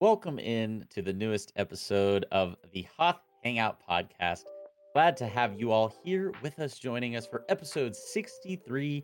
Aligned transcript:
Welcome 0.00 0.38
in 0.38 0.86
to 0.90 1.02
the 1.02 1.12
newest 1.12 1.52
episode 1.56 2.24
of 2.30 2.54
the 2.72 2.86
Hoth 2.96 3.18
Hangout 3.42 3.80
podcast. 3.84 4.44
Glad 4.92 5.16
to 5.16 5.26
have 5.26 5.58
you 5.58 5.72
all 5.72 5.92
here 6.04 6.32
with 6.40 6.60
us, 6.60 6.78
joining 6.78 7.16
us 7.16 7.26
for 7.26 7.44
episode 7.48 7.96
63 7.96 9.02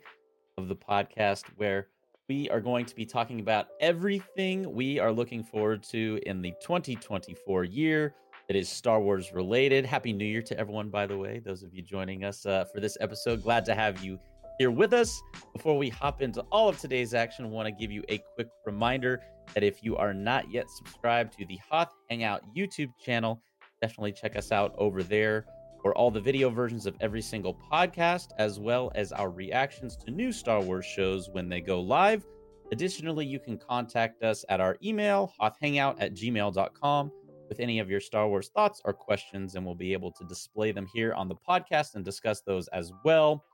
of 0.57 0.69
the 0.69 0.77
podcast, 0.77 1.47
where 1.57 1.89
we 2.29 2.49
are 2.51 2.61
going 2.61 2.87
to 2.87 2.95
be 2.95 3.05
talking 3.05 3.41
about 3.41 3.71
everything 3.81 4.73
we 4.73 5.01
are 5.01 5.11
looking 5.11 5.43
forward 5.43 5.83
to 5.83 6.21
in 6.27 6.41
the 6.41 6.53
2024 6.63 7.65
year 7.65 8.15
that 8.47 8.57
is 8.57 8.69
Star 8.69 9.01
Wars 9.01 9.33
related. 9.33 9.85
Happy 9.85 10.13
New 10.13 10.25
Year 10.25 10.43
to 10.43 10.57
everyone, 10.57 10.91
by 10.91 11.07
the 11.07 11.19
way, 11.19 11.41
those 11.41 11.65
of 11.65 11.75
you 11.75 11.83
joining 11.83 12.23
us 12.23 12.47
uh, 12.47 12.67
for 12.73 12.79
this 12.79 12.97
episode. 13.01 13.43
Glad 13.43 13.65
to 13.65 13.75
have 13.75 14.05
you 14.05 14.17
here 14.61 14.71
with 14.71 14.93
us. 14.93 15.21
Before 15.53 15.77
we 15.77 15.89
hop 15.89 16.23
into 16.23 16.43
all 16.53 16.69
of 16.69 16.79
today's 16.79 17.15
action, 17.15 17.47
I 17.47 17.49
want 17.49 17.67
to 17.67 17.73
give 17.73 17.91
you 17.91 18.05
a 18.09 18.19
quick 18.37 18.47
reminder 18.65 19.21
that 19.53 19.63
if 19.63 19.83
you 19.83 19.97
are 19.97 20.15
not 20.15 20.51
yet 20.51 20.71
subscribed 20.71 21.37
to 21.39 21.47
the 21.47 21.59
Hoth 21.69 21.93
Hangout 22.09 22.43
YouTube 22.57 22.91
channel, 22.99 23.43
definitely 23.83 24.13
check 24.13 24.37
us 24.37 24.53
out 24.53 24.75
over 24.79 25.03
there 25.03 25.47
for 25.83 25.95
all 25.99 26.11
the 26.11 26.21
video 26.21 26.49
versions 26.49 26.87
of 26.87 26.97
every 27.01 27.21
single 27.21 27.55
podcast, 27.71 28.29
as 28.39 28.59
well 28.59 28.91
as 28.95 29.13
our 29.13 29.31
reactions 29.31 29.97
to 29.97 30.11
new 30.11 30.33
Star 30.33 30.63
Wars 30.63 30.87
shows 30.87 31.29
when 31.31 31.49
they 31.49 31.61
go 31.61 31.81
live. 31.81 32.25
Additionally, 32.73 33.27
you 33.27 33.39
can 33.39 33.59
contact 33.59 34.23
us 34.23 34.45
at 34.49 34.61
our 34.61 34.79
email, 34.83 35.31
hothhangout 35.39 35.97
at 36.01 36.15
gmail.com, 36.15 37.13
with 37.51 37.61
any 37.61 37.79
of 37.79 37.91
your 37.91 38.01
Star 38.01 38.27
Wars 38.27 38.51
thoughts 38.55 38.81
or 38.87 38.95
questions, 38.95 39.55
and 39.55 39.67
we'll 39.67 39.75
be 39.75 39.93
able 39.93 40.11
to 40.13 40.25
display 40.25 40.73
them 40.73 40.87
here 40.95 41.13
on 41.13 41.29
the 41.29 41.37
podcast 41.47 41.95
and 41.95 42.05
discuss 42.05 42.41
those 42.41 42.67
as 42.69 42.91
well. 43.05 43.45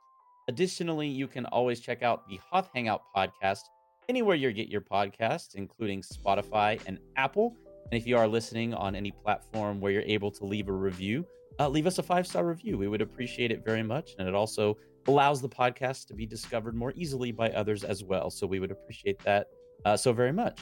Additionally, 0.49 1.09
you 1.09 1.27
can 1.27 1.47
always 1.47 1.81
check 1.81 2.05
out 2.05 2.29
the 2.29 2.39
Hoth 2.51 2.71
Hangout 2.73 3.03
podcast 3.15 3.63
anywhere 4.11 4.35
you 4.35 4.53
get 4.53 4.69
your 4.69 4.81
podcasts, 4.81 5.55
including 5.55 6.03
Spotify 6.03 6.81
and 6.87 6.99
Apple. 7.17 7.57
And 7.85 7.95
if 8.01 8.09
you 8.09 8.19
are 8.19 8.27
listening 8.27 8.75
on 8.75 8.97
any 8.97 9.13
platform 9.13 9.81
where 9.81 9.93
you're 9.93 10.03
able 10.03 10.33
to 10.33 10.45
leave 10.45 10.69
a 10.69 10.73
review, 10.73 11.25
uh, 11.61 11.69
leave 11.69 11.87
us 11.87 11.99
a 11.99 12.03
five 12.03 12.27
star 12.27 12.45
review. 12.45 12.77
We 12.77 12.89
would 12.89 13.03
appreciate 13.03 13.53
it 13.53 13.65
very 13.65 13.85
much. 13.85 14.17
And 14.19 14.27
it 14.27 14.35
also 14.35 14.77
allows 15.07 15.41
the 15.41 15.49
podcast 15.49 16.09
to 16.09 16.15
be 16.15 16.27
discovered 16.27 16.75
more 16.75 16.93
easily 16.97 17.31
by 17.31 17.51
others 17.51 17.85
as 17.85 18.03
well. 18.03 18.31
So 18.31 18.49
we 18.49 18.59
would 18.59 18.73
appreciate 18.73 19.21
that 19.21 19.47
uh, 19.85 19.97
so 19.97 20.13
very 20.13 20.33
much. 20.33 20.59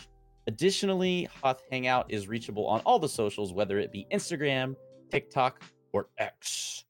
Additionally, 0.47 1.27
Hoth 1.43 1.63
Hangout 1.71 2.13
is 2.13 2.29
reachable 2.29 2.67
on 2.67 2.81
all 2.81 2.99
the 2.99 3.09
socials, 3.09 3.55
whether 3.55 3.79
it 3.79 3.91
be 3.91 4.07
Instagram, 4.13 4.77
TikTok, 5.11 5.63
or 5.95 6.09
X 6.19 6.85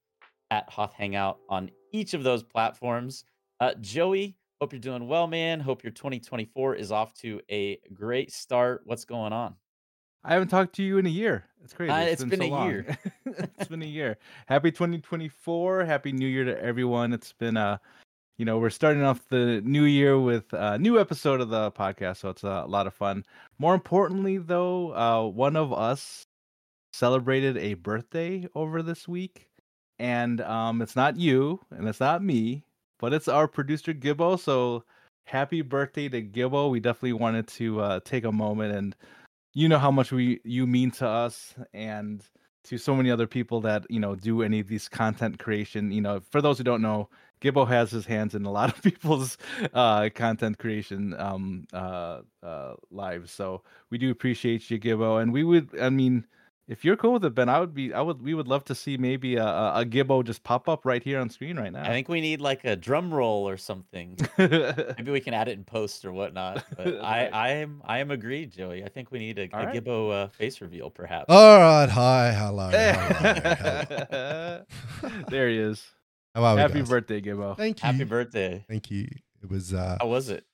at 0.50 0.68
Hoth 0.68 0.92
Hangout 0.92 1.38
on 1.48 1.70
each 1.92 2.14
of 2.14 2.24
those 2.24 2.42
platforms. 2.42 3.24
Uh, 3.60 3.74
Joey, 3.80 4.36
Hope 4.60 4.72
you're 4.72 4.80
doing 4.80 5.06
well, 5.06 5.28
man. 5.28 5.60
Hope 5.60 5.84
your 5.84 5.92
2024 5.92 6.74
is 6.74 6.90
off 6.90 7.14
to 7.18 7.40
a 7.48 7.78
great 7.94 8.32
start. 8.32 8.82
What's 8.84 9.04
going 9.04 9.32
on? 9.32 9.54
I 10.24 10.32
haven't 10.32 10.48
talked 10.48 10.74
to 10.76 10.82
you 10.82 10.98
in 10.98 11.06
a 11.06 11.10
year. 11.10 11.44
It's 11.62 11.72
crazy. 11.72 11.92
Uh, 11.92 12.00
it's 12.00 12.24
been, 12.24 12.40
been 12.40 12.50
so 12.50 12.56
a 12.56 12.66
year. 12.66 12.98
it's 13.24 13.68
been 13.68 13.82
a 13.82 13.86
year. 13.86 14.18
Happy 14.46 14.72
2024. 14.72 15.84
Happy 15.84 16.10
New 16.10 16.26
Year 16.26 16.44
to 16.44 16.60
everyone. 16.60 17.12
It's 17.12 17.32
been 17.34 17.56
a, 17.56 17.60
uh, 17.60 17.76
you 18.36 18.44
know, 18.44 18.58
we're 18.58 18.70
starting 18.70 19.04
off 19.04 19.28
the 19.28 19.60
new 19.60 19.84
year 19.84 20.18
with 20.18 20.52
a 20.52 20.76
new 20.76 20.98
episode 20.98 21.40
of 21.40 21.50
the 21.50 21.70
podcast, 21.70 22.16
so 22.16 22.30
it's 22.30 22.42
a 22.42 22.64
lot 22.66 22.88
of 22.88 22.94
fun. 22.94 23.24
More 23.60 23.74
importantly, 23.74 24.38
though, 24.38 24.92
uh, 24.92 25.28
one 25.28 25.54
of 25.54 25.72
us 25.72 26.26
celebrated 26.92 27.56
a 27.58 27.74
birthday 27.74 28.48
over 28.56 28.82
this 28.82 29.06
week, 29.06 29.46
and 30.00 30.40
um, 30.40 30.82
it's 30.82 30.96
not 30.96 31.16
you, 31.16 31.60
and 31.70 31.86
it's 31.86 32.00
not 32.00 32.24
me 32.24 32.64
but 32.98 33.12
it's 33.12 33.28
our 33.28 33.48
producer 33.48 33.94
Gibbo. 33.94 34.38
So 34.38 34.84
happy 35.24 35.62
birthday 35.62 36.08
to 36.08 36.22
Gibbo. 36.22 36.70
We 36.70 36.80
definitely 36.80 37.14
wanted 37.14 37.48
to 37.48 37.80
uh, 37.80 38.00
take 38.04 38.24
a 38.24 38.32
moment 38.32 38.74
and 38.74 38.96
you 39.54 39.68
know 39.68 39.78
how 39.78 39.90
much 39.90 40.12
we 40.12 40.40
you 40.44 40.66
mean 40.66 40.90
to 40.92 41.08
us 41.08 41.54
and 41.72 42.22
to 42.64 42.76
so 42.76 42.94
many 42.94 43.10
other 43.10 43.26
people 43.26 43.60
that 43.62 43.84
you 43.88 43.98
know 43.98 44.14
do 44.14 44.42
any 44.42 44.60
of 44.60 44.68
these 44.68 44.88
content 44.88 45.38
creation. 45.38 45.90
You 45.90 46.00
know, 46.00 46.20
for 46.30 46.42
those 46.42 46.58
who 46.58 46.64
don't 46.64 46.82
know, 46.82 47.08
Gibbo 47.40 47.66
has 47.66 47.90
his 47.90 48.06
hands 48.06 48.34
in 48.34 48.44
a 48.44 48.50
lot 48.50 48.70
of 48.70 48.82
people's 48.82 49.38
uh, 49.72 50.10
content 50.14 50.58
creation 50.58 51.14
um, 51.18 51.66
uh, 51.72 52.20
uh, 52.42 52.74
lives. 52.90 53.32
So 53.32 53.62
we 53.90 53.98
do 53.98 54.10
appreciate 54.10 54.70
you, 54.70 54.78
Gibbo, 54.78 55.20
and 55.20 55.32
we 55.32 55.44
would. 55.44 55.70
I 55.80 55.90
mean 55.90 56.26
if 56.68 56.84
you're 56.84 56.96
cool 56.96 57.14
with 57.14 57.24
it, 57.24 57.34
Ben, 57.34 57.48
I 57.48 57.60
would 57.60 57.72
be. 57.72 57.94
I 57.94 58.02
would. 58.02 58.20
We 58.20 58.34
would 58.34 58.46
love 58.46 58.62
to 58.66 58.74
see 58.74 58.98
maybe 58.98 59.36
a, 59.36 59.46
a, 59.46 59.86
Gibbo 59.86 60.22
just 60.22 60.44
pop 60.44 60.68
up 60.68 60.84
right 60.84 61.02
here 61.02 61.18
on 61.18 61.30
screen 61.30 61.58
right 61.58 61.72
now. 61.72 61.82
I 61.82 61.88
think 61.88 62.10
we 62.10 62.20
need 62.20 62.42
like 62.42 62.62
a 62.64 62.76
drum 62.76 63.12
roll 63.12 63.48
or 63.48 63.56
something. 63.56 64.18
maybe 64.38 65.10
we 65.10 65.20
can 65.20 65.32
add 65.32 65.48
it 65.48 65.52
in 65.56 65.64
post 65.64 66.04
or 66.04 66.12
whatnot. 66.12 66.62
But 66.76 67.00
I, 67.02 67.28
I 67.28 67.48
am, 67.52 67.80
I 67.86 68.00
am 68.00 68.10
agreed, 68.10 68.52
Joey. 68.52 68.84
I 68.84 68.90
think 68.90 69.10
we 69.10 69.18
need 69.18 69.38
a, 69.38 69.44
a 69.44 69.64
right. 69.64 69.74
Gibbo 69.74 70.12
uh, 70.12 70.28
face 70.28 70.60
reveal, 70.60 70.90
perhaps. 70.90 71.24
All 71.30 71.58
right. 71.58 71.88
Hi. 71.88 72.32
Hello. 72.32 72.68
hello. 72.68 74.64
there 75.28 75.48
he 75.48 75.58
is. 75.58 75.82
How 76.34 76.44
are 76.44 76.54
we, 76.54 76.60
Happy 76.60 76.80
guys? 76.80 76.88
birthday, 76.90 77.22
Gibbo. 77.22 77.56
Thank 77.56 77.82
you. 77.82 77.86
Happy 77.86 78.04
birthday. 78.04 78.62
Thank 78.68 78.90
you. 78.90 79.08
It 79.42 79.48
was. 79.48 79.72
uh 79.72 79.96
How 80.00 80.06
was 80.06 80.28
it? 80.28 80.44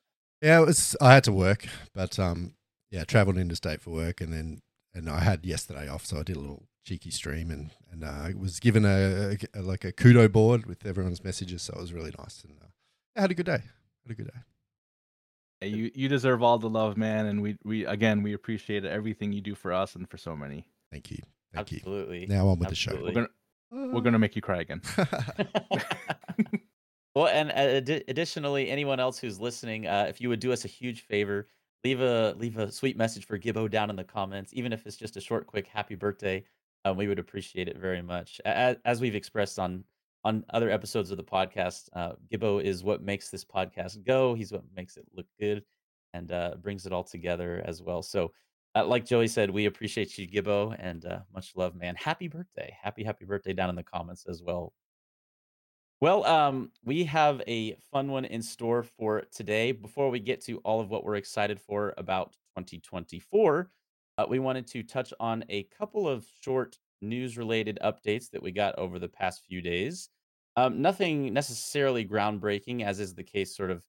Yeah, 0.40 0.60
it 0.60 0.66
was. 0.66 0.94
I 1.00 1.14
had 1.14 1.24
to 1.24 1.32
work, 1.32 1.66
but 1.92 2.20
um, 2.20 2.54
yeah, 2.92 3.02
traveled 3.02 3.36
interstate 3.36 3.80
for 3.80 3.90
work, 3.90 4.20
and 4.20 4.32
then 4.32 4.60
and 4.94 5.08
I 5.08 5.20
had 5.20 5.44
yesterday 5.44 5.88
off, 5.88 6.06
so 6.06 6.18
I 6.18 6.22
did 6.22 6.36
a 6.36 6.40
little 6.40 6.64
cheeky 6.84 7.10
stream 7.10 7.50
and 7.50 7.70
and 7.90 8.04
uh, 8.04 8.38
was 8.38 8.60
given 8.60 8.84
a, 8.84 9.36
a, 9.54 9.62
like 9.62 9.84
a 9.84 9.92
kudo 9.92 10.30
board 10.30 10.66
with 10.66 10.86
everyone's 10.86 11.24
messages, 11.24 11.62
so 11.62 11.74
it 11.74 11.80
was 11.80 11.92
really 11.92 12.12
nice 12.18 12.44
and 12.44 12.54
uh, 12.62 12.66
I 13.16 13.20
had 13.22 13.30
a 13.30 13.34
good 13.34 13.46
day. 13.46 13.62
Had 14.06 14.10
a 14.10 14.14
good 14.14 14.30
day. 15.60 15.68
you 15.68 15.90
you 15.94 16.08
deserve 16.08 16.42
all 16.42 16.58
the 16.58 16.68
love, 16.68 16.96
man, 16.96 17.26
and 17.26 17.42
we 17.42 17.56
we 17.64 17.86
again 17.86 18.22
we 18.22 18.34
appreciate 18.34 18.84
everything 18.84 19.32
you 19.32 19.40
do 19.40 19.54
for 19.54 19.72
us 19.72 19.94
and 19.94 20.08
for 20.08 20.16
so 20.16 20.36
many. 20.36 20.66
Thank 20.90 21.10
you. 21.10 21.18
Thank 21.54 21.72
Absolutely. 21.72 22.22
you. 22.22 22.26
Now 22.26 22.48
on 22.48 22.58
with 22.58 22.68
Absolutely. 22.68 23.14
the 23.14 23.20
show. 23.20 23.28
We're 23.70 23.80
gonna, 23.82 23.94
we're 23.94 24.00
gonna 24.00 24.18
make 24.18 24.36
you 24.36 24.42
cry 24.42 24.60
again. 24.60 24.82
well, 27.14 27.28
and 27.28 27.50
uh, 27.50 27.54
ad- 27.54 28.04
additionally, 28.08 28.68
anyone 28.68 29.00
else 29.00 29.18
who's 29.18 29.40
listening, 29.40 29.86
uh, 29.86 30.06
if 30.08 30.20
you 30.20 30.28
would 30.28 30.40
do 30.40 30.52
us 30.52 30.64
a 30.64 30.68
huge 30.68 31.02
favor, 31.02 31.48
leave 31.84 32.00
a 32.00 32.34
leave 32.38 32.56
a 32.58 32.72
sweet 32.72 32.96
message 32.96 33.26
for 33.26 33.38
Gibbo 33.38 33.70
down 33.70 33.90
in 33.90 33.96
the 33.96 34.04
comments, 34.04 34.52
even 34.54 34.72
if 34.72 34.86
it's 34.86 34.96
just 34.96 35.16
a 35.16 35.20
short, 35.20 35.46
quick 35.46 35.66
happy 35.66 35.94
birthday. 35.94 36.44
Um, 36.84 36.96
we 36.96 37.06
would 37.08 37.18
appreciate 37.18 37.68
it 37.68 37.78
very 37.78 38.02
much. 38.02 38.40
As, 38.44 38.76
as, 38.84 39.00
we've 39.00 39.14
expressed 39.14 39.58
on 39.58 39.84
on 40.24 40.44
other 40.50 40.70
episodes 40.70 41.10
of 41.10 41.18
the 41.18 41.24
podcast, 41.24 41.88
uh, 41.92 42.12
Gibbo 42.32 42.62
is 42.62 42.82
what 42.82 43.02
makes 43.02 43.28
this 43.30 43.44
podcast 43.44 44.04
go. 44.04 44.34
He's 44.34 44.52
what 44.52 44.64
makes 44.74 44.96
it 44.96 45.06
look 45.14 45.26
good 45.38 45.62
and 46.14 46.32
uh, 46.32 46.54
brings 46.62 46.86
it 46.86 46.92
all 46.92 47.04
together 47.04 47.62
as 47.66 47.82
well. 47.82 48.02
So, 48.02 48.32
uh, 48.74 48.86
like 48.86 49.04
Joey 49.04 49.28
said, 49.28 49.50
we 49.50 49.66
appreciate 49.66 50.16
you, 50.16 50.26
Gibbo, 50.26 50.74
and 50.78 51.04
uh, 51.04 51.20
much 51.34 51.52
love, 51.56 51.74
man. 51.74 51.94
Happy 51.96 52.28
birthday! 52.28 52.74
Happy 52.82 53.04
happy 53.04 53.24
birthday 53.24 53.52
down 53.52 53.70
in 53.70 53.76
the 53.76 53.82
comments 53.82 54.24
as 54.28 54.42
well. 54.42 54.72
Well, 56.04 56.26
um, 56.26 56.70
we 56.84 57.04
have 57.04 57.40
a 57.48 57.76
fun 57.90 58.08
one 58.08 58.26
in 58.26 58.42
store 58.42 58.82
for 58.82 59.22
today. 59.32 59.72
Before 59.72 60.10
we 60.10 60.20
get 60.20 60.42
to 60.42 60.58
all 60.58 60.78
of 60.82 60.90
what 60.90 61.02
we're 61.02 61.14
excited 61.14 61.58
for 61.58 61.94
about 61.96 62.34
2024, 62.58 63.70
uh, 64.18 64.26
we 64.28 64.38
wanted 64.38 64.66
to 64.66 64.82
touch 64.82 65.14
on 65.18 65.46
a 65.48 65.62
couple 65.62 66.06
of 66.06 66.26
short 66.42 66.76
news 67.00 67.38
related 67.38 67.78
updates 67.82 68.28
that 68.32 68.42
we 68.42 68.52
got 68.52 68.78
over 68.78 68.98
the 68.98 69.08
past 69.08 69.44
few 69.48 69.62
days. 69.62 70.10
Um, 70.56 70.82
nothing 70.82 71.32
necessarily 71.32 72.04
groundbreaking, 72.04 72.84
as 72.84 73.00
is 73.00 73.14
the 73.14 73.24
case 73.24 73.56
sort 73.56 73.70
of 73.70 73.82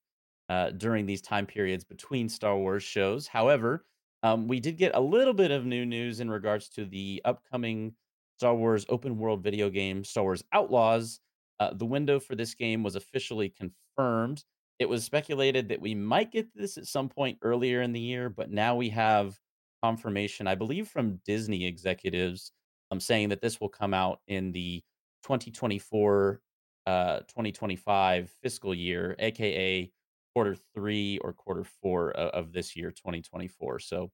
uh, 0.48 0.70
during 0.70 1.04
these 1.04 1.20
time 1.20 1.44
periods 1.44 1.84
between 1.84 2.30
Star 2.30 2.56
Wars 2.56 2.82
shows. 2.82 3.26
However, 3.26 3.84
um, 4.22 4.48
we 4.48 4.58
did 4.58 4.78
get 4.78 4.96
a 4.96 5.00
little 5.00 5.34
bit 5.34 5.50
of 5.50 5.66
new 5.66 5.84
news 5.84 6.20
in 6.20 6.30
regards 6.30 6.70
to 6.70 6.86
the 6.86 7.20
upcoming 7.26 7.92
Star 8.38 8.54
Wars 8.54 8.86
open 8.88 9.18
world 9.18 9.42
video 9.42 9.68
game, 9.68 10.02
Star 10.02 10.24
Wars 10.24 10.42
Outlaws 10.54 11.20
uh, 11.60 11.72
the 11.74 11.86
window 11.86 12.20
for 12.20 12.34
this 12.34 12.54
game 12.54 12.82
was 12.82 12.96
officially 12.96 13.48
confirmed. 13.48 14.44
It 14.78 14.88
was 14.88 15.04
speculated 15.04 15.68
that 15.68 15.80
we 15.80 15.94
might 15.94 16.30
get 16.32 16.48
this 16.54 16.76
at 16.76 16.86
some 16.86 17.08
point 17.08 17.38
earlier 17.42 17.82
in 17.82 17.92
the 17.92 18.00
year, 18.00 18.28
but 18.28 18.50
now 18.50 18.76
we 18.76 18.90
have 18.90 19.38
confirmation, 19.82 20.46
I 20.46 20.54
believe, 20.54 20.88
from 20.88 21.20
Disney 21.24 21.64
executives 21.66 22.52
um, 22.90 23.00
saying 23.00 23.30
that 23.30 23.40
this 23.40 23.60
will 23.60 23.68
come 23.68 23.94
out 23.94 24.20
in 24.28 24.52
the 24.52 24.82
2024 25.22 26.40
uh, 26.86 27.18
2025 27.20 28.32
fiscal 28.42 28.72
year, 28.74 29.16
aka 29.18 29.90
quarter 30.32 30.56
three 30.74 31.18
or 31.18 31.32
quarter 31.32 31.64
four 31.64 32.12
of, 32.12 32.46
of 32.46 32.52
this 32.52 32.76
year, 32.76 32.90
2024. 32.90 33.80
So, 33.80 34.10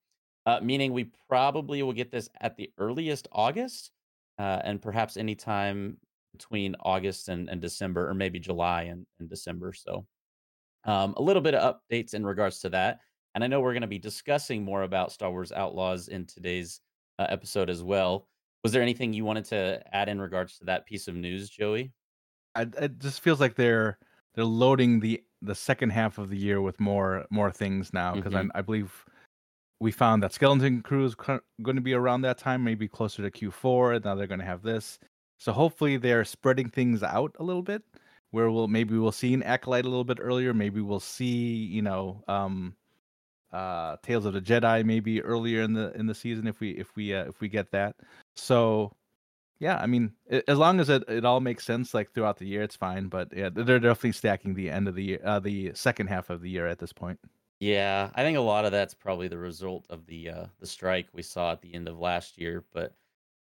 uh, 0.46 0.60
meaning 0.62 0.92
we 0.92 1.10
probably 1.28 1.82
will 1.82 1.92
get 1.92 2.10
this 2.10 2.30
at 2.40 2.56
the 2.56 2.70
earliest 2.78 3.28
August, 3.30 3.90
uh, 4.38 4.60
and 4.64 4.80
perhaps 4.80 5.16
anytime 5.18 5.98
between 6.32 6.76
August 6.80 7.28
and, 7.28 7.48
and 7.48 7.60
December, 7.60 8.08
or 8.08 8.14
maybe 8.14 8.38
July 8.38 8.82
and, 8.84 9.06
and 9.20 9.28
December. 9.28 9.72
So, 9.72 10.06
um, 10.84 11.14
a 11.16 11.22
little 11.22 11.42
bit 11.42 11.54
of 11.54 11.76
updates 11.76 12.14
in 12.14 12.24
regards 12.24 12.60
to 12.60 12.70
that. 12.70 13.00
And 13.34 13.42
I 13.42 13.46
know 13.46 13.60
we're 13.60 13.72
going 13.72 13.82
to 13.82 13.86
be 13.86 13.98
discussing 13.98 14.62
more 14.64 14.82
about 14.82 15.12
Star 15.12 15.30
Wars 15.30 15.52
Outlaws 15.52 16.08
in 16.08 16.26
today's 16.26 16.80
uh, 17.18 17.26
episode 17.28 17.70
as 17.70 17.82
well. 17.82 18.26
Was 18.62 18.72
there 18.72 18.82
anything 18.82 19.12
you 19.12 19.24
wanted 19.24 19.44
to 19.46 19.82
add 19.92 20.08
in 20.08 20.20
regards 20.20 20.58
to 20.58 20.64
that 20.66 20.86
piece 20.86 21.08
of 21.08 21.14
news, 21.14 21.48
Joey? 21.48 21.92
I, 22.54 22.62
it 22.80 22.98
just 22.98 23.20
feels 23.22 23.40
like 23.40 23.54
they're 23.54 23.98
they're 24.34 24.44
loading 24.44 25.00
the 25.00 25.22
the 25.40 25.54
second 25.54 25.90
half 25.90 26.18
of 26.18 26.28
the 26.28 26.36
year 26.36 26.60
with 26.60 26.78
more 26.78 27.24
more 27.30 27.50
things 27.50 27.92
now 27.92 28.14
because 28.14 28.32
mm-hmm. 28.32 28.50
I, 28.54 28.58
I 28.58 28.62
believe 28.62 29.04
we 29.82 29.90
found 29.90 30.22
that 30.22 30.32
Skeleton 30.32 30.80
Crew 30.80 31.04
is 31.04 31.16
going 31.16 31.76
to 31.76 31.82
be 31.82 31.92
around 31.92 32.20
that 32.22 32.38
time, 32.38 32.62
maybe 32.62 32.86
closer 32.86 33.28
to 33.28 33.30
Q4. 33.30 33.96
And 33.96 34.04
now 34.04 34.14
they're 34.14 34.28
going 34.28 34.38
to 34.38 34.46
have 34.46 34.62
this. 34.62 35.00
So 35.42 35.52
hopefully 35.52 35.96
they're 35.96 36.24
spreading 36.24 36.68
things 36.68 37.02
out 37.02 37.34
a 37.40 37.42
little 37.42 37.64
bit, 37.64 37.82
where 38.30 38.48
we'll 38.48 38.68
maybe 38.68 38.96
we'll 38.96 39.10
see 39.10 39.34
an 39.34 39.42
acolyte 39.42 39.84
a 39.84 39.88
little 39.88 40.04
bit 40.04 40.18
earlier. 40.20 40.54
Maybe 40.54 40.80
we'll 40.80 41.00
see 41.00 41.66
you 41.66 41.82
know 41.82 42.22
um, 42.28 42.76
uh, 43.52 43.96
Tales 44.04 44.24
of 44.24 44.34
the 44.34 44.40
Jedi 44.40 44.84
maybe 44.84 45.20
earlier 45.20 45.62
in 45.62 45.72
the 45.72 45.92
in 45.94 46.06
the 46.06 46.14
season 46.14 46.46
if 46.46 46.60
we 46.60 46.70
if 46.70 46.94
we 46.94 47.12
uh, 47.12 47.24
if 47.24 47.40
we 47.40 47.48
get 47.48 47.72
that. 47.72 47.96
So 48.36 48.92
yeah, 49.58 49.78
I 49.78 49.86
mean, 49.86 50.12
as 50.46 50.58
long 50.58 50.78
as 50.78 50.88
it, 50.88 51.02
it 51.08 51.24
all 51.24 51.40
makes 51.40 51.64
sense 51.64 51.92
like 51.92 52.12
throughout 52.12 52.38
the 52.38 52.46
year, 52.46 52.62
it's 52.62 52.76
fine. 52.76 53.08
But 53.08 53.36
yeah, 53.36 53.48
they're 53.52 53.80
definitely 53.80 54.12
stacking 54.12 54.54
the 54.54 54.70
end 54.70 54.86
of 54.86 54.94
the 54.94 55.02
year, 55.02 55.20
uh, 55.24 55.40
the 55.40 55.72
second 55.74 56.06
half 56.06 56.30
of 56.30 56.40
the 56.40 56.50
year 56.50 56.68
at 56.68 56.78
this 56.78 56.92
point. 56.92 57.18
Yeah, 57.58 58.10
I 58.14 58.22
think 58.22 58.38
a 58.38 58.40
lot 58.40 58.64
of 58.64 58.70
that's 58.70 58.94
probably 58.94 59.26
the 59.26 59.38
result 59.38 59.86
of 59.90 60.06
the 60.06 60.30
uh, 60.30 60.46
the 60.60 60.68
strike 60.68 61.08
we 61.12 61.22
saw 61.22 61.50
at 61.50 61.62
the 61.62 61.74
end 61.74 61.88
of 61.88 61.98
last 61.98 62.38
year. 62.38 62.64
But 62.72 62.94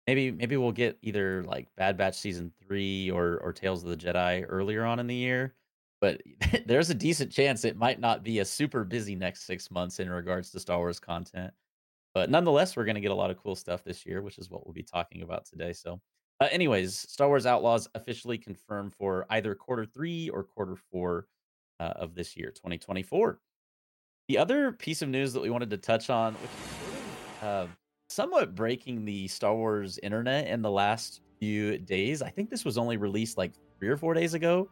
maybe 0.07 0.31
maybe 0.31 0.57
we'll 0.57 0.73
get 0.73 0.99
either 1.03 1.45
like 1.45 1.69
Bad 1.77 1.97
Batch 1.97 2.19
season 2.19 2.53
three 2.67 3.11
or 3.11 3.39
or 3.39 3.53
Tales 3.53 3.83
of 3.83 3.91
the 3.91 3.97
Jedi 3.97 4.45
earlier 4.49 4.85
on 4.85 4.99
in 4.99 5.07
the 5.07 5.15
year. 5.15 5.55
But 6.01 6.23
there's 6.67 6.91
a 6.91 6.95
decent 6.95 7.31
chance 7.33 7.65
it 7.65 7.77
might 7.77 8.01
not 8.01 8.25
be 8.25 8.39
a 8.39 8.45
super 8.45 8.85
busy 8.85 9.15
next 9.15 9.45
six 9.47 9.71
months 9.71 10.01
in 10.01 10.11
regards 10.11 10.51
to 10.51 10.61
Star 10.61 10.79
Wars 10.79 11.01
content. 11.01 11.53
But 12.15 12.31
nonetheless, 12.31 12.77
we're 12.77 12.85
going 12.85 12.97
to 12.97 13.01
get 13.01 13.13
a 13.13 13.15
lot 13.15 13.31
of 13.31 13.37
cool 13.37 13.55
stuff 13.55 13.85
this 13.85 14.05
year, 14.05 14.21
which 14.21 14.39
is 14.39 14.51
what 14.51 14.67
we'll 14.67 14.75
be 14.75 14.83
talking 14.83 15.23
about 15.23 15.45
today. 15.45 15.73
So, 15.73 16.01
uh, 16.41 16.49
anyways, 16.51 16.97
Star 16.97 17.29
Wars 17.29 17.47
Outlaws 17.47 17.89
officially 17.95 18.37
confirmed 18.37 18.95
for 18.95 19.27
either 19.31 19.55
quarter 19.55 19.85
three 19.85 20.29
or 20.29 20.43
quarter 20.43 20.75
four 20.91 21.27
uh, 21.79 21.93
of 21.97 22.15
this 22.15 22.37
year, 22.37 22.51
2024. 22.51 23.39
The 24.29 24.39
other 24.39 24.73
piece 24.73 25.03
of 25.03 25.09
news 25.09 25.33
that 25.33 25.43
we 25.43 25.51
wanted 25.51 25.71
to 25.71 25.77
touch 25.77 26.11
on, 26.11 26.35
which 26.35 26.51
is 26.51 27.43
uh, 27.45 27.67
somewhat 28.11 28.55
breaking 28.55 29.05
the 29.05 29.29
Star 29.29 29.55
Wars 29.55 29.99
internet 30.03 30.49
in 30.49 30.63
the 30.63 30.71
last 30.71 31.21
few 31.39 31.79
days. 31.79 32.23
I 32.23 32.29
think 32.29 32.51
this 32.51 32.65
was 32.65 32.77
only 32.77 32.97
released 32.97 33.39
like 33.39 33.53
three 33.79 33.89
or 33.89 33.97
four 33.97 34.15
days 34.15 34.35
ago 34.35 34.69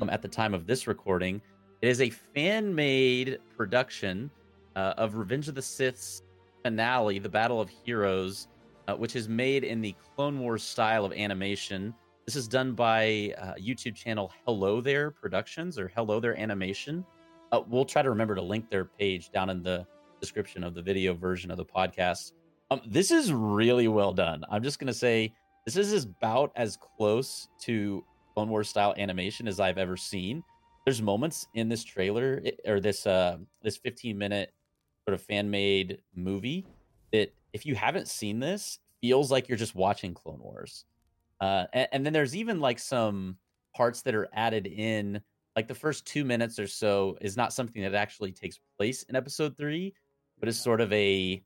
um, 0.00 0.08
hmm. 0.08 0.10
at 0.10 0.22
the 0.22 0.28
time 0.28 0.54
of 0.54 0.66
this 0.66 0.86
recording. 0.86 1.40
It 1.82 1.88
is 1.88 2.00
a 2.00 2.10
fan 2.10 2.74
made 2.74 3.38
production 3.56 4.30
uh, 4.76 4.94
of 4.98 5.14
Revenge 5.14 5.48
of 5.48 5.54
the 5.54 5.62
Sith's 5.62 6.22
finale, 6.62 7.18
The 7.18 7.28
Battle 7.28 7.60
of 7.60 7.70
Heroes, 7.70 8.48
uh, 8.88 8.94
which 8.96 9.16
is 9.16 9.28
made 9.28 9.64
in 9.64 9.80
the 9.80 9.94
Clone 10.14 10.40
Wars 10.40 10.62
style 10.62 11.04
of 11.04 11.12
animation. 11.12 11.94
This 12.26 12.36
is 12.36 12.48
done 12.48 12.74
by 12.74 13.34
uh, 13.38 13.54
YouTube 13.54 13.94
channel 13.94 14.32
Hello 14.44 14.80
There 14.80 15.12
Productions 15.12 15.78
or 15.78 15.88
Hello 15.94 16.20
There 16.20 16.38
Animation. 16.38 17.04
Uh, 17.52 17.62
we'll 17.68 17.84
try 17.84 18.02
to 18.02 18.10
remember 18.10 18.34
to 18.34 18.42
link 18.42 18.68
their 18.68 18.84
page 18.84 19.30
down 19.30 19.48
in 19.48 19.62
the 19.62 19.86
description 20.20 20.64
of 20.64 20.74
the 20.74 20.82
video 20.82 21.14
version 21.14 21.50
of 21.50 21.56
the 21.56 21.64
podcast. 21.64 22.32
Um, 22.70 22.80
this 22.86 23.10
is 23.10 23.32
really 23.32 23.88
well 23.88 24.12
done. 24.12 24.44
I'm 24.50 24.62
just 24.62 24.78
gonna 24.78 24.94
say 24.94 25.32
this 25.66 25.76
is 25.76 26.04
about 26.04 26.52
as 26.56 26.76
close 26.76 27.48
to 27.62 28.04
Clone 28.34 28.48
Wars 28.48 28.68
style 28.68 28.94
animation 28.96 29.48
as 29.48 29.60
I've 29.60 29.78
ever 29.78 29.96
seen. 29.96 30.42
There's 30.84 31.02
moments 31.02 31.46
in 31.54 31.68
this 31.68 31.84
trailer 31.84 32.42
or 32.66 32.80
this 32.80 33.06
uh 33.06 33.38
this 33.62 33.76
15 33.76 34.16
minute 34.16 34.52
sort 35.04 35.14
of 35.14 35.22
fan 35.22 35.50
made 35.50 35.98
movie 36.14 36.66
that 37.12 37.34
if 37.52 37.66
you 37.66 37.74
haven't 37.74 38.08
seen 38.08 38.38
this 38.38 38.78
feels 39.00 39.30
like 39.30 39.48
you're 39.48 39.58
just 39.58 39.74
watching 39.74 40.14
Clone 40.14 40.40
Wars. 40.40 40.84
Uh, 41.40 41.64
and, 41.72 41.88
and 41.92 42.06
then 42.06 42.12
there's 42.12 42.36
even 42.36 42.60
like 42.60 42.78
some 42.78 43.36
parts 43.74 44.02
that 44.02 44.14
are 44.14 44.28
added 44.32 44.66
in 44.66 45.20
like 45.56 45.66
the 45.66 45.74
first 45.74 46.06
two 46.06 46.24
minutes 46.24 46.58
or 46.58 46.66
so 46.66 47.16
is 47.20 47.36
not 47.36 47.52
something 47.52 47.82
that 47.82 47.94
actually 47.94 48.30
takes 48.30 48.60
place 48.78 49.02
in 49.04 49.16
episode 49.16 49.56
three, 49.56 49.94
but 50.38 50.48
is 50.48 50.60
sort 50.60 50.80
of 50.80 50.92
a 50.92 51.42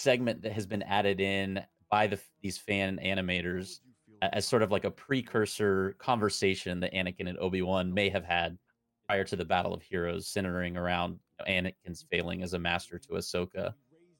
segment 0.00 0.42
that 0.42 0.52
has 0.52 0.66
been 0.66 0.82
added 0.82 1.20
in 1.20 1.62
by 1.90 2.06
the 2.06 2.18
these 2.42 2.58
fan 2.58 2.98
animators 3.02 3.80
as 4.22 4.46
sort 4.46 4.62
of 4.62 4.70
like 4.70 4.84
a 4.84 4.90
precursor 4.90 5.94
conversation 5.98 6.80
that 6.80 6.92
Anakin 6.92 7.28
and 7.28 7.38
Obi 7.38 7.62
Wan 7.62 7.92
may 7.92 8.08
have 8.08 8.24
had 8.24 8.58
prior 9.06 9.24
to 9.24 9.36
the 9.36 9.44
Battle 9.44 9.74
of 9.74 9.82
Heroes, 9.82 10.28
centering 10.28 10.76
around 10.76 11.18
Anakin's 11.48 12.04
failing 12.10 12.42
as 12.42 12.52
a 12.52 12.58
master 12.58 12.98
to 12.98 13.08
Ahsoka, 13.14 13.74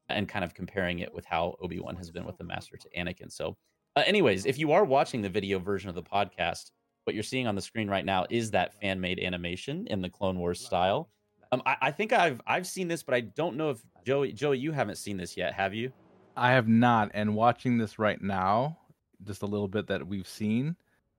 and 0.09 0.29
kind 0.29 0.45
of 0.45 0.55
comparing 0.55 1.01
it 1.01 1.15
with 1.15 1.25
how 1.25 1.57
Obi 1.61 1.79
Wan 1.81 1.97
has 1.97 2.11
been 2.11 2.25
with 2.25 2.39
the 2.39 2.45
master 2.45 2.77
to 2.77 2.89
Anakin. 2.99 3.31
So, 3.31 3.57
uh, 3.97 4.03
anyways, 4.07 4.47
if 4.47 4.59
you 4.59 4.73
are 4.73 4.85
watching 4.85 5.23
the 5.23 5.29
video 5.29 5.59
version 5.59 5.89
of 5.89 5.95
the 5.95 6.03
podcast, 6.03 6.71
what 7.05 7.15
you're 7.15 7.23
seeing 7.23 7.47
on 7.47 7.55
the 7.55 7.61
screen 7.61 7.89
right 7.89 8.05
now 8.05 8.27
is 8.31 8.51
that 8.51 8.75
fan 8.81 9.01
made 9.01 9.21
animation 9.21 9.87
in 9.89 10.01
the 10.01 10.11
Clone 10.11 10.39
Wars 10.39 10.65
style. 10.65 11.11
Um, 11.53 11.63
I, 11.67 11.77
I, 11.83 11.91
think 11.91 12.13
I've 12.13 12.41
I've 12.47 12.67
seen 12.67 12.87
this, 12.89 13.03
but 13.03 13.15
I 13.15 13.21
don't 13.21 13.57
know 13.57 13.71
if 13.71 13.81
Joey 14.05 14.33
Joey 14.33 14.59
you 14.59 14.73
haven't 14.73 14.97
seen 14.97 15.17
this 15.17 15.37
yet, 15.37 15.55
have 15.55 15.75
you? 15.75 15.93
I 16.37 16.53
have 16.53 16.69
not, 16.69 17.11
and 17.15 17.35
watching 17.35 17.79
this 17.79 17.99
right 17.99 18.21
now, 18.21 18.79
just 19.25 19.43
a 19.43 19.47
little 19.47 19.69
bit 19.69 19.89
that 19.89 20.07
we've 20.07 20.29
seen, 20.29 20.77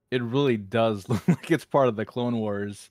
it 0.09 0.21
really 0.23 0.57
does 0.57 1.07
look 1.09 1.27
like 1.27 1.51
it's 1.51 1.65
part 1.65 1.87
of 1.87 1.95
the 1.95 2.05
Clone 2.05 2.37
Wars, 2.37 2.89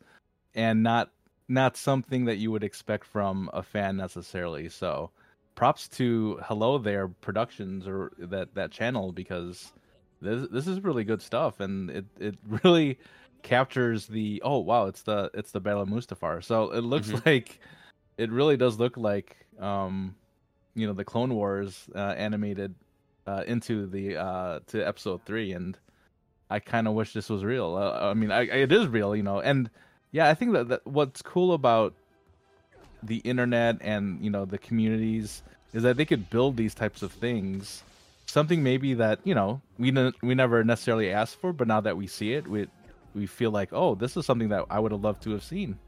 and 0.54 0.82
not 0.82 1.10
not 1.48 1.76
something 1.76 2.26
that 2.26 2.36
you 2.36 2.50
would 2.52 2.62
expect 2.62 3.04
from 3.04 3.50
a 3.52 3.62
fan 3.62 3.96
necessarily. 3.96 4.68
So, 4.68 5.10
props 5.54 5.88
to 5.88 6.38
Hello 6.44 6.78
There 6.78 7.08
Productions 7.08 7.86
or 7.86 8.12
that 8.18 8.54
that 8.54 8.70
channel 8.70 9.12
because 9.12 9.72
this 10.20 10.48
this 10.50 10.66
is 10.66 10.84
really 10.84 11.04
good 11.04 11.22
stuff, 11.22 11.60
and 11.60 11.90
it 11.90 12.04
it 12.18 12.38
really 12.64 12.98
captures 13.42 14.06
the 14.06 14.42
oh 14.44 14.58
wow 14.58 14.84
it's 14.84 15.02
the 15.02 15.30
it's 15.32 15.50
the 15.50 15.60
Battle 15.60 15.82
of 15.82 15.88
Mustafar. 15.88 16.44
So 16.44 16.70
it 16.70 16.82
looks 16.82 17.08
mm-hmm. 17.08 17.28
like 17.28 17.60
it 18.18 18.30
really 18.30 18.56
does 18.56 18.78
look 18.78 18.96
like 18.96 19.36
um 19.60 20.14
you 20.74 20.86
know 20.86 20.92
the 20.92 21.04
Clone 21.04 21.34
Wars 21.34 21.86
uh, 21.94 22.14
animated 22.16 22.74
uh, 23.26 23.44
into 23.46 23.86
the 23.86 24.16
uh 24.16 24.60
to 24.68 24.82
episode 24.82 25.20
three, 25.24 25.52
and 25.52 25.76
I 26.48 26.60
kind 26.60 26.88
of 26.88 26.94
wish 26.94 27.12
this 27.12 27.28
was 27.28 27.44
real. 27.44 27.76
Uh, 27.76 28.10
I 28.10 28.14
mean, 28.14 28.30
I, 28.30 28.42
it 28.42 28.72
is 28.72 28.86
real, 28.88 29.14
you 29.14 29.22
know, 29.22 29.40
and 29.40 29.70
yeah, 30.10 30.28
I 30.28 30.34
think 30.34 30.52
that, 30.52 30.68
that 30.68 30.86
what's 30.86 31.22
cool 31.22 31.52
about 31.52 31.94
the 33.02 33.18
internet 33.18 33.78
and 33.80 34.22
you 34.22 34.30
know 34.30 34.44
the 34.44 34.58
communities 34.58 35.42
is 35.72 35.82
that 35.84 35.96
they 35.96 36.04
could 36.04 36.28
build 36.30 36.56
these 36.56 36.74
types 36.74 37.02
of 37.02 37.12
things 37.12 37.82
something 38.30 38.62
maybe 38.62 38.94
that 38.94 39.18
you 39.24 39.34
know 39.34 39.60
we 39.78 39.92
we 40.22 40.34
never 40.34 40.64
necessarily 40.64 41.10
asked 41.10 41.36
for, 41.36 41.52
but 41.52 41.66
now 41.66 41.80
that 41.80 41.96
we 41.96 42.06
see 42.06 42.32
it, 42.32 42.46
we 42.46 42.68
we 43.14 43.26
feel 43.26 43.50
like 43.50 43.70
oh, 43.72 43.94
this 43.94 44.16
is 44.16 44.24
something 44.24 44.48
that 44.48 44.64
I 44.70 44.78
would 44.78 44.92
have 44.92 45.02
loved 45.02 45.22
to 45.24 45.30
have 45.32 45.42
seen. 45.42 45.78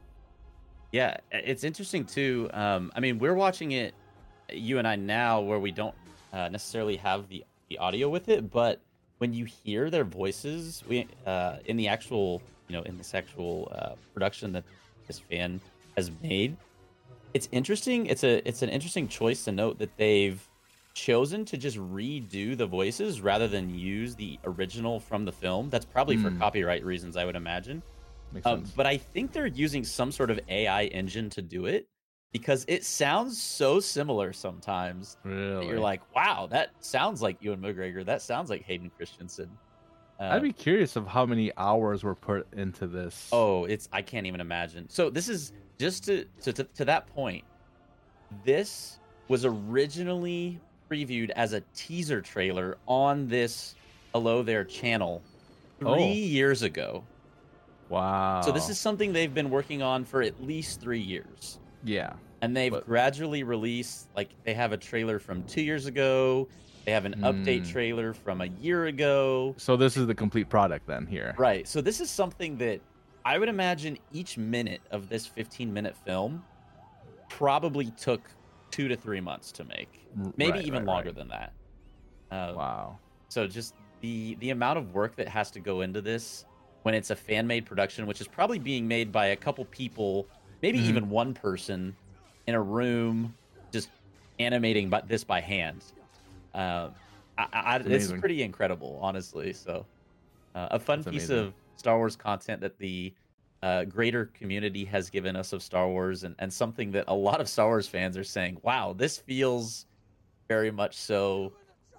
Yeah, 0.93 1.17
it's 1.31 1.63
interesting 1.63 2.05
too. 2.05 2.49
Um, 2.53 2.91
I 2.95 2.99
mean, 2.99 3.17
we're 3.17 3.33
watching 3.33 3.71
it, 3.71 3.95
you 4.51 4.77
and 4.77 4.87
I 4.87 4.95
now, 4.95 5.41
where 5.41 5.57
we 5.57 5.71
don't 5.71 5.95
uh, 6.31 6.49
necessarily 6.49 6.97
have 6.97 7.27
the 7.27 7.43
the 7.69 7.79
audio 7.79 8.09
with 8.09 8.29
it, 8.29 8.51
but 8.51 8.79
when 9.17 9.33
you 9.33 9.45
hear 9.45 9.89
their 9.89 10.03
voices, 10.03 10.83
we 10.87 11.07
uh, 11.25 11.57
in 11.65 11.77
the 11.77 11.87
actual 11.87 12.43
you 12.67 12.75
know 12.75 12.83
in 12.83 12.95
this 12.99 13.15
actual 13.15 13.71
uh, 13.75 13.93
production 14.13 14.51
that 14.51 14.65
this 15.07 15.17
fan 15.17 15.59
has 15.97 16.11
made, 16.21 16.55
it's 17.33 17.49
interesting. 17.51 18.05
It's 18.05 18.23
a 18.23 18.47
it's 18.47 18.61
an 18.61 18.69
interesting 18.69 19.07
choice 19.07 19.45
to 19.45 19.51
note 19.51 19.79
that 19.79 19.97
they've 19.97 20.47
chosen 20.93 21.43
to 21.45 21.57
just 21.57 21.77
redo 21.77 22.55
the 22.55 22.67
voices 22.67 23.19
rather 23.19 23.47
than 23.47 23.73
use 23.73 24.13
the 24.13 24.37
original 24.43 24.99
from 24.99 25.25
the 25.25 25.31
film. 25.31 25.71
That's 25.71 25.85
probably 25.85 26.17
mm. 26.17 26.21
for 26.21 26.29
hmm. 26.29 26.37
copyright 26.37 26.85
reasons, 26.85 27.17
I 27.17 27.25
would 27.25 27.35
imagine. 27.35 27.81
Um, 28.45 28.63
but 28.75 28.85
I 28.85 28.97
think 28.97 29.31
they're 29.31 29.47
using 29.47 29.83
some 29.83 30.11
sort 30.11 30.31
of 30.31 30.39
AI 30.49 30.85
engine 30.85 31.29
to 31.31 31.41
do 31.41 31.65
it 31.65 31.87
because 32.31 32.65
it 32.67 32.83
sounds 32.83 33.41
so 33.41 33.79
similar 33.79 34.33
sometimes. 34.33 35.17
Really? 35.23 35.67
you're 35.67 35.79
like, 35.79 36.01
wow, 36.15 36.47
that 36.49 36.71
sounds 36.79 37.21
like 37.21 37.37
Ewan 37.41 37.61
McGregor. 37.61 38.03
That 38.03 38.21
sounds 38.21 38.49
like 38.49 38.63
Hayden 38.63 38.91
Christensen. 38.97 39.49
Uh, 40.19 40.29
I'd 40.31 40.41
be 40.41 40.53
curious 40.53 40.95
of 40.95 41.07
how 41.07 41.25
many 41.25 41.51
hours 41.57 42.03
were 42.03 42.15
put 42.15 42.47
into 42.53 42.87
this. 42.87 43.29
Oh, 43.31 43.65
it's 43.65 43.87
I 43.91 44.01
can't 44.01 44.25
even 44.25 44.41
imagine. 44.41 44.89
So 44.89 45.09
this 45.09 45.29
is 45.29 45.53
just 45.79 46.05
to 46.05 46.25
to, 46.41 46.53
to, 46.53 46.63
to 46.63 46.85
that 46.85 47.07
point. 47.07 47.43
This 48.43 48.99
was 49.27 49.45
originally 49.45 50.59
previewed 50.89 51.29
as 51.31 51.53
a 51.53 51.61
teaser 51.75 52.21
trailer 52.21 52.77
on 52.87 53.27
this 53.27 53.75
Hello 54.13 54.43
There 54.43 54.63
channel 54.63 55.21
three 55.79 55.89
oh. 55.89 55.97
years 55.97 56.61
ago. 56.61 57.03
Wow. 57.93 58.41
So 58.41 58.51
this 58.51 58.69
is 58.69 58.79
something 58.79 59.13
they've 59.13 59.33
been 59.33 59.51
working 59.51 59.83
on 59.83 60.03
for 60.03 60.23
at 60.23 60.43
least 60.43 60.81
three 60.81 60.99
years. 60.99 61.59
Yeah. 61.83 62.13
And 62.41 62.57
they've 62.57 62.71
but... 62.71 62.87
gradually 62.87 63.43
released, 63.43 64.07
like, 64.15 64.29
they 64.43 64.55
have 64.55 64.71
a 64.71 64.77
trailer 64.77 65.19
from 65.19 65.43
two 65.43 65.61
years 65.61 65.85
ago. 65.85 66.47
They 66.85 66.91
have 66.91 67.05
an 67.05 67.13
mm. 67.13 67.21
update 67.21 67.69
trailer 67.69 68.13
from 68.13 68.41
a 68.41 68.47
year 68.47 68.85
ago. 68.85 69.53
So 69.57 69.77
this 69.77 69.95
is 69.95 70.07
the 70.07 70.15
complete 70.15 70.49
product 70.49 70.87
then 70.87 71.05
here. 71.05 71.35
Right. 71.37 71.67
So 71.67 71.81
this 71.81 72.01
is 72.01 72.09
something 72.09 72.57
that 72.57 72.81
I 73.25 73.37
would 73.37 73.47
imagine 73.47 73.99
each 74.11 74.39
minute 74.39 74.81
of 74.89 75.07
this 75.07 75.27
15 75.27 75.71
minute 75.71 75.95
film 75.95 76.43
probably 77.29 77.91
took 77.91 78.27
two 78.71 78.87
to 78.87 78.95
three 78.95 79.21
months 79.21 79.51
to 79.51 79.63
make, 79.65 80.07
maybe 80.35 80.51
right, 80.53 80.65
even 80.65 80.79
right, 80.79 80.93
longer 80.95 81.09
right. 81.09 81.15
than 81.15 81.27
that. 81.27 81.53
Uh, 82.31 82.53
wow. 82.55 82.97
So 83.29 83.45
just 83.45 83.75
the 84.01 84.35
the 84.39 84.49
amount 84.49 84.79
of 84.79 84.93
work 84.93 85.15
that 85.15 85.27
has 85.27 85.51
to 85.51 85.59
go 85.59 85.81
into 85.81 86.01
this 86.01 86.45
when 86.83 86.93
it's 86.93 87.09
a 87.09 87.15
fan 87.15 87.47
made 87.47 87.65
production, 87.65 88.05
which 88.05 88.21
is 88.21 88.27
probably 88.27 88.59
being 88.59 88.87
made 88.87 89.11
by 89.11 89.27
a 89.27 89.35
couple 89.35 89.65
people, 89.65 90.27
maybe 90.61 90.77
mm-hmm. 90.77 90.89
even 90.89 91.09
one 91.09 91.33
person 91.33 91.95
in 92.47 92.55
a 92.55 92.61
room, 92.61 93.33
just 93.71 93.89
animating 94.39 94.89
but 94.89 95.07
this 95.07 95.23
by 95.23 95.41
hand. 95.41 95.83
Uh, 96.53 96.89
I, 97.37 97.47
I, 97.53 97.75
it's 97.77 98.11
pretty 98.11 98.43
incredible, 98.43 98.99
honestly. 99.01 99.53
So, 99.53 99.85
uh, 100.53 100.67
a 100.71 100.79
fun 100.79 101.01
That's 101.01 101.13
piece 101.13 101.29
amazing. 101.29 101.47
of 101.47 101.53
Star 101.77 101.97
Wars 101.97 102.15
content 102.15 102.61
that 102.61 102.77
the 102.77 103.13
uh, 103.63 103.85
greater 103.85 104.25
community 104.25 104.83
has 104.85 105.09
given 105.09 105.35
us 105.35 105.53
of 105.53 105.63
Star 105.63 105.87
Wars, 105.87 106.25
and, 106.25 106.35
and 106.39 106.51
something 106.51 106.91
that 106.91 107.05
a 107.07 107.15
lot 107.15 107.39
of 107.41 107.47
Star 107.47 107.67
Wars 107.67 107.87
fans 107.87 108.17
are 108.17 108.23
saying, 108.23 108.57
"Wow, 108.61 108.93
this 108.93 109.17
feels 109.17 109.85
very 110.47 110.69
much 110.69 110.97
so 110.97 111.53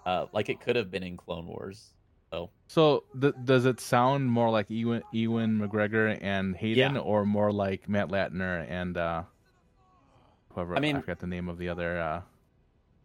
uh, 0.07 0.27
like 0.33 0.51
it 0.51 0.61
could 0.61 0.77
have 0.77 0.91
been 0.91 1.03
in 1.03 1.17
Clone 1.17 1.47
Wars." 1.47 1.95
So, 2.35 2.51
So 2.67 3.05
th- 3.21 3.35
does 3.45 3.65
it 3.67 3.79
sound 3.81 4.27
more 4.31 4.51
like 4.51 4.67
Ewan, 4.71 5.03
Ewan 5.13 5.59
McGregor 5.61 6.19
and 6.21 6.57
Hayden, 6.57 6.95
Yeah. 6.95 7.01
or 7.01 7.25
more 7.25 7.53
like 7.53 7.89
Matt 7.89 8.09
Lanter 8.09 8.67
and 8.69 8.97
uh, 8.97 9.23
whoever? 10.55 10.77
I 10.77 10.81
mean- 10.81 10.97
I 10.97 11.01
forgot 11.01 11.19
the 11.21 11.27
name 11.27 11.49
of 11.49 11.59
the 11.59 11.69
other. 11.69 12.01
Uh, 12.01 12.23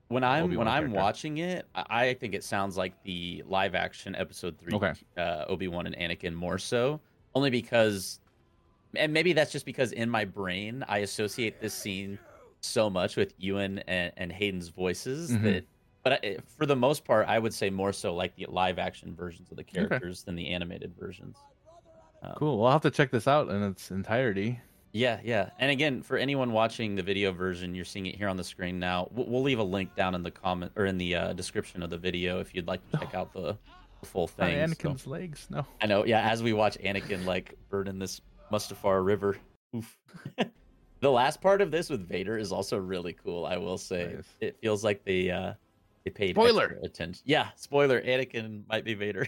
when 0.08 0.24
I'm 0.24 0.46
Obi-Wan 0.46 0.66
when 0.66 0.74
I'm 0.74 0.92
watching 0.92 1.38
it, 1.38 1.68
I, 1.76 2.16
think 2.16 2.34
it 2.34 2.44
sounds 2.44 2.76
like 2.78 2.94
the 3.04 3.44
live 3.48 3.76
action 3.76 4.16
Episode 4.16 4.58
Three, 4.58 4.74
Okay. 4.74 4.94
uh, 5.18 5.46
Obi 5.48 5.68
Wan 5.68 5.86
and 5.86 5.96
Anakin 5.96 6.34
more 6.34 6.58
so, 6.58 7.00
only 7.36 7.52
because, 7.52 8.20
and 8.96 9.14
maybe 9.14 9.34
that's 9.34 9.52
just 9.52 9.66
because 9.68 9.92
in 9.92 10.10
my 10.10 10.26
brain 10.26 10.84
I 10.88 11.00
associate 11.00 11.62
this 11.62 11.76
scene 11.76 12.18
so 12.62 12.90
much 12.90 13.18
with 13.18 13.36
Ewan 13.38 13.80
and, 13.88 14.12
and 14.18 14.32
Hayden's 14.32 14.70
voices 14.70 15.30
Mhm. 15.32 15.44
that. 15.44 15.66
But 16.04 16.14
I, 16.14 16.38
for 16.58 16.66
the 16.66 16.76
most 16.76 17.04
part, 17.04 17.28
I 17.28 17.40
would 17.40 17.54
say 17.54 17.70
more 17.70 17.92
so 17.94 18.16
like 18.16 18.36
the 18.36 18.46
live 18.50 18.80
action 18.80 19.14
versions 19.16 19.52
of 19.52 19.58
the 19.58 19.64
characters 19.64 20.24
than 20.24 20.36
the 20.36 20.48
animated 20.50 20.94
versions. 20.98 21.38
Um, 22.24 22.34
cool. 22.38 22.60
We'll 22.60 22.72
have 22.72 22.82
to 22.84 22.92
check 22.92 23.12
this 23.12 23.28
out 23.28 23.50
in 23.50 23.62
its 23.64 23.92
entirety. 23.92 24.60
Yeah, 24.92 25.20
yeah. 25.24 25.52
And 25.60 25.70
again, 25.72 26.02
for 26.02 26.18
anyone 26.18 26.52
watching 26.52 26.96
the 26.96 27.04
video 27.04 27.32
version, 27.32 27.76
you're 27.76 27.86
seeing 27.86 28.08
it 28.08 28.16
here 28.16 28.28
on 28.28 28.38
the 28.38 28.44
screen 28.44 28.80
now. 28.80 29.08
We'll, 29.12 29.28
we'll 29.28 29.42
leave 29.44 29.60
a 29.60 29.64
link 29.64 29.96
down 29.96 30.16
in 30.16 30.24
the 30.24 30.32
comment 30.32 30.72
or 30.76 30.86
in 30.86 30.98
the 30.98 31.16
uh, 31.16 31.34
description 31.34 31.84
of 31.84 31.90
the 31.90 31.98
video 31.98 32.40
if 32.40 32.56
you'd 32.56 32.68
like 32.68 32.82
to 32.92 32.98
check 32.98 33.14
out 33.14 33.32
the, 33.34 33.58
the 34.02 34.06
full 34.06 34.28
thing. 34.28 34.68
So- 34.68 34.76
Anakin's 34.76 35.06
legs. 35.06 35.48
No. 35.52 35.66
I 35.82 35.86
know, 35.86 36.06
yeah. 36.06 36.28
As 36.30 36.42
we 36.42 36.54
watch 36.54 36.78
Anakin 36.80 37.26
like 37.26 37.56
burn 37.70 37.88
in 37.88 38.00
this 38.00 38.22
Mustafar 38.52 39.06
River. 39.06 39.38
Oof. 39.76 39.98
the 41.02 41.12
last 41.12 41.40
part 41.42 41.62
of 41.62 41.70
this 41.72 41.90
with 41.90 42.08
Vader 42.08 42.38
is 42.38 42.52
also 42.52 42.78
really 42.78 43.14
cool. 43.14 43.46
I 43.46 43.58
will 43.58 43.78
say, 43.78 44.14
Nice. 44.16 44.26
it 44.42 44.58
feels 44.62 44.84
like 44.84 45.04
the. 45.06 45.32
uh 45.32 45.54
they 46.04 46.12
paid 46.12 46.36
Spoiler! 46.36 46.80
attention. 46.84 47.22
Yeah, 47.26 47.50
spoiler. 47.56 48.02
Anakin 48.02 48.64
might 48.68 48.86
be 48.86 48.94
Vader. 48.94 49.28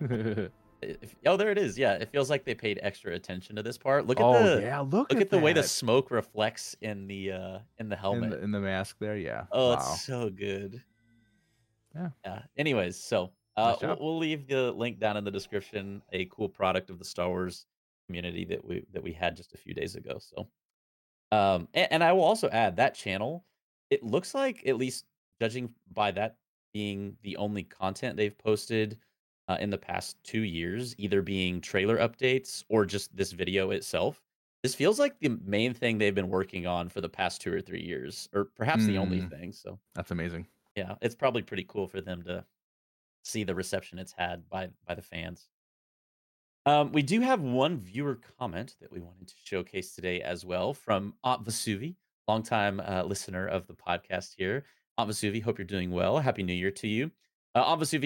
If- 0.82 1.16
oh, 1.24 1.36
there 1.36 1.50
it 1.50 1.58
is. 1.58 1.78
Yeah, 1.78 1.94
it 1.94 2.10
feels 2.10 2.28
like 2.28 2.44
they 2.44 2.54
paid 2.54 2.78
extra 2.82 3.14
attention 3.14 3.56
to 3.56 3.62
this 3.62 3.78
part. 3.78 4.06
Look 4.06 4.20
at 4.20 4.26
oh 4.26 4.56
the 4.56 4.62
yeah, 4.62 4.80
look, 4.80 5.10
look 5.10 5.20
at, 5.20 5.30
the 5.30 5.38
way 5.38 5.52
the 5.52 5.62
smoke 5.62 6.10
reflects 6.10 6.76
in 6.80 7.06
the 7.06 7.32
uh 7.32 7.58
in 7.78 7.88
the 7.88 7.96
in 7.96 8.00
helmet. 8.00 8.30
the, 8.30 8.42
in 8.42 8.50
the 8.50 8.60
mask 8.60 8.96
there. 9.00 9.16
Yeah. 9.16 9.44
oh, 9.52 9.70
wow. 9.70 9.74
it's 9.74 10.02
so 10.02 10.30
good. 10.30 10.82
Yeah. 11.94 12.08
Yeah. 12.24 12.42
Anyways, 12.56 12.98
so 12.98 13.30
uh 13.56 13.70
Nice 13.72 13.82
we'll, 13.82 13.96
we'll 14.00 14.18
leave 14.18 14.46
the 14.46 14.70
link 14.72 15.00
down 15.00 15.16
in 15.16 15.24
the 15.24 15.30
description. 15.30 16.02
A 16.12 16.26
cool 16.26 16.48
product 16.48 16.90
of 16.90 16.98
the 16.98 17.04
Star 17.04 17.28
Wars 17.28 17.66
community 18.06 18.44
that 18.44 18.64
we 18.64 18.84
that 18.92 19.02
we 19.02 19.12
had 19.12 19.36
just 19.36 19.54
a 19.54 19.58
few 19.58 19.74
days 19.74 19.96
ago. 19.96 20.18
So 20.20 20.46
um 21.36 21.68
and, 21.74 21.88
and 21.90 22.04
I 22.04 22.12
will 22.12 22.24
also 22.24 22.48
add 22.50 22.76
that 22.76 22.94
channel, 22.94 23.44
it 23.90 24.02
looks 24.02 24.34
like 24.34 24.62
at 24.66 24.76
least 24.76 25.06
judging 25.40 25.74
by 25.92 26.10
that 26.12 26.36
being 26.72 27.16
the 27.22 27.36
only 27.36 27.62
content 27.62 28.16
they've 28.16 28.36
posted 28.36 28.98
uh, 29.48 29.56
in 29.60 29.70
the 29.70 29.78
past 29.78 30.22
two 30.24 30.42
years, 30.42 30.94
either 30.98 31.22
being 31.22 31.60
trailer 31.60 31.98
updates 31.98 32.64
or 32.68 32.84
just 32.84 33.14
this 33.16 33.32
video 33.32 33.70
itself. 33.70 34.22
This 34.62 34.74
feels 34.74 34.98
like 34.98 35.18
the 35.20 35.38
main 35.44 35.72
thing 35.74 35.96
they've 35.98 36.14
been 36.14 36.28
working 36.28 36.66
on 36.66 36.88
for 36.88 37.00
the 37.00 37.08
past 37.08 37.40
two 37.40 37.52
or 37.52 37.60
three 37.60 37.82
years, 37.82 38.28
or 38.32 38.46
perhaps 38.56 38.84
the 38.86 38.98
only 38.98 39.20
Mm. 39.20 39.30
thing. 39.30 39.52
So, 39.52 39.78
That's 39.94 40.10
amazing. 40.10 40.48
yeah, 40.74 40.96
it's 41.00 41.14
probably 41.14 41.42
pretty 41.42 41.64
cool 41.64 41.86
for 41.86 42.00
them 42.00 42.22
to 42.24 42.44
see 43.22 43.44
the 43.44 43.54
reception 43.54 43.98
it's 43.98 44.12
had 44.12 44.48
by 44.48 44.70
by 44.84 44.94
the 44.94 45.02
fans. 45.02 45.48
Um, 46.64 46.90
we 46.90 47.02
do 47.02 47.20
have 47.20 47.40
one 47.42 47.78
viewer 47.78 48.16
comment 48.38 48.74
that 48.80 48.90
we 48.90 48.98
wanted 49.00 49.28
to 49.28 49.34
showcase 49.44 49.94
today 49.94 50.20
as 50.20 50.44
well 50.44 50.74
from 50.74 51.14
Aunt 51.22 51.44
Vasuvi, 51.44 51.94
longtime 52.26 52.80
uh, 52.80 53.04
listener 53.04 53.46
of 53.46 53.68
the 53.68 53.74
podcast 53.74 54.34
here. 54.36 54.64
Aunt 54.98 55.44
hope 55.44 55.58
you're 55.58 55.64
doing 55.64 55.90
well. 55.90 56.18
Happy 56.18 56.42
New 56.42 56.52
Year 56.52 56.70
to 56.70 56.88
you. 56.88 57.10
Uh, 57.54 57.62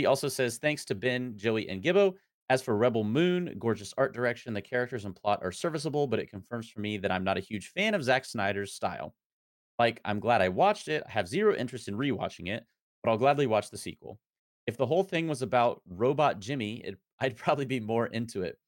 also 0.07 0.29
says, 0.29 0.59
thanks 0.59 0.85
to 0.85 0.95
Ben, 0.95 1.37
Joey, 1.37 1.69
and 1.69 1.83
Gibbo. 1.83 2.15
As 2.49 2.63
for 2.63 2.77
Rebel 2.77 3.05
Moon, 3.05 3.55
gorgeous 3.61 3.95
art 3.97 4.13
direction, 4.13 4.55
the 4.55 4.61
characters 4.61 5.05
and 5.05 5.15
plot 5.15 5.39
are 5.43 5.53
serviceable, 5.53 6.09
but 6.09 6.19
it 6.19 6.31
confirms 6.31 6.69
for 6.69 6.81
me 6.81 6.99
that 6.99 7.13
I'm 7.13 7.23
not 7.23 7.37
a 7.37 7.41
huge 7.41 7.69
fan 7.69 7.95
of 7.95 8.03
Zack 8.03 8.25
Snyder's 8.25 8.73
style. 8.73 9.15
Like, 9.79 10.01
I'm 10.05 10.19
glad 10.19 10.43
I 10.43 10.49
watched 10.49 10.89
it. 10.89 11.05
I 11.07 11.11
have 11.13 11.29
zero 11.29 11.55
interest 11.55 11.87
in 11.87 11.95
rewatching 11.97 12.49
it, 12.49 12.67
but 13.03 13.11
I'll 13.11 13.19
gladly 13.19 13.47
watch 13.47 13.71
the 13.71 13.79
sequel. 13.79 14.19
If 14.67 14.77
the 14.77 14.87
whole 14.87 15.05
thing 15.05 15.29
was 15.29 15.43
about 15.43 15.81
Robot 15.89 16.41
Jimmy, 16.41 16.79
it, 16.79 16.99
I'd 17.21 17.37
probably 17.37 17.67
be 17.67 17.81
more 17.81 18.07
into 18.07 18.43
it. 18.43 18.59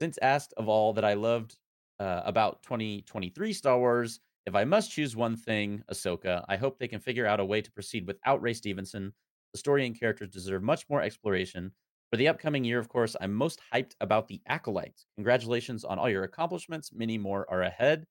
Since 0.00 0.18
asked 0.20 0.52
of 0.56 0.68
all 0.68 0.92
that 0.92 1.04
I 1.04 1.14
loved 1.14 1.56
uh, 2.00 2.22
about 2.24 2.62
2023 2.64 3.52
Star 3.52 3.78
Wars, 3.78 4.20
if 4.46 4.54
I 4.54 4.64
must 4.64 4.90
choose 4.90 5.14
one 5.14 5.36
thing, 5.36 5.82
Ahsoka, 5.90 6.44
I 6.48 6.56
hope 6.56 6.78
they 6.78 6.88
can 6.88 7.00
figure 7.00 7.26
out 7.26 7.40
a 7.40 7.44
way 7.44 7.60
to 7.60 7.72
proceed 7.72 8.06
without 8.06 8.42
Ray 8.42 8.54
Stevenson. 8.54 9.12
The 9.52 9.58
story 9.58 9.86
and 9.86 9.98
characters 9.98 10.30
deserve 10.30 10.62
much 10.62 10.88
more 10.88 11.02
exploration. 11.02 11.72
For 12.10 12.16
the 12.16 12.28
upcoming 12.28 12.64
year, 12.64 12.78
of 12.78 12.88
course, 12.88 13.16
I'm 13.20 13.32
most 13.32 13.60
hyped 13.72 13.92
about 14.00 14.28
the 14.28 14.40
Acolyte. 14.46 15.04
Congratulations 15.16 15.84
on 15.84 15.98
all 15.98 16.10
your 16.10 16.24
accomplishments. 16.24 16.92
Many 16.92 17.18
more 17.18 17.46
are 17.48 17.62
ahead. 17.62 18.06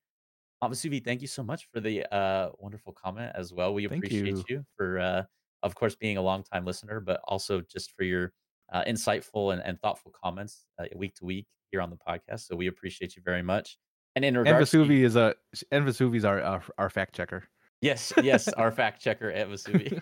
Avasuvi, 0.64 1.04
thank 1.04 1.22
you 1.22 1.28
so 1.28 1.44
much 1.44 1.68
for 1.74 1.80
the 1.80 2.06
uh, 2.14 2.50
wonderful 2.60 2.94
comment 2.94 3.32
as 3.36 3.52
well. 3.52 3.74
We 3.74 3.88
Thank 3.88 4.06
appreciate 4.06 4.38
you. 4.38 4.44
you, 4.48 4.66
for, 4.78 5.00
uh, 5.00 5.24
of 5.64 5.76
course, 5.76 5.96
being 5.96 6.18
a 6.18 6.22
longtime 6.22 6.66
listener, 6.66 7.00
but 7.00 7.20
also 7.26 7.62
just 7.62 7.92
for 7.98 8.04
your 8.04 8.32
uh, 8.72 8.84
insightful 8.86 9.54
and, 9.54 9.62
and 9.64 9.80
thoughtful 9.82 10.14
comments 10.24 10.66
uh, 10.80 10.86
week 10.96 11.16
to 11.16 11.26
week 11.26 11.48
here 11.72 11.82
on 11.82 11.90
the 11.90 11.98
podcast. 11.98 12.48
So 12.48 12.56
we 12.56 12.68
appreciate 12.68 13.16
you 13.16 13.22
very 13.26 13.42
much. 13.42 13.78
And 14.16 14.26
in 14.26 14.36
And 14.36 14.46
regards, 14.46 14.72
to, 14.72 14.78
Vesuvi 14.78 15.04
is 15.04 15.16
a 15.16 15.36
and 15.72 15.86
Vesuvi's 15.86 16.26
our, 16.26 16.42
our 16.42 16.64
our 16.78 16.90
fact 16.90 17.16
checker. 17.16 17.44
yes, 17.82 18.12
yes, 18.22 18.52
our 18.54 18.72
fact 18.80 19.02
checker 19.02 19.32
at 19.32 19.48
Vasuvi. 19.50 20.02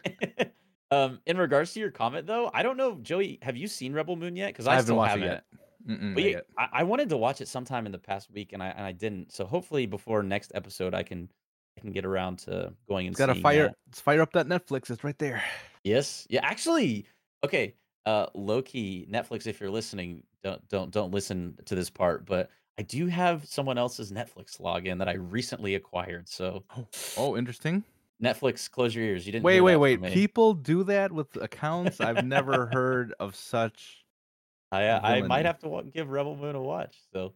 um, 0.91 1.19
in 1.25 1.37
regards 1.37 1.73
to 1.73 1.79
your 1.79 1.91
comment, 1.91 2.25
though, 2.27 2.49
I 2.53 2.63
don't 2.63 2.77
know, 2.77 2.95
Joey, 2.95 3.37
have 3.41 3.55
you 3.57 3.67
seen 3.67 3.93
Rebel 3.93 4.15
Moon 4.15 4.35
yet? 4.35 4.47
Because 4.53 4.67
I, 4.67 4.71
I 4.71 4.75
haven't 4.75 4.85
still 4.85 4.95
watched 4.97 5.11
haven't. 5.11 5.27
it 5.27 5.43
yet. 5.87 6.15
But 6.15 6.23
yeah. 6.23 6.39
I, 6.57 6.67
I 6.73 6.83
wanted 6.83 7.09
to 7.09 7.17
watch 7.17 7.41
it 7.41 7.47
sometime 7.47 7.85
in 7.85 7.91
the 7.91 7.97
past 7.99 8.29
week, 8.31 8.53
and 8.53 8.61
I 8.61 8.67
and 8.67 8.85
I 8.85 8.91
didn't. 8.91 9.31
So 9.31 9.45
hopefully, 9.45 9.85
before 9.85 10.21
next 10.23 10.51
episode, 10.55 10.93
I 10.93 11.03
can 11.03 11.29
I 11.77 11.81
can 11.81 11.91
get 11.91 12.05
around 12.05 12.39
to 12.39 12.73
going 12.87 13.07
and 13.07 13.15
gotta 13.15 13.33
seeing 13.33 13.43
fire. 13.43 13.63
that. 13.67 13.75
Let's 13.87 14.01
fire 14.01 14.21
up 14.21 14.33
that 14.33 14.47
Netflix. 14.47 14.89
It's 14.89 15.03
right 15.03 15.17
there. 15.19 15.41
Yes, 15.83 16.27
yeah. 16.29 16.41
Actually, 16.43 17.05
okay. 17.43 17.75
Uh, 18.05 18.25
low 18.33 18.61
key 18.61 19.07
Netflix. 19.11 19.45
If 19.47 19.59
you're 19.61 19.69
listening, 19.71 20.23
don't 20.43 20.67
don't 20.67 20.91
don't 20.91 21.11
listen 21.11 21.57
to 21.65 21.75
this 21.75 21.89
part. 21.89 22.25
But 22.25 22.49
I 22.79 22.81
do 22.81 23.07
have 23.07 23.45
someone 23.45 23.77
else's 23.77 24.09
Netflix 24.09 24.61
login 24.61 24.99
that 24.99 25.09
I 25.09 25.15
recently 25.15 25.75
acquired. 25.75 26.29
So 26.29 26.63
Oh, 26.77 26.87
oh 27.17 27.37
interesting. 27.37 27.83
Netflix, 28.23 28.71
close 28.71 28.95
your 28.95 29.03
ears. 29.03 29.25
You 29.25 29.33
didn't. 29.33 29.43
Wait, 29.43 29.59
wait, 29.59 29.75
wait. 29.75 30.01
People 30.01 30.53
do 30.53 30.85
that 30.85 31.11
with 31.11 31.35
accounts. 31.35 31.99
I've 31.99 32.25
never 32.25 32.67
heard 32.73 33.13
of 33.19 33.35
such. 33.35 34.05
I 34.71 34.87
uh, 34.87 35.01
I 35.01 35.21
might 35.23 35.45
have 35.45 35.59
to 35.59 35.83
give 35.93 36.09
Rebel 36.09 36.37
Moon 36.37 36.55
a 36.55 36.61
watch. 36.61 36.95
So, 37.11 37.33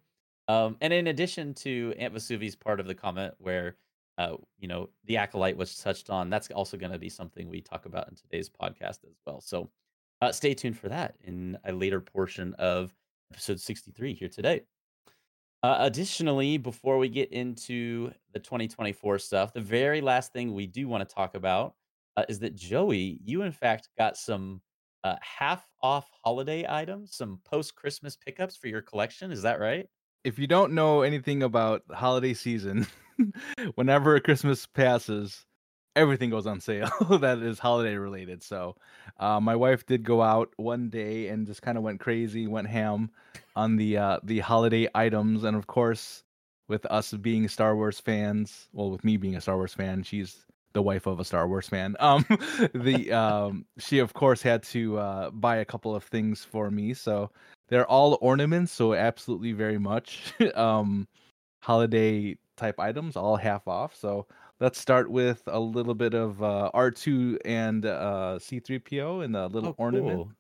um, 0.48 0.78
and 0.80 0.94
in 0.94 1.08
addition 1.08 1.54
to 1.56 1.94
Aunt 1.98 2.14
Vesuvi's 2.14 2.56
part 2.56 2.80
of 2.80 2.88
the 2.88 2.96
comment 2.96 3.34
where, 3.40 3.76
uh, 4.18 4.38
you 4.60 4.70
know, 4.70 4.90
the 5.06 5.18
acolyte 5.18 5.58
was 5.58 5.78
touched 5.78 6.10
on, 6.10 6.30
that's 6.30 6.52
also 6.52 6.78
going 6.78 6.94
to 6.94 7.00
be 7.00 7.10
something 7.10 7.50
we 7.50 7.60
talk 7.60 7.86
about 7.86 8.08
in 8.08 8.16
today's 8.16 8.50
podcast 8.50 9.04
as 9.04 9.18
well. 9.26 9.42
So, 9.42 9.70
uh, 10.22 10.32
stay 10.32 10.54
tuned 10.54 10.78
for 10.78 10.88
that 10.88 11.16
in 11.26 11.58
a 11.66 11.74
later 11.74 12.00
portion 12.00 12.54
of 12.54 12.94
episode 13.34 13.60
sixty-three 13.60 14.14
here 14.14 14.30
today. 14.30 14.62
Uh, 15.64 15.78
additionally, 15.80 16.58
before 16.58 16.98
we 16.98 17.08
get 17.08 17.32
into 17.32 18.12
the 18.34 18.40
2024 18.40 19.18
stuff, 19.18 19.54
the 19.54 19.62
very 19.62 20.02
last 20.02 20.34
thing 20.34 20.54
we 20.54 20.68
do 20.68 20.90
want 20.90 21.08
to 21.08 21.16
talk 21.16 21.36
about 21.36 21.74
uh, 22.18 22.26
is 22.28 22.38
that 22.40 22.54
Joey, 22.54 23.20
you 23.24 23.44
in 23.44 23.54
fact 23.54 23.88
got 23.98 24.18
some 24.18 24.62
uh, 25.06 25.16
half 25.22 25.66
off 25.82 26.10
holiday 26.24 26.66
items, 26.68 27.16
some 27.16 27.40
post 27.46 27.76
Christmas 27.78 28.18
pickups 28.18 28.58
for 28.58 28.68
your 28.68 28.82
collection. 28.82 29.32
Is 29.32 29.42
that 29.44 29.62
right? 29.62 29.88
If 30.26 30.38
you 30.38 30.48
don't 30.48 30.74
know 30.74 31.02
anything 31.02 31.44
about 31.44 31.84
holiday 31.90 32.34
season, 32.34 32.86
whenever 33.76 34.20
Christmas 34.20 34.66
passes, 34.66 35.46
everything 35.96 36.30
goes 36.30 36.48
on 36.48 36.60
sale 36.60 36.90
that 37.20 37.40
is 37.40 37.60
holiday 37.60 37.96
related. 37.96 38.44
So, 38.44 38.76
uh, 39.20 39.40
my 39.40 39.56
wife 39.56 39.86
did 39.86 40.04
go 40.04 40.22
out 40.22 40.52
one 40.58 40.90
day 40.90 41.28
and 41.28 41.48
just 41.48 41.62
kind 41.62 41.78
of 41.78 41.84
went 41.84 42.00
crazy, 42.00 42.48
went 42.48 42.68
ham 42.68 43.12
on 43.56 43.76
the 43.76 43.98
uh, 43.98 44.20
the 44.24 44.40
holiday 44.40 44.88
items, 44.96 45.44
and 45.44 45.56
of 45.56 45.68
course, 45.68 46.24
with 46.68 46.86
us 46.88 47.14
being 47.14 47.48
Star 47.48 47.76
Wars 47.76 48.00
fans, 48.00 48.68
well, 48.74 48.90
with 48.90 49.04
me 49.04 49.18
being 49.18 49.36
a 49.36 49.42
Star 49.42 49.56
Wars 49.56 49.74
fan, 49.74 50.04
she's 50.04 50.46
the 50.74 50.82
wife 50.82 51.06
of 51.06 51.20
a 51.20 51.26
Star 51.26 51.48
Wars 51.48 51.68
fan. 51.70 51.96
Um, 52.04 52.26
the 52.74 53.12
um, 53.12 53.66
she 53.78 54.00
of 54.00 54.14
course 54.14 54.42
had 54.42 54.64
to 54.64 54.98
uh, 54.98 55.30
buy 55.32 55.58
a 55.58 55.66
couple 55.66 55.96
of 55.96 56.04
things 56.04 56.44
for 56.44 56.70
me, 56.72 56.94
so 56.94 57.30
they're 57.70 57.90
all 57.90 58.18
ornaments, 58.22 58.72
so 58.72 58.94
absolutely 58.94 59.54
very 59.54 59.78
much 59.78 60.34
um, 60.56 61.08
holiday 61.62 62.38
type 62.58 62.80
items, 62.80 63.16
all 63.16 63.36
half 63.36 63.68
off. 63.68 63.96
So 63.96 64.28
let's 64.64 64.80
start 64.80 65.12
with 65.12 65.44
a 65.48 65.60
little 65.60 65.94
bit 65.94 66.14
of 66.14 66.42
uh, 66.42 66.72
R2 66.74 67.38
and 67.44 67.86
uh, 67.86 68.38
C3PO 68.40 69.26
and 69.26 69.36
a 69.36 69.48
little 69.48 69.72
Oh, 69.72 69.76
ornament 69.78 70.16
cool. 70.16 70.32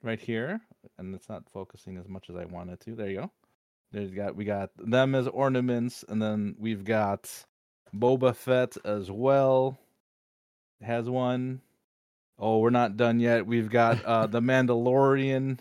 right 0.00 0.20
here. 0.20 0.60
And 0.96 1.12
it's 1.12 1.28
not 1.28 1.50
focusing 1.50 1.96
as 1.96 2.06
much 2.08 2.30
as 2.30 2.36
I 2.36 2.44
wanted 2.44 2.78
to. 2.82 2.94
There 2.94 3.08
you 3.10 3.16
go. 3.22 3.30
There's 3.90 4.12
got 4.12 4.36
we 4.36 4.44
got 4.44 4.70
them 4.78 5.14
as 5.16 5.26
ornaments, 5.26 6.04
and 6.08 6.22
then 6.22 6.54
we've 6.56 6.84
got 6.84 7.28
Boba 7.92 8.34
Fett 8.34 8.76
as 8.84 9.10
well. 9.10 9.76
Has 10.80 11.10
one. 11.10 11.62
Oh, 12.38 12.58
we're 12.58 12.70
not 12.70 12.96
done 12.96 13.18
yet. 13.18 13.44
We've 13.46 13.68
got 13.68 14.04
uh 14.04 14.28
the 14.28 14.40
Mandalorian 14.40 15.58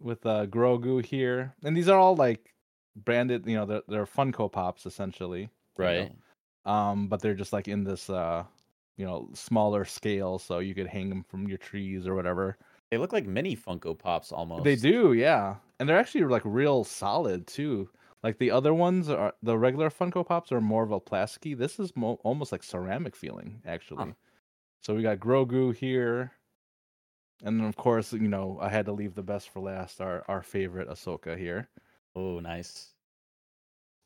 with 0.00 0.24
uh 0.24 0.46
Grogu 0.46 1.04
here. 1.04 1.54
And 1.62 1.76
these 1.76 1.88
are 1.88 1.98
all 1.98 2.16
like 2.16 2.54
branded, 2.96 3.46
you 3.46 3.56
know, 3.56 3.66
they're, 3.66 3.82
they're 3.88 4.06
Funko 4.06 4.50
Pops 4.50 4.86
essentially. 4.86 5.50
There 5.76 5.92
you 5.92 5.98
Right. 6.00 6.12
Um 6.66 7.08
but 7.08 7.20
they're 7.22 7.34
just 7.34 7.52
like 7.52 7.68
in 7.68 7.84
this 7.84 8.10
uh 8.10 8.44
you 8.96 9.06
know 9.06 9.28
smaller 9.34 9.84
scale 9.84 10.38
so 10.38 10.58
you 10.58 10.74
could 10.74 10.86
hang 10.86 11.08
them 11.08 11.22
from 11.22 11.48
your 11.48 11.58
trees 11.58 12.06
or 12.06 12.14
whatever. 12.14 12.58
They 12.90 12.98
look 12.98 13.12
like 13.12 13.26
mini 13.26 13.56
Funko 13.56 13.98
Pops 13.98 14.32
almost. 14.32 14.64
they 14.64 14.76
do 14.76 15.12
yeah 15.12 15.56
and 15.78 15.88
they're 15.88 15.98
actually 15.98 16.24
like 16.24 16.42
real 16.44 16.84
solid 16.84 17.46
too. 17.46 17.88
Like 18.22 18.38
the 18.38 18.50
other 18.50 18.74
ones 18.74 19.08
are 19.08 19.34
the 19.42 19.56
regular 19.56 19.90
funko 19.90 20.26
pops 20.26 20.50
are 20.50 20.60
more 20.60 20.82
of 20.82 20.90
a 20.90 21.00
plasticky 21.00 21.56
this 21.56 21.78
is 21.78 21.94
mo- 21.96 22.20
almost 22.24 22.52
like 22.52 22.62
ceramic 22.64 23.14
feeling 23.16 23.62
actually. 23.64 24.14
So 24.82 24.94
we 24.94 25.02
got 25.02 25.18
grogu 25.18 25.74
here 25.74 26.32
and 27.44 27.60
then 27.60 27.66
of 27.66 27.76
course 27.76 28.12
you 28.12 28.28
know 28.28 28.58
i 28.60 28.68
had 28.68 28.86
to 28.86 28.92
leave 28.92 29.14
the 29.14 29.22
best 29.22 29.50
for 29.50 29.60
last 29.60 30.00
our 30.00 30.24
our 30.28 30.42
favorite 30.42 30.88
ahsoka 30.88 31.38
here. 31.38 31.68
Oh, 32.16 32.40
nice. 32.40 32.95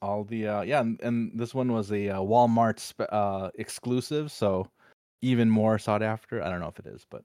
All 0.03 0.25
the 0.25 0.47
uh 0.49 0.63
yeah 0.63 0.81
and, 0.81 1.01
and 1.03 1.31
this 1.35 1.55
one 1.55 1.73
was 1.73 1.93
a 1.93 2.09
uh, 2.09 2.19
walmart 2.19 2.79
spe- 2.79 3.13
uh 3.13 3.51
exclusive 3.57 4.33
so 4.33 4.67
even 5.23 5.51
more 5.51 5.79
sought 5.79 6.03
after. 6.03 6.43
I 6.43 6.49
don't 6.49 6.61
know 6.61 6.69
if 6.69 6.79
it 6.79 6.87
is 6.87 7.07
but 7.11 7.23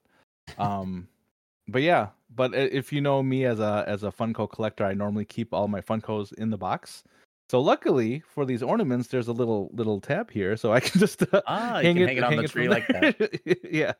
um 0.57 1.07
but 1.67 1.81
yeah 1.81 2.09
but 2.35 2.53
if 2.53 2.91
you 2.93 3.01
know 3.01 3.23
me 3.23 3.45
as 3.45 3.59
a 3.59 3.83
as 3.87 4.03
a 4.03 4.11
funko 4.11 4.49
collector 4.49 4.85
i 4.85 4.93
normally 4.93 5.25
keep 5.25 5.53
all 5.53 5.67
my 5.67 5.81
funkos 5.81 6.33
in 6.33 6.49
the 6.49 6.57
box. 6.57 7.03
So 7.49 7.61
luckily 7.61 8.23
for 8.27 8.45
these 8.45 8.61
ornaments 8.63 9.07
there's 9.07 9.27
a 9.27 9.31
little 9.31 9.69
little 9.73 10.01
tab 10.01 10.29
here 10.31 10.57
so 10.57 10.73
i 10.73 10.79
can 10.85 10.99
just 10.99 11.21
uh, 11.33 11.41
Ah, 11.47 11.79
you 11.79 11.93
can 11.93 12.07
hang 12.07 12.17
it 12.17 12.23
on 12.23 12.35
the 12.35 12.47
from 12.47 12.61
tree 12.61 12.69
like 12.69 12.87
that. 12.87 13.61
yeah. 13.71 13.93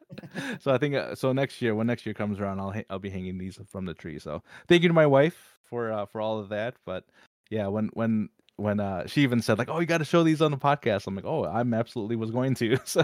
So 0.60 0.74
i 0.74 0.78
think 0.78 0.96
uh, 0.96 1.16
so 1.16 1.32
next 1.32 1.62
year 1.62 1.76
when 1.76 1.88
next 1.88 2.06
year 2.06 2.14
comes 2.14 2.40
around 2.40 2.60
i'll 2.60 2.72
ha- 2.72 2.86
i'll 2.90 3.00
be 3.00 3.10
hanging 3.10 3.38
these 3.38 3.60
from 3.70 3.86
the 3.86 3.94
tree. 3.94 4.20
So 4.20 4.44
thank 4.68 4.82
you 4.84 4.90
to 4.90 4.94
my 4.94 5.06
wife 5.06 5.58
for 5.64 5.92
uh, 5.92 6.06
for 6.06 6.22
all 6.22 6.40
of 6.40 6.50
that 6.50 6.76
but 6.86 7.06
yeah 7.50 7.68
when 7.68 7.90
when 7.94 8.30
when 8.58 8.80
uh 8.80 9.06
she 9.06 9.22
even 9.22 9.42
said 9.42 9.58
like 9.58 9.70
oh 9.70 9.80
you 9.80 9.86
got 9.86 9.98
to 9.98 10.06
show 10.06 10.24
these 10.24 10.42
on 10.42 10.50
the 10.52 10.58
podcast 10.58 11.08
i'm 11.08 11.16
like 11.16 11.26
oh 11.26 11.46
i'm 11.46 11.74
absolutely 11.74 12.16
was 12.16 12.32
going 12.32 12.54
to 12.56 12.78
so 12.86 13.04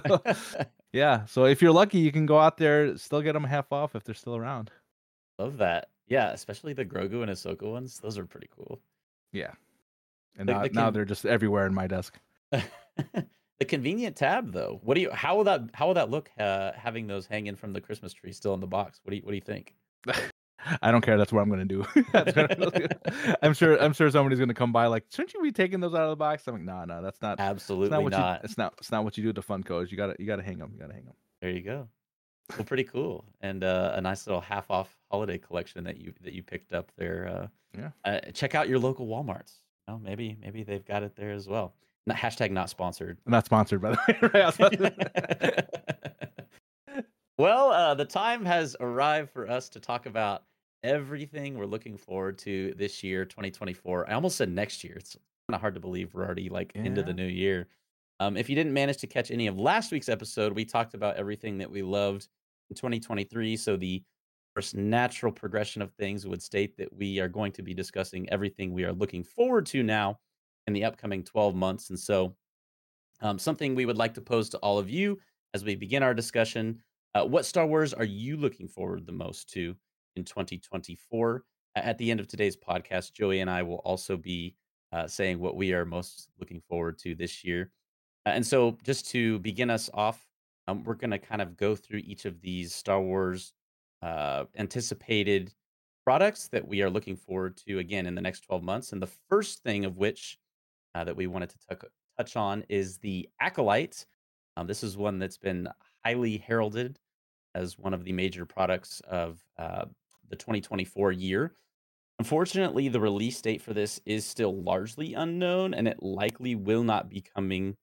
yeah 0.94 1.26
so 1.26 1.46
if 1.46 1.62
you're 1.62 1.72
lucky 1.74 2.00
you 2.00 2.12
can 2.12 2.26
go 2.26 2.40
out 2.40 2.58
there 2.58 2.96
still 2.98 3.22
get 3.22 3.34
them 3.34 3.44
half 3.44 3.72
off 3.72 3.96
if 3.96 4.04
they're 4.04 4.16
still 4.16 4.36
around 4.36 4.72
Love 5.40 5.58
that. 5.58 5.90
Yeah, 6.08 6.32
especially 6.34 6.74
the 6.74 6.86
Grogu 6.86 7.24
and 7.24 7.32
Ahsoka 7.32 7.64
ones. 7.64 8.00
Those 8.00 8.18
are 8.20 8.26
pretty 8.26 8.48
cool. 8.56 8.80
yeah 9.32 9.52
and 10.38 10.48
The- 10.48 10.54
now, 10.54 10.62
the 10.64 10.70
now 10.70 10.90
they're 10.92 11.06
just 11.06 11.26
everywhere 11.26 11.66
in 11.66 11.74
my 11.74 11.88
desk 11.88 12.20
the 12.52 13.66
convenient 13.68 14.16
tab 14.16 14.52
though. 14.54 14.80
What 14.84 14.96
do 14.96 15.02
you 15.02 15.12
how 15.12 15.36
will 15.38 15.44
that 15.46 15.62
how 15.74 15.88
will 15.88 15.94
that 15.96 16.10
look 16.12 16.30
uh, 16.40 16.72
having 16.76 17.08
those 17.08 17.26
hanging 17.26 17.56
from 17.56 17.74
the 17.74 17.82
Christmas 17.82 18.14
tree 18.14 18.32
still 18.34 18.54
in 18.54 18.60
the 18.60 18.68
box? 18.68 19.00
What 19.04 19.12
do 19.12 19.18
you 19.18 19.24
what 19.24 19.32
do 19.32 19.36
you 19.36 19.42
think? 19.42 19.74
I 20.82 20.92
don't 20.92 21.02
care 21.02 21.18
that's 21.18 21.32
what 21.34 21.42
i'm 21.42 21.50
gonna 21.50 21.66
do 21.66 21.86
That's 22.14 22.36
what 22.36 23.38
I'm- 23.44 23.54
sure 23.54 23.82
i'm 23.82 23.94
sure 23.94 24.10
somebody's 24.12 24.40
gonna 24.40 24.54
come 24.54 24.72
by 24.72 24.88
like 24.88 25.06
shouldn't 25.12 25.34
you 25.34 25.42
be 25.42 25.52
taking 25.52 25.80
those 25.80 25.94
out 25.94 26.04
of 26.04 26.10
the 26.12 26.16
box 26.16 26.48
i'm 26.48 26.54
like 26.56 26.64
no 26.64 26.86
no 26.86 27.02
that's 27.02 27.22
not 27.22 27.40
Absolutely 27.40 27.90
not 27.90 28.04
what 28.04 28.12
not. 28.12 28.40
you 28.42 28.46
it's 28.46 28.58
not 28.58 28.74
it's 28.78 28.92
not 28.92 29.04
what 29.04 29.18
you 29.18 29.24
do 29.24 29.30
with 29.30 29.36
the 29.36 29.42
Funkos. 29.44 29.92
You 29.92 29.98
gotta 29.98 30.16
you 30.20 30.26
gotta 30.26 30.44
hang 30.44 30.58
them. 30.60 30.72
You 30.74 30.80
gotta 30.80 30.94
hang 30.94 31.06
them. 31.06 31.14
There 31.42 31.50
you 31.52 31.62
go. 31.62 31.88
Well, 32.58 32.66
pretty 32.66 32.84
cool, 32.84 33.24
and 33.40 33.64
uh, 33.64 33.94
a 33.96 34.02
nice 34.02 34.28
little 34.28 34.42
half 34.42 34.70
off 34.70 34.96
holiday 35.10 35.38
collection 35.38 35.84
that 35.86 35.98
you 35.98 36.14
that 36.22 36.34
you 36.34 36.44
picked 36.44 36.74
up 36.74 36.92
there. 36.98 37.28
Uh, 37.28 37.48
Yeah. 37.80 37.90
Uh, 38.04 38.20
check 38.34 38.56
out 38.56 38.68
your 38.68 38.80
local 38.80 39.08
WalMarts. 39.08 39.54
You 39.88 39.94
know, 39.94 40.00
maybe 40.04 40.36
maybe 40.42 40.64
they've 40.64 40.86
got 40.86 41.02
it 41.04 41.16
there 41.16 41.32
as 41.32 41.48
well. 41.48 41.74
Not, 42.08 42.18
hashtag 42.18 42.52
not 42.52 42.70
sponsored. 42.70 43.18
Not 43.26 43.46
sponsored 43.46 43.82
by 43.82 43.92
the 43.92 43.98
way. 44.08 44.18
Right, 44.34 44.44
I 44.44 44.46
was 44.48 44.56
about 44.58 44.72
to- 44.74 45.68
well, 47.38 47.72
uh, 47.72 47.94
the 47.96 48.06
time 48.06 48.46
has 48.46 48.76
arrived 48.80 49.32
for 49.32 49.50
us 49.50 49.70
to 49.70 49.80
talk 49.80 50.06
about 50.06 50.44
everything 50.84 51.58
we're 51.58 51.66
looking 51.66 51.98
forward 51.98 52.38
to 52.40 52.74
this 52.78 53.04
year, 53.04 53.26
2024. 53.26 54.10
I 54.10 54.14
almost 54.14 54.38
said 54.38 54.50
next 54.50 54.84
year. 54.84 54.96
It's 54.96 55.16
kind 55.16 55.56
of 55.56 55.62
hard 55.62 55.76
to 55.76 55.80
believe 55.80 56.14
we're 56.14 56.26
already 56.26 56.50
like 56.50 56.72
into 56.76 57.04
the 57.04 57.14
new 57.14 57.28
year. 57.28 57.68
Um, 58.20 58.38
if 58.38 58.50
you 58.50 58.56
didn't 58.56 58.74
manage 58.74 58.98
to 58.98 59.08
catch 59.08 59.32
any 59.32 59.48
of 59.48 59.58
last 59.58 59.92
week's 59.92 60.10
episode, 60.10 60.54
we 60.54 60.66
talked 60.66 60.94
about 60.94 61.18
everything 61.18 61.58
that 61.58 61.72
we 61.72 61.82
loved 61.82 62.28
in 62.70 62.76
2023. 62.76 63.58
So 63.58 63.78
the 63.78 64.04
first 64.56 64.76
natural 64.76 65.32
progression 65.32 65.82
of 65.82 65.92
things 65.94 66.28
would 66.28 66.42
state 66.42 66.78
that 66.78 66.94
we 66.94 67.20
are 67.20 67.30
going 67.30 67.52
to 67.54 67.64
be 67.64 67.74
discussing 67.74 68.30
everything 68.30 68.74
we 68.74 68.84
are 68.84 68.94
looking 68.94 69.24
forward 69.24 69.66
to 69.68 69.82
now 69.82 70.20
in 70.68 70.74
the 70.74 70.84
upcoming 70.84 71.24
12 71.24 71.56
months. 71.56 71.90
And 71.90 72.00
so, 72.00 72.36
um, 73.22 73.40
something 73.40 73.76
we 73.76 73.86
would 73.86 73.98
like 73.98 74.14
to 74.16 74.22
pose 74.22 74.50
to 74.50 74.58
all 74.60 74.78
of 74.78 74.90
you 74.90 75.20
as 75.54 75.64
we 75.64 75.76
begin 75.76 76.04
our 76.04 76.14
discussion 76.14 76.82
uh, 77.14 77.26
what 77.26 77.46
Star 77.46 77.66
Wars 77.66 77.94
are 77.94 78.06
you 78.06 78.38
looking 78.38 78.68
forward 78.68 79.06
the 79.06 79.12
most 79.12 79.50
to 79.50 79.76
in 80.16 80.24
2024? 80.24 81.44
At 81.76 81.98
the 81.98 82.12
end 82.12 82.20
of 82.20 82.28
today's 82.28 82.58
podcast, 82.58 83.14
Joey 83.14 83.40
and 83.40 83.50
I 83.50 83.64
will 83.64 83.78
also 83.78 84.18
be 84.18 84.56
uh, 84.92 85.08
saying 85.08 85.40
what 85.40 85.56
we 85.56 85.74
are 85.74 85.86
most 85.86 86.30
looking 86.40 86.62
forward 86.68 86.98
to 87.00 87.16
this 87.16 87.44
year. 87.44 87.72
And 88.26 88.46
so, 88.46 88.78
just 88.84 89.10
to 89.12 89.40
begin 89.40 89.70
us 89.70 89.90
off, 89.94 90.28
um, 90.68 90.84
we're 90.84 90.96
going 90.96 91.12
to 91.12 91.18
kind 91.18 91.42
of 91.42 91.58
go 91.58 91.76
through 91.76 92.02
each 92.04 92.26
of 92.26 92.42
these 92.42 92.76
Star 92.76 93.02
Wars 93.02 93.54
uh, 94.02 94.46
anticipated 94.58 95.54
products 96.04 96.48
that 96.50 96.68
we 96.68 96.82
are 96.82 96.90
looking 96.90 97.16
forward 97.16 97.58
to 97.68 97.80
again 97.80 98.06
in 98.06 98.16
the 98.16 98.22
next 98.22 98.42
12 98.42 98.64
months. 98.64 98.92
And 98.92 99.02
the 99.02 99.10
first 99.30 99.64
thing 99.64 99.86
of 99.86 99.98
which 99.98 100.38
uh, 100.96 101.04
that 101.04 101.16
we 101.16 101.28
wanted 101.28 101.50
to 101.50 101.78
touch 102.18 102.36
on 102.36 102.64
is 102.70 102.98
the 102.98 103.30
Acolyte. 103.40 104.06
Um, 104.58 104.68
this 104.68 104.84
is 104.84 104.98
one 104.98 105.20
that's 105.20 105.38
been 105.38 105.68
highly 106.04 106.38
heralded 106.38 107.00
as 107.56 107.78
one 107.78 107.94
of 107.94 108.04
the 108.04 108.12
major 108.12 108.46
products 108.46 109.02
of 109.08 109.44
uh, 109.58 109.86
the 110.32 110.38
2024 110.38 111.12
year. 111.12 111.54
Unfortunately, 112.18 112.88
the 112.88 113.00
release 113.00 113.42
date 113.42 113.62
for 113.62 113.74
this 113.74 114.00
is 114.06 114.26
still 114.26 114.62
largely 114.64 115.14
unknown, 115.14 115.74
and 115.74 115.88
it 115.88 116.02
likely 116.02 116.56
will 116.56 116.84
not 116.84 117.10
be 117.10 117.22
coming 117.22 117.76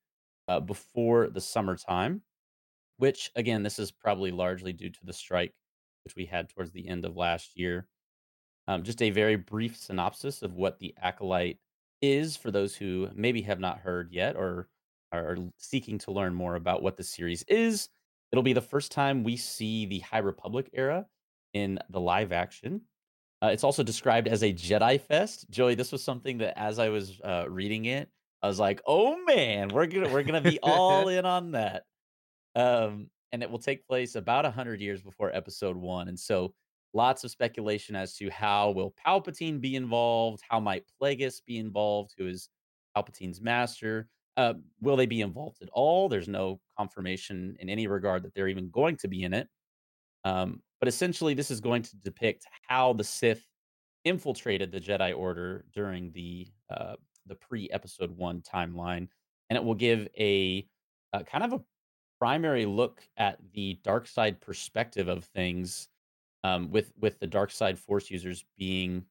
uh, 0.49 0.61
before 0.61 1.29
the 1.29 1.41
summertime. 1.41 2.23
Which, 2.97 3.31
again, 3.37 3.63
this 3.63 3.79
is 3.79 3.93
probably 3.93 4.33
largely 4.33 4.73
due 4.73 4.91
to 4.91 5.07
the 5.07 5.13
strike 5.13 5.55
which 6.05 6.17
we 6.17 6.25
had 6.25 6.49
towards 6.49 6.73
the 6.73 6.89
end 6.89 7.05
of 7.05 7.17
last 7.17 7.57
year. 7.57 7.87
Um, 8.67 8.83
just 8.83 9.03
a 9.03 9.11
very 9.11 9.37
brief 9.37 9.77
synopsis 9.77 10.43
of 10.43 10.55
what 10.55 10.79
the 10.79 10.95
Acolyte 11.01 11.59
is 12.01 12.37
for 12.37 12.51
those 12.51 12.75
who 12.75 13.09
maybe 13.15 13.43
have 13.43 13.61
not 13.61 13.79
heard 13.79 14.13
yet 14.13 14.37
or 14.37 14.69
are 15.13 15.37
seeking 15.59 15.99
to 15.99 16.13
learn 16.13 16.35
more 16.35 16.55
about 16.55 16.83
what 16.83 16.97
the 16.97 17.05
series 17.05 17.43
is. 17.45 17.89
It'll 18.33 18.43
be 18.43 18.53
the 18.53 18.61
first 18.61 18.93
time 18.93 19.25
we 19.25 19.37
see 19.37 19.87
the 19.87 20.01
High 20.01 20.19
Republic 20.19 20.71
era 20.73 21.07
in 21.63 21.79
the 21.91 22.01
live 22.01 22.33
action. 22.33 22.83
Uh, 23.43 23.49
it's 23.49 23.65
also 23.65 23.83
described 23.83 24.27
as 24.27 24.43
a 24.43 24.53
Jedi 24.53 25.01
Fest. 25.01 25.47
Joey, 25.51 25.75
this 25.75 25.93
was 25.93 26.03
something 26.03 26.39
that 26.39 26.59
as 26.59 26.79
I 26.79 26.89
was 26.89 27.21
uh, 27.23 27.45
reading 27.49 27.85
it, 27.85 28.09
I 28.43 28.49
was 28.49 28.59
like, 28.59 28.81
"Oh 28.87 29.17
man, 29.25 29.69
we're 29.69 29.87
gonna 29.87 30.09
we're 30.09 30.23
gonna 30.25 30.41
be 30.41 30.59
all 30.63 31.09
in 31.19 31.25
on 31.25 31.53
that." 31.53 31.85
Um, 32.57 33.11
and 33.33 33.43
it 33.43 33.51
will 33.51 33.59
take 33.59 33.87
place 33.87 34.15
about 34.15 34.45
a 34.45 34.51
hundred 34.51 34.81
years 34.81 35.03
before 35.03 35.35
Episode 35.35 35.77
One, 35.77 36.09
and 36.09 36.19
so 36.19 36.53
lots 36.95 37.25
of 37.25 37.31
speculation 37.31 37.95
as 37.95 38.15
to 38.17 38.31
how 38.31 38.71
will 38.71 38.95
Palpatine 39.07 39.61
be 39.61 39.77
involved, 39.77 40.43
how 40.49 40.59
might 40.59 40.85
Plagueis 41.01 41.41
be 41.47 41.59
involved, 41.59 42.15
who 42.17 42.27
is 42.27 42.49
Palpatine's 42.97 43.41
master. 43.41 44.09
Uh, 44.37 44.55
will 44.81 44.97
they 44.97 45.07
be 45.07 45.21
involved 45.21 45.63
at 45.63 45.69
all? 45.73 46.09
There's 46.09 46.29
no 46.29 46.61
confirmation 46.77 47.57
in 47.61 47.69
any 47.69 47.87
regard 47.89 48.23
that 48.23 48.35
they're 48.35 48.49
even 48.49 48.71
going 48.71 48.97
to 48.99 49.09
be 49.09 49.25
in 49.25 49.35
it. 49.35 49.49
Um, 50.29 50.63
but 50.79 50.89
essentially, 50.89 51.33
this 51.33 51.51
is 51.51 51.61
going 51.61 51.83
to 51.83 51.97
depict 51.97 52.45
how 52.69 52.93
the 52.93 53.05
Sith 53.05 53.45
infiltrated 54.05 54.71
the 54.71 54.81
Jedi 54.81 55.17
Order 55.17 55.65
during 55.73 56.13
the 56.13 56.49
uh, 56.71 56.97
the 57.27 57.35
pre 57.35 57.69
Episode 57.71 58.11
One 58.17 58.43
timeline, 58.43 59.09
and 59.49 59.57
it 59.57 59.65
will 59.65 59.75
give 59.75 60.07
a, 60.19 60.69
uh 61.15 61.23
kind 61.23 61.45
of 61.45 61.55
a 61.55 61.63
primary 62.19 62.67
look 62.67 63.03
at 63.17 63.39
the 63.55 63.79
dark 63.83 64.07
side 64.07 64.41
perspective 64.41 65.09
of 65.09 65.25
things, 65.25 65.89
um, 66.45 66.71
with 66.71 66.93
with 67.01 67.19
the 67.21 67.27
dark 67.27 67.51
side 67.51 67.79
Force 67.79 68.11
users 68.11 68.45
being 68.59 69.05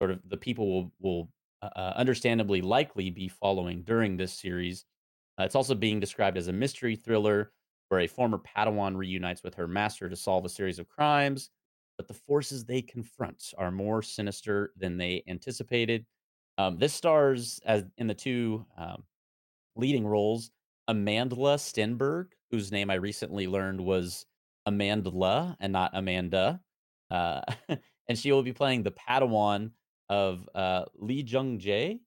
sort 0.00 0.10
of 0.10 0.20
the 0.28 0.38
people 0.38 0.66
will 0.72 0.92
will 1.00 1.28
uh, 1.60 1.68
uh, 1.76 1.92
understandably 1.96 2.62
likely 2.62 3.10
be 3.10 3.28
following 3.28 3.82
during 3.82 4.16
this 4.16 4.32
series. 4.32 4.86
Uh, 5.38 5.44
it's 5.44 5.54
also 5.54 5.74
being 5.74 6.00
described 6.00 6.38
as 6.38 6.48
a 6.48 6.52
mystery 6.52 6.96
thriller 6.96 7.52
where 7.92 8.00
a 8.00 8.06
former 8.06 8.38
Padawan 8.38 8.96
reunites 8.96 9.42
with 9.42 9.54
her 9.54 9.68
master 9.68 10.08
to 10.08 10.16
solve 10.16 10.46
a 10.46 10.48
series 10.48 10.78
of 10.78 10.88
crimes, 10.88 11.50
but 11.98 12.08
the 12.08 12.14
forces 12.14 12.64
they 12.64 12.80
confront 12.80 13.52
are 13.58 13.70
more 13.70 14.00
sinister 14.00 14.72
than 14.78 14.96
they 14.96 15.22
anticipated. 15.28 16.06
Um, 16.56 16.78
this 16.78 16.94
stars 16.94 17.60
as 17.66 17.84
in 17.98 18.06
the 18.06 18.14
two 18.14 18.64
um, 18.78 19.04
leading 19.76 20.06
roles 20.06 20.50
Amandla 20.88 21.58
Stenberg, 21.58 22.28
whose 22.50 22.72
name 22.72 22.88
I 22.88 22.94
recently 22.94 23.46
learned 23.46 23.82
was 23.82 24.24
Amandla 24.66 25.54
and 25.60 25.74
not 25.74 25.90
Amanda. 25.92 26.62
Uh, 27.10 27.42
and 28.08 28.18
she 28.18 28.32
will 28.32 28.42
be 28.42 28.54
playing 28.54 28.84
the 28.84 28.92
Padawan 28.92 29.72
of 30.08 30.48
uh, 30.54 30.86
Lee 30.96 31.24
Jung 31.24 31.58
Jae. 31.58 32.00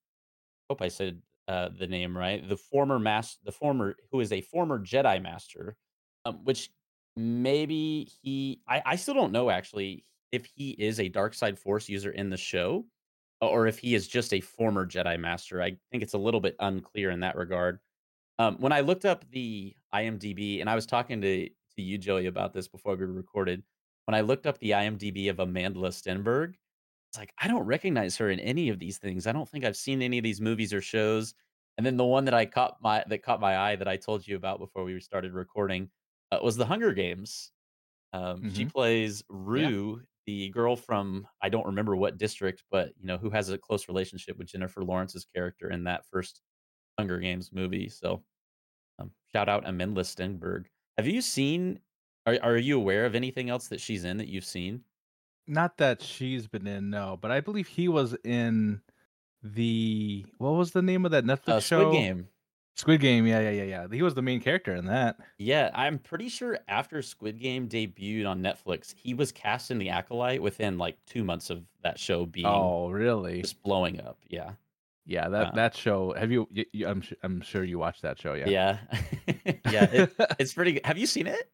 Hope 0.67 0.81
I 0.81 0.87
said 0.87 1.21
uh, 1.47 1.69
the 1.77 1.87
name 1.87 2.17
right. 2.17 2.47
The 2.47 2.57
former 2.57 2.99
master, 2.99 3.39
the 3.45 3.51
former 3.51 3.95
who 4.11 4.19
is 4.19 4.31
a 4.31 4.41
former 4.41 4.79
Jedi 4.79 5.21
master, 5.21 5.75
um, 6.25 6.39
which 6.43 6.69
maybe 7.15 8.09
he. 8.21 8.61
I, 8.67 8.81
I 8.85 8.95
still 8.95 9.13
don't 9.13 9.31
know 9.31 9.49
actually 9.49 10.05
if 10.31 10.45
he 10.45 10.71
is 10.71 10.99
a 10.99 11.09
dark 11.09 11.33
side 11.33 11.57
force 11.57 11.87
user 11.87 12.11
in 12.11 12.29
the 12.29 12.37
show 12.37 12.85
or 13.41 13.67
if 13.67 13.77
he 13.77 13.95
is 13.95 14.07
just 14.07 14.33
a 14.33 14.41
former 14.41 14.85
Jedi 14.85 15.19
master. 15.19 15.61
I 15.61 15.77
think 15.91 16.03
it's 16.03 16.13
a 16.13 16.17
little 16.17 16.39
bit 16.39 16.55
unclear 16.59 17.11
in 17.11 17.19
that 17.21 17.35
regard. 17.35 17.79
Um, 18.39 18.57
when 18.59 18.71
I 18.71 18.81
looked 18.81 19.05
up 19.05 19.23
the 19.31 19.75
IMDb, 19.93 20.61
and 20.61 20.69
I 20.69 20.75
was 20.75 20.85
talking 20.85 21.21
to 21.21 21.47
to 21.47 21.81
you, 21.81 21.97
Joey, 21.97 22.27
about 22.27 22.53
this 22.53 22.67
before 22.67 22.95
we 22.95 23.05
recorded. 23.05 23.63
When 24.05 24.15
I 24.15 24.21
looked 24.21 24.45
up 24.45 24.57
the 24.59 24.71
IMDb 24.71 25.29
of 25.29 25.39
Amanda 25.39 25.79
Stenberg, 25.89 26.55
it's 27.15 27.19
like 27.19 27.33
I 27.39 27.47
don't 27.47 27.63
recognize 27.65 28.17
her 28.17 28.29
in 28.29 28.39
any 28.39 28.69
of 28.69 28.79
these 28.79 28.97
things. 28.97 29.27
I 29.27 29.31
don't 29.31 29.49
think 29.49 29.65
I've 29.65 29.77
seen 29.77 30.01
any 30.01 30.17
of 30.17 30.23
these 30.23 30.41
movies 30.41 30.73
or 30.73 30.81
shows. 30.81 31.33
And 31.77 31.85
then 31.85 31.97
the 31.97 32.05
one 32.05 32.25
that 32.25 32.33
I 32.33 32.45
caught 32.45 32.77
my 32.81 33.03
that 33.07 33.23
caught 33.23 33.41
my 33.41 33.57
eye 33.57 33.75
that 33.77 33.87
I 33.87 33.97
told 33.97 34.27
you 34.27 34.35
about 34.35 34.59
before 34.59 34.83
we 34.83 34.99
started 34.99 35.33
recording 35.33 35.91
uh, 36.31 36.39
was 36.43 36.55
The 36.57 36.65
Hunger 36.65 36.93
Games. 36.93 37.51
Um, 38.13 38.45
She 38.47 38.65
hmm 38.65 38.67
plays 38.67 39.23
Yeah. 39.53 39.71
Rue, 39.71 40.03
the 40.25 40.49
girl 40.49 40.75
from 40.75 41.27
I 41.41 41.49
don't 41.49 41.65
remember 41.67 41.95
what 41.95 42.17
district, 42.17 42.63
but 42.71 42.93
you 42.99 43.07
know 43.07 43.17
who 43.17 43.29
has 43.31 43.49
a 43.49 43.57
close 43.57 43.87
relationship 43.89 44.37
with 44.37 44.47
Jennifer 44.47 44.83
Lawrence's 44.83 45.25
character 45.25 45.69
in 45.71 45.83
that 45.85 46.05
first 46.07 46.41
Hunger 46.99 47.19
Games 47.19 47.51
movie. 47.53 47.89
So 47.89 48.25
um, 48.99 49.13
shout 49.33 49.49
out 49.49 49.67
Amanda 49.67 50.01
Stenberg. 50.01 50.67
Have 50.97 51.07
you 51.07 51.21
seen? 51.21 51.79
Are 52.25 52.37
Are 52.41 52.57
you 52.57 52.77
aware 52.77 53.05
of 53.05 53.15
anything 53.15 53.49
else 53.49 53.67
that 53.69 53.81
she's 53.81 54.03
in 54.05 54.17
that 54.17 54.27
you've 54.29 54.45
seen? 54.45 54.83
Not 55.47 55.77
that 55.77 56.01
she's 56.01 56.47
been 56.47 56.65
in, 56.67 56.89
no, 56.89 57.17
but 57.21 57.31
I 57.31 57.39
believe 57.39 57.67
he 57.67 57.87
was 57.87 58.15
in 58.23 58.81
the 59.43 60.25
what 60.37 60.51
was 60.53 60.71
the 60.71 60.81
name 60.81 61.05
of 61.05 61.11
that 61.11 61.23
Netflix 61.25 61.47
Uh, 61.49 61.59
Squid 61.59 61.63
show? 61.81 61.91
Game. 61.91 62.27
Squid 62.77 62.99
Game. 62.99 63.25
Yeah, 63.25 63.39
yeah, 63.39 63.51
yeah, 63.51 63.63
yeah. 63.63 63.87
He 63.89 64.01
was 64.01 64.15
the 64.15 64.21
main 64.21 64.41
character 64.41 64.75
in 64.75 64.85
that. 64.87 65.17
Yeah, 65.37 65.69
I'm 65.73 65.97
pretty 65.97 66.27
sure 66.29 66.59
after 66.67 67.01
Squid 67.01 67.39
Game 67.39 67.69
debuted 67.69 68.27
on 68.27 68.41
Netflix, 68.41 68.93
he 68.97 69.13
was 69.13 69.31
cast 69.31 69.71
in 69.71 69.77
The 69.77 69.89
Acolyte 69.89 70.41
within 70.41 70.77
like 70.77 70.97
two 71.05 71.23
months 71.23 71.49
of 71.49 71.63
that 71.83 71.97
show 71.99 72.25
being 72.25 72.45
Oh, 72.47 72.89
really? 72.89 73.41
just 73.41 73.61
blowing 73.63 74.01
up. 74.01 74.17
Yeah, 74.27 74.51
Yeah, 75.05 75.29
that 75.29 75.47
uh, 75.47 75.51
that 75.55 75.75
show. 75.75 76.13
Have 76.17 76.31
you? 76.31 76.49
y 76.53 76.65
y- 76.73 76.89
I'm 76.89 77.01
I'm 77.23 77.39
sure 77.41 77.63
you 77.63 77.79
watched 77.79 78.01
that 78.01 78.19
show. 78.19 78.33
Yeah. 78.33 78.49
yeah, 78.49 78.77
yeah. 79.71 79.83
It, 79.91 80.15
it's 80.39 80.53
pretty. 80.53 80.73
good. 80.73 80.85
Have 80.85 80.97
you 80.97 81.05
seen 81.07 81.27
it? 81.27 81.49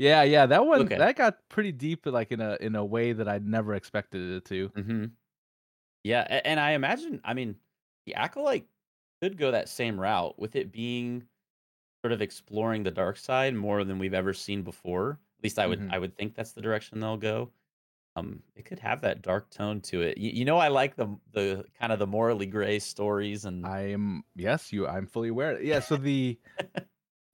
Yeah, 0.00 0.22
yeah. 0.22 0.46
That 0.46 0.66
one 0.66 0.88
Okay. 0.88 0.96
that 0.96 1.16
got 1.16 1.48
pretty 1.48 1.72
deep, 1.72 2.06
like 2.06 2.32
in 2.32 2.40
a 2.40 2.56
in 2.60 2.74
a 2.74 2.84
way 2.84 3.12
that 3.12 3.28
I 3.28 3.38
never 3.38 3.74
expected 3.74 4.22
it 4.30 4.44
to. 4.46 4.72
hmm 4.74 5.16
Yeah, 6.04 6.22
and 6.44 6.60
I 6.60 6.72
imagine. 6.72 7.20
I 7.24 7.34
mean, 7.34 7.60
The 8.06 8.14
Acolyte 8.14 8.68
could 9.22 9.36
go 9.36 9.50
that 9.50 9.68
same 9.68 10.00
route 10.00 10.38
with 10.38 10.56
it 10.56 10.72
being 10.72 11.28
sort 12.04 12.12
of 12.12 12.22
exploring 12.22 12.84
the 12.84 12.92
dark 12.92 13.18
side 13.18 13.54
more 13.54 13.84
than 13.84 13.98
we've 13.98 14.14
ever 14.14 14.34
seen 14.34 14.62
before. 14.64 15.20
At 15.40 15.44
least 15.44 15.58
I 15.60 15.66
would 15.68 15.84
hmm 15.84 15.90
I 15.90 15.98
would 16.00 16.16
think 16.16 16.34
that's 16.36 16.52
the 16.54 16.62
direction 16.62 17.00
they'll 17.00 17.16
go. 17.18 17.52
Um, 18.16 18.44
it 18.56 18.64
could 18.66 18.80
have 18.80 19.02
that 19.02 19.22
dark 19.22 19.50
tone 19.50 19.80
to 19.82 20.02
it. 20.02 20.18
You, 20.18 20.30
you 20.32 20.46
know, 20.46 20.58
I 20.58 20.68
like 20.68 20.96
the 20.96 21.18
the 21.32 21.66
kind 21.74 21.92
of 21.92 21.98
the 22.00 22.06
morally 22.08 22.46
gray 22.46 22.78
stories 22.80 23.44
and 23.46 23.70
I 23.70 23.80
am 23.92 24.24
yes, 24.34 24.72
you. 24.72 24.86
I'm 24.86 25.06
fully 25.06 25.28
aware. 25.28 25.60
Yeah. 25.62 25.80
So 25.80 25.96
the 25.96 26.40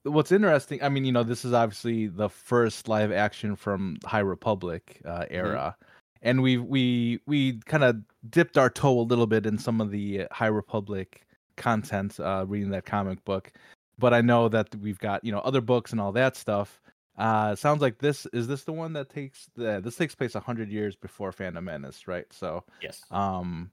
what's 0.07 0.33
interesting. 0.33 0.83
I 0.83 0.89
mean, 0.89 1.05
you 1.05 1.13
know, 1.13 1.23
this 1.23 1.45
is 1.45 1.53
obviously 1.53 2.07
the 2.07 2.29
first 2.29 2.89
live 2.89 3.13
action 3.13 3.57
from 3.57 3.99
High 4.05 4.21
Republic 4.21 5.01
uh, 5.05 5.21
Mhm. 5.21 5.27
era, 5.31 5.77
and 6.23 6.43
we 6.43 6.57
we 6.59 7.21
we 7.27 7.59
kind 7.67 7.85
of 7.85 7.97
dipped 8.31 8.57
our 8.59 8.71
toe 8.71 8.99
a 9.01 9.03
little 9.03 9.27
bit 9.27 9.47
in 9.47 9.59
some 9.59 9.81
of 9.81 9.91
the 9.91 10.27
High 10.33 10.47
Republic 10.47 11.27
content, 11.57 12.19
uh, 12.21 12.45
reading 12.47 12.71
that 12.71 12.85
comic 12.87 13.25
book. 13.25 13.53
But 13.99 14.13
I 14.15 14.21
know 14.21 14.49
that 14.49 14.75
we've 14.77 14.99
got 14.99 15.25
you 15.25 15.33
know 15.33 15.41
other 15.41 15.61
books 15.61 15.93
and 15.93 16.01
all 16.01 16.13
that 16.13 16.37
stuff. 16.37 16.81
Uh, 17.17 17.55
sounds 17.55 17.81
like 17.81 17.99
this 17.99 18.27
is 18.35 18.47
this 18.47 18.65
the 18.65 18.73
one 18.73 18.93
that 18.93 19.09
takes 19.09 19.49
the 19.55 19.81
this 19.83 19.97
takes 19.97 20.15
place 20.15 20.35
hundred 20.35 20.71
years 20.71 20.97
before 20.97 21.33
Phantom 21.33 21.65
Menace, 21.65 22.07
right? 22.07 22.31
So, 22.31 22.65
yes, 22.83 23.03
um, 23.11 23.71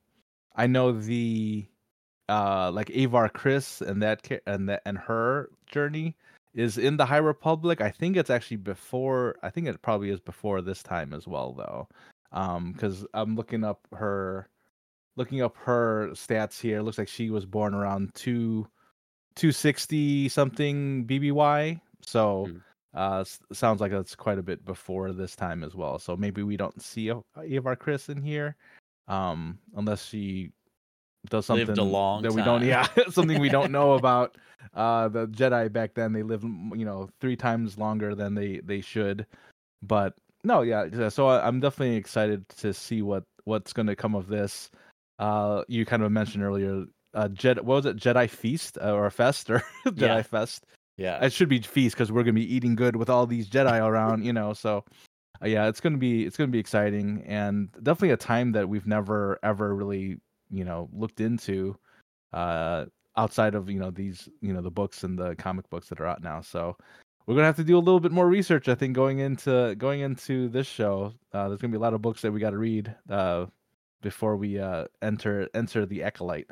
I 0.55 0.67
know 0.67 0.93
the 0.93 1.65
uh 2.29 2.71
like 2.71 2.89
Avar 2.95 3.29
Kriss 3.29 3.81
and 3.81 4.01
that 4.01 4.27
and 4.47 4.69
that 4.69 4.81
and 4.85 4.97
her 4.97 5.49
journey 5.65 6.15
is 6.53 6.77
in 6.77 6.97
the 6.97 7.05
High 7.05 7.17
Republic. 7.17 7.81
I 7.81 7.89
think 7.89 8.15
it's 8.15 8.29
actually 8.29 8.57
before. 8.57 9.35
I 9.43 9.49
think 9.49 9.67
it 9.67 9.81
probably 9.81 10.09
is 10.09 10.19
before 10.19 10.61
this 10.61 10.83
time 10.83 11.13
as 11.13 11.27
well, 11.27 11.53
though. 11.53 11.87
Um, 12.31 12.71
because 12.73 13.05
I'm 13.13 13.35
looking 13.35 13.63
up 13.63 13.87
her, 13.91 14.47
looking 15.15 15.41
up 15.41 15.55
her 15.57 16.09
stats 16.13 16.59
here. 16.59 16.79
It 16.79 16.83
looks 16.83 16.97
like 16.97 17.07
she 17.07 17.29
was 17.29 17.45
born 17.45 17.73
around 17.73 18.13
two, 18.13 18.67
two 19.35 19.51
sixty 19.51 20.29
something 20.29 21.05
BBY. 21.05 21.79
So, 22.01 22.47
Mm. 22.47 22.61
uh, 22.93 23.23
sounds 23.53 23.81
like 23.81 23.91
it's 23.91 24.15
quite 24.15 24.37
a 24.37 24.43
bit 24.43 24.63
before 24.65 25.11
this 25.11 25.35
time 25.35 25.63
as 25.63 25.73
well. 25.75 25.97
So 25.99 26.15
maybe 26.15 26.43
we 26.43 26.57
don't 26.57 26.79
see 26.81 27.09
A- 27.09 27.23
Avar 27.37 27.75
Kriss 27.75 28.09
in 28.09 28.21
here, 28.21 28.55
um, 29.07 29.57
unless 29.75 30.05
she 30.05 30.51
does 31.29 31.49
lived 31.49 31.67
something 31.67 31.85
a 31.85 31.87
long 31.87 32.21
that 32.21 32.29
time. 32.29 32.35
we 32.35 32.41
don't 32.43 32.63
yeah 32.63 32.87
something 33.09 33.39
we 33.39 33.49
don't 33.49 33.71
know 33.71 33.93
about 33.99 34.37
uh 34.73 35.07
the 35.07 35.27
jedi 35.27 35.71
back 35.71 35.93
then 35.93 36.13
they 36.13 36.23
lived 36.23 36.43
you 36.43 36.85
know 36.85 37.09
three 37.21 37.35
times 37.35 37.77
longer 37.77 38.15
than 38.15 38.35
they 38.35 38.59
they 38.63 38.81
should 38.81 39.25
but 39.81 40.13
no 40.43 40.61
yeah 40.61 41.09
so 41.09 41.27
I- 41.27 41.45
i'm 41.47 41.59
definitely 41.59 41.95
excited 41.95 42.47
to 42.57 42.73
see 42.73 43.01
what 43.01 43.23
what's 43.45 43.73
going 43.73 43.87
to 43.87 43.95
come 43.95 44.15
of 44.15 44.27
this 44.27 44.69
uh 45.19 45.63
you 45.67 45.85
kind 45.85 46.03
of 46.03 46.11
mentioned 46.11 46.43
earlier 46.43 46.85
uh 47.13 47.27
jedi 47.29 47.61
what 47.61 47.75
was 47.75 47.85
it 47.85 47.97
jedi 47.97 48.29
feast 48.29 48.77
uh, 48.81 48.93
or 48.93 49.09
fest 49.09 49.49
or 49.49 49.59
jedi 49.85 49.97
Yeah. 49.97 50.21
fest 50.21 50.65
Yeah, 50.97 51.25
it 51.25 51.33
should 51.33 51.49
be 51.49 51.59
feast 51.59 51.95
because 51.95 52.11
we're 52.11 52.21
gonna 52.21 52.33
be 52.33 52.53
eating 52.55 52.75
good 52.75 52.95
with 52.95 53.09
all 53.09 53.25
these 53.25 53.49
Jedi 53.49 53.81
around, 53.81 54.23
you 54.23 54.31
know. 54.31 54.53
So, 54.53 54.85
uh, 55.41 55.47
yeah, 55.47 55.67
it's 55.67 55.81
gonna 55.81 55.97
be 55.97 56.23
it's 56.23 56.37
gonna 56.37 56.51
be 56.53 56.59
exciting 56.59 57.23
and 57.25 57.69
definitely 57.81 58.11
a 58.11 58.17
time 58.17 58.51
that 58.51 58.69
we've 58.69 58.85
never 58.85 59.39
ever 59.41 59.73
really 59.73 60.19
you 60.53 60.63
know 60.63 60.89
looked 60.93 61.19
into, 61.21 61.75
uh, 62.33 62.85
outside 63.17 63.55
of 63.55 63.69
you 63.69 63.79
know 63.79 63.91
these 63.91 64.29
you 64.41 64.53
know 64.53 64.61
the 64.61 64.71
books 64.71 65.03
and 65.03 65.17
the 65.17 65.35
comic 65.35 65.69
books 65.69 65.89
that 65.89 65.99
are 65.99 66.07
out 66.07 66.21
now. 66.23 66.41
So, 66.41 66.77
we're 67.25 67.35
gonna 67.35 67.47
have 67.47 67.55
to 67.57 67.63
do 67.63 67.77
a 67.77 67.79
little 67.79 67.99
bit 67.99 68.11
more 68.11 68.27
research, 68.27 68.67
I 68.69 68.75
think, 68.75 68.95
going 68.95 69.19
into 69.19 69.75
going 69.77 70.01
into 70.01 70.49
this 70.49 70.67
show. 70.67 71.13
Uh, 71.33 71.47
there's 71.47 71.61
gonna 71.61 71.71
be 71.71 71.77
a 71.77 71.81
lot 71.81 71.93
of 71.93 72.01
books 72.01 72.21
that 72.21 72.31
we 72.31 72.39
got 72.39 72.51
to 72.51 72.57
read 72.57 72.93
uh, 73.09 73.45
before 74.01 74.35
we 74.37 74.59
uh, 74.59 74.85
enter 75.01 75.49
enter 75.53 75.85
the 75.85 76.03
acolyte. 76.03 76.47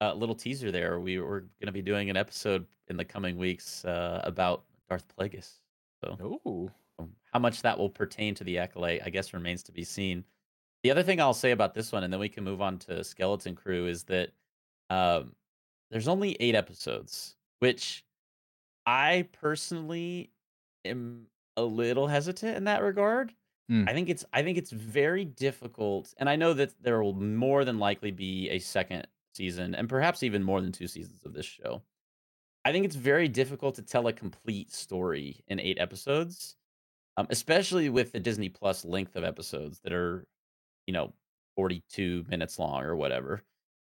uh, 0.00 0.12
little 0.14 0.34
teaser 0.34 0.70
there. 0.72 1.00
We 1.00 1.20
we're 1.20 1.44
to 1.64 1.72
be 1.72 1.82
doing 1.82 2.10
an 2.10 2.16
episode 2.16 2.66
in 2.88 2.96
the 2.96 3.04
coming 3.04 3.36
weeks 3.38 3.84
uh, 3.84 4.20
about 4.24 4.64
Darth 4.88 5.04
Plagueis. 5.16 5.60
So 6.04 6.16
Oh, 6.20 6.70
um, 6.98 7.10
how 7.32 7.38
much 7.40 7.62
that 7.62 7.78
will 7.78 7.88
pertain 7.90 8.34
to 8.36 8.44
the 8.44 8.58
acolyte, 8.58 9.02
I 9.04 9.10
guess, 9.10 9.32
remains 9.34 9.62
to 9.64 9.72
be 9.72 9.84
seen. 9.84 10.24
The 10.86 10.92
other 10.92 11.02
thing 11.02 11.20
I'll 11.20 11.34
say 11.34 11.50
about 11.50 11.74
this 11.74 11.90
one, 11.90 12.04
and 12.04 12.12
then 12.12 12.20
we 12.20 12.28
can 12.28 12.44
move 12.44 12.62
on 12.62 12.78
to 12.78 13.02
Skeleton 13.02 13.56
Crew, 13.56 13.88
is 13.88 14.04
that 14.04 14.28
um, 14.88 15.34
there's 15.90 16.06
only 16.06 16.36
eight 16.38 16.54
episodes, 16.54 17.34
which 17.58 18.04
I 18.86 19.26
personally 19.32 20.30
am 20.84 21.26
a 21.56 21.64
little 21.64 22.06
hesitant 22.06 22.56
in 22.56 22.64
that 22.64 22.84
regard. 22.84 23.34
Mm. 23.68 23.90
I 23.90 23.94
think 23.94 24.08
it's 24.08 24.24
I 24.32 24.44
think 24.44 24.58
it's 24.58 24.70
very 24.70 25.24
difficult, 25.24 26.14
and 26.18 26.30
I 26.30 26.36
know 26.36 26.54
that 26.54 26.80
there 26.80 27.02
will 27.02 27.14
more 27.14 27.64
than 27.64 27.80
likely 27.80 28.12
be 28.12 28.48
a 28.50 28.60
second 28.60 29.08
season, 29.34 29.74
and 29.74 29.88
perhaps 29.88 30.22
even 30.22 30.44
more 30.44 30.60
than 30.60 30.70
two 30.70 30.86
seasons 30.86 31.24
of 31.24 31.32
this 31.32 31.46
show. 31.46 31.82
I 32.64 32.70
think 32.70 32.84
it's 32.84 32.94
very 32.94 33.26
difficult 33.26 33.74
to 33.74 33.82
tell 33.82 34.06
a 34.06 34.12
complete 34.12 34.72
story 34.72 35.42
in 35.48 35.58
eight 35.58 35.80
episodes, 35.80 36.54
um, 37.16 37.26
especially 37.30 37.88
with 37.88 38.12
the 38.12 38.20
Disney 38.20 38.50
Plus 38.50 38.84
length 38.84 39.16
of 39.16 39.24
episodes 39.24 39.80
that 39.80 39.92
are, 39.92 40.28
you 40.86 40.92
know, 40.92 41.14
42 41.56 42.24
minutes 42.28 42.58
long 42.58 42.82
or 42.84 42.96
whatever. 42.96 43.42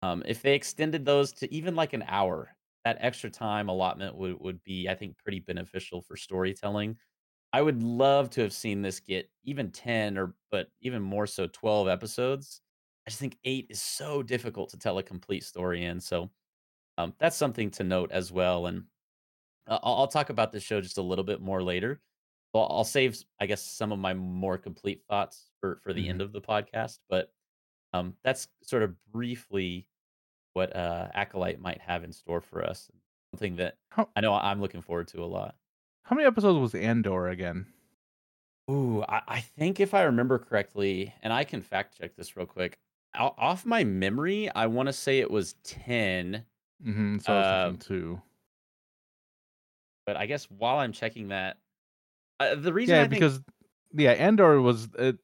Um, 0.02 0.24
if 0.26 0.42
they 0.42 0.56
extended 0.56 1.06
those 1.06 1.32
to 1.34 1.54
even 1.54 1.76
like 1.76 1.94
an 1.94 2.04
hour, 2.08 2.56
that 2.84 2.98
extra 3.00 3.30
time 3.30 3.70
allotment 3.70 4.16
would, 4.16 4.40
would 4.40 4.64
be, 4.64 4.88
I 4.90 4.96
think, 4.96 5.18
pretty 5.18 5.40
beneficial 5.40 6.02
for 6.02 6.16
storytelling. 6.18 6.98
I 7.54 7.62
would 7.62 7.82
love 7.84 8.30
to 8.32 8.42
have 8.42 8.54
seen 8.54 8.82
this 8.82 9.00
get 9.00 9.32
even 9.44 9.72
10 9.72 10.18
or, 10.18 10.36
but 10.52 10.70
even 10.82 11.02
more 11.02 11.28
so, 11.28 11.48
12 11.48 11.88
episodes. 11.88 12.62
I 13.08 13.12
just 13.12 13.20
think 13.20 13.38
eight 13.46 13.68
is 13.70 13.82
so 13.82 14.24
difficult 14.24 14.70
to 14.72 14.78
tell 14.80 14.98
a 14.98 15.04
complete 15.04 15.44
story 15.44 15.86
in. 15.86 16.00
So 16.02 16.32
um, 16.98 17.14
that's 17.20 17.38
something 17.38 17.72
to 17.72 17.84
note 17.84 18.12
as 18.12 18.32
well. 18.32 18.68
And 18.68 18.86
uh, 19.68 19.80
I'll, 19.84 19.96
I'll 19.96 20.08
talk 20.08 20.30
about 20.30 20.52
this 20.52 20.64
show 20.64 20.82
just 20.82 20.98
a 20.98 21.02
little 21.02 21.24
bit 21.24 21.42
more 21.42 21.64
later. 21.64 22.02
Well, 22.56 22.68
I'll 22.72 22.86
save, 22.86 23.22
I 23.38 23.48
guess, 23.48 23.62
some 23.62 23.92
of 23.92 24.00
my 24.00 24.14
more 24.14 24.58
complete 24.58 25.04
thoughts 25.10 25.50
for 25.60 25.82
for 25.84 25.92
the 25.92 26.06
Mhm. 26.06 26.10
end 26.12 26.22
of 26.22 26.32
the 26.32 26.40
podcast. 26.40 27.00
But 27.10 27.34
um, 27.92 28.16
that's 28.24 28.48
sort 28.64 28.82
of 28.82 28.96
briefly 29.12 29.90
what 30.54 30.74
uh, 30.74 31.10
Acolyte 31.14 31.60
might 31.60 31.82
have 31.82 32.06
in 32.06 32.14
store 32.14 32.40
for 32.40 32.64
us. 32.64 32.90
something 33.34 33.58
that 33.58 33.78
How- 33.90 34.08
I 34.16 34.22
know 34.22 34.34
I'm 34.34 34.62
looking 34.62 34.80
forward 34.82 35.10
to 35.10 35.22
a 35.22 35.26
lot. 35.26 35.58
How 36.04 36.16
many 36.16 36.26
episodes 36.26 36.58
was 36.58 36.74
Andor 36.76 37.28
again? 37.28 37.66
Ooh, 38.72 39.04
I, 39.04 39.22
I 39.28 39.42
think 39.42 39.82
if 39.82 39.94
I 39.94 40.04
remember 40.04 40.40
correctly, 40.40 41.14
and 41.22 41.34
I 41.34 41.44
can 41.44 41.62
fact 41.62 41.98
check 41.98 42.16
this 42.16 42.38
real 42.38 42.46
quick. 42.46 42.80
Off 43.14 43.66
my 43.66 43.84
memory, 43.84 44.50
I 44.52 44.68
want 44.68 44.88
to 44.88 44.94
say 44.94 45.20
it 45.20 45.30
was 45.30 45.56
ten. 45.64 46.46
Mm-hmm. 46.82 47.18
So 47.18 47.34
I 47.34 47.38
was 47.68 47.74
thinking 47.78 47.80
two. 47.98 48.22
But 50.06 50.16
I 50.16 50.26
guess 50.26 50.50
while 50.50 50.78
I'm 50.78 50.94
checking 50.94 51.28
that, 51.30 51.58
uh, 52.40 52.56
the 52.56 52.74
reason 52.74 52.96
Yeah, 52.96 53.02
think 53.04 53.12
because 53.12 53.42
yeah, 53.94 54.12
Andor 54.12 54.62
was 54.62 54.90
it. 54.98 55.18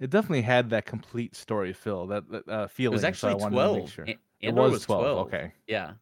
It 0.00 0.10
definitely 0.10 0.42
had 0.42 0.70
that 0.70 0.86
complete 0.86 1.36
story 1.36 1.72
feel 1.72 2.08
that, 2.08 2.24
uh, 2.48 2.64
it 2.64 2.70
feeling. 2.70 2.92
was 2.94 3.02
so 3.02 3.06
I 3.06 3.10
actually 3.10 3.34
to 3.34 3.48
twelve. 3.50 3.90
sure. 3.90 4.04
A- 4.06 4.10
It 4.10 4.48
Andor 4.48 4.62
was, 4.62 4.72
was 4.72 4.84
12. 4.84 5.02
12. 5.02 5.26
Okay. 5.28 5.52
Yeah. 5.68 5.92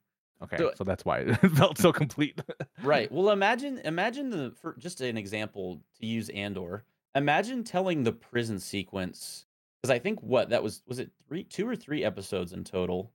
Okay. 0.43 0.57
So- 0.57 0.73
So, 0.77 0.83
that's 0.85 1.05
why 1.05 1.19
it 1.27 1.37
felt 1.53 1.79
so 1.79 1.93
complete. 1.93 2.41
Right. 2.83 3.13
Well, 3.13 3.31
imagine 3.31 3.79
imagine 3.85 4.31
the 4.31 4.53
for 4.61 4.75
just 4.79 5.01
an 5.03 5.17
example 5.17 5.83
to 6.01 6.07
use 6.07 6.29
Andor. 6.31 6.85
Imagine 7.15 7.63
telling 7.63 8.03
the 8.03 8.13
prison 8.13 8.59
sequence 8.59 9.45
because 9.81 9.95
I 9.95 9.99
think 9.99 10.21
what 10.23 10.49
that 10.49 10.63
was 10.63 10.83
was 10.87 10.99
it 10.99 11.11
three 11.29 11.45
two 11.45 11.69
or 11.69 11.77
three 11.77 12.03
episodes 12.03 12.53
in 12.55 12.65
total, 12.65 13.13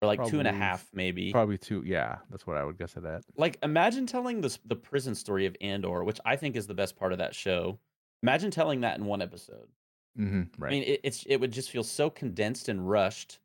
or 0.00 0.06
like 0.06 0.24
two 0.26 0.38
and 0.38 0.48
a 0.48 0.50
Probably 0.50 0.60
half 0.66 0.88
maybe. 0.92 1.32
Probably 1.32 1.58
two. 1.58 1.82
Yeah, 1.84 2.18
that's 2.30 2.46
what 2.46 2.56
I 2.56 2.64
would 2.64 2.78
guess 2.78 2.96
at 2.96 3.02
that. 3.04 3.22
Like 3.36 3.58
imagine 3.62 4.06
telling 4.06 4.40
this 4.40 4.58
the 4.64 4.76
prison 4.76 5.14
story 5.14 5.46
of 5.46 5.56
Andor, 5.60 6.04
which 6.04 6.20
I 6.24 6.36
think 6.36 6.56
is 6.56 6.66
the 6.66 6.74
best 6.74 6.96
part 6.96 7.12
of 7.12 7.18
that 7.18 7.34
show. 7.34 7.78
Imagine 8.22 8.50
telling 8.50 8.80
that 8.82 8.98
in 8.98 9.04
one 9.06 9.22
episode. 9.22 9.68
hmm 10.16 10.42
Right. 10.58 10.68
I 10.68 10.70
mean, 10.70 10.82
it, 10.84 11.00
it's 11.04 11.24
it 11.26 11.36
would 11.36 11.52
just 11.52 11.70
feel 11.70 11.84
so 11.84 12.10
condensed 12.10 12.68
and 12.68 12.88
rushed, 12.88 13.40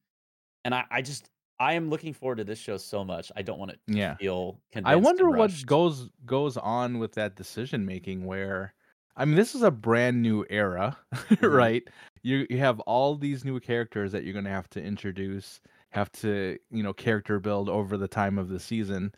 and 0.65 0.73
I 0.75 0.85
I 0.91 1.01
just 1.01 1.29
I 1.59 1.73
am 1.73 1.89
looking 1.89 2.13
forward 2.13 2.37
to 2.37 2.43
this 2.43 2.59
show 2.59 2.77
so 2.77 3.03
much. 3.03 3.31
I 3.35 3.41
don't 3.41 3.59
want 3.59 3.71
it 3.71 3.79
to 3.87 3.97
yeah. 3.97 4.15
feel 4.17 4.59
condensed. 4.71 4.91
I 4.91 4.95
wonder 4.95 5.29
what 5.29 5.51
goes 5.65 6.09
goes 6.25 6.57
on 6.57 6.99
with 6.99 7.13
that 7.13 7.35
decision 7.35 7.85
making 7.85 8.25
where 8.25 8.73
I 9.15 9.25
mean 9.25 9.35
this 9.35 9.55
is 9.55 9.61
a 9.63 9.71
brand 9.71 10.21
new 10.21 10.45
era, 10.49 10.97
Mm-hmm. 11.41 11.45
right? 11.45 11.83
You 12.23 12.47
you 12.49 12.57
have 12.59 12.79
all 12.81 13.15
these 13.15 13.45
new 13.45 13.59
characters 13.59 14.11
that 14.11 14.23
you're 14.23 14.33
going 14.33 14.45
to 14.45 14.51
have 14.51 14.69
to 14.71 14.81
introduce, 14.83 15.59
have 15.93 16.11
to, 16.11 16.57
you 16.71 16.83
know, 16.83 16.93
character 16.93 17.39
build 17.39 17.69
over 17.69 17.97
the 17.97 18.07
time 18.07 18.37
of 18.37 18.49
the 18.49 18.59
season. 18.59 19.13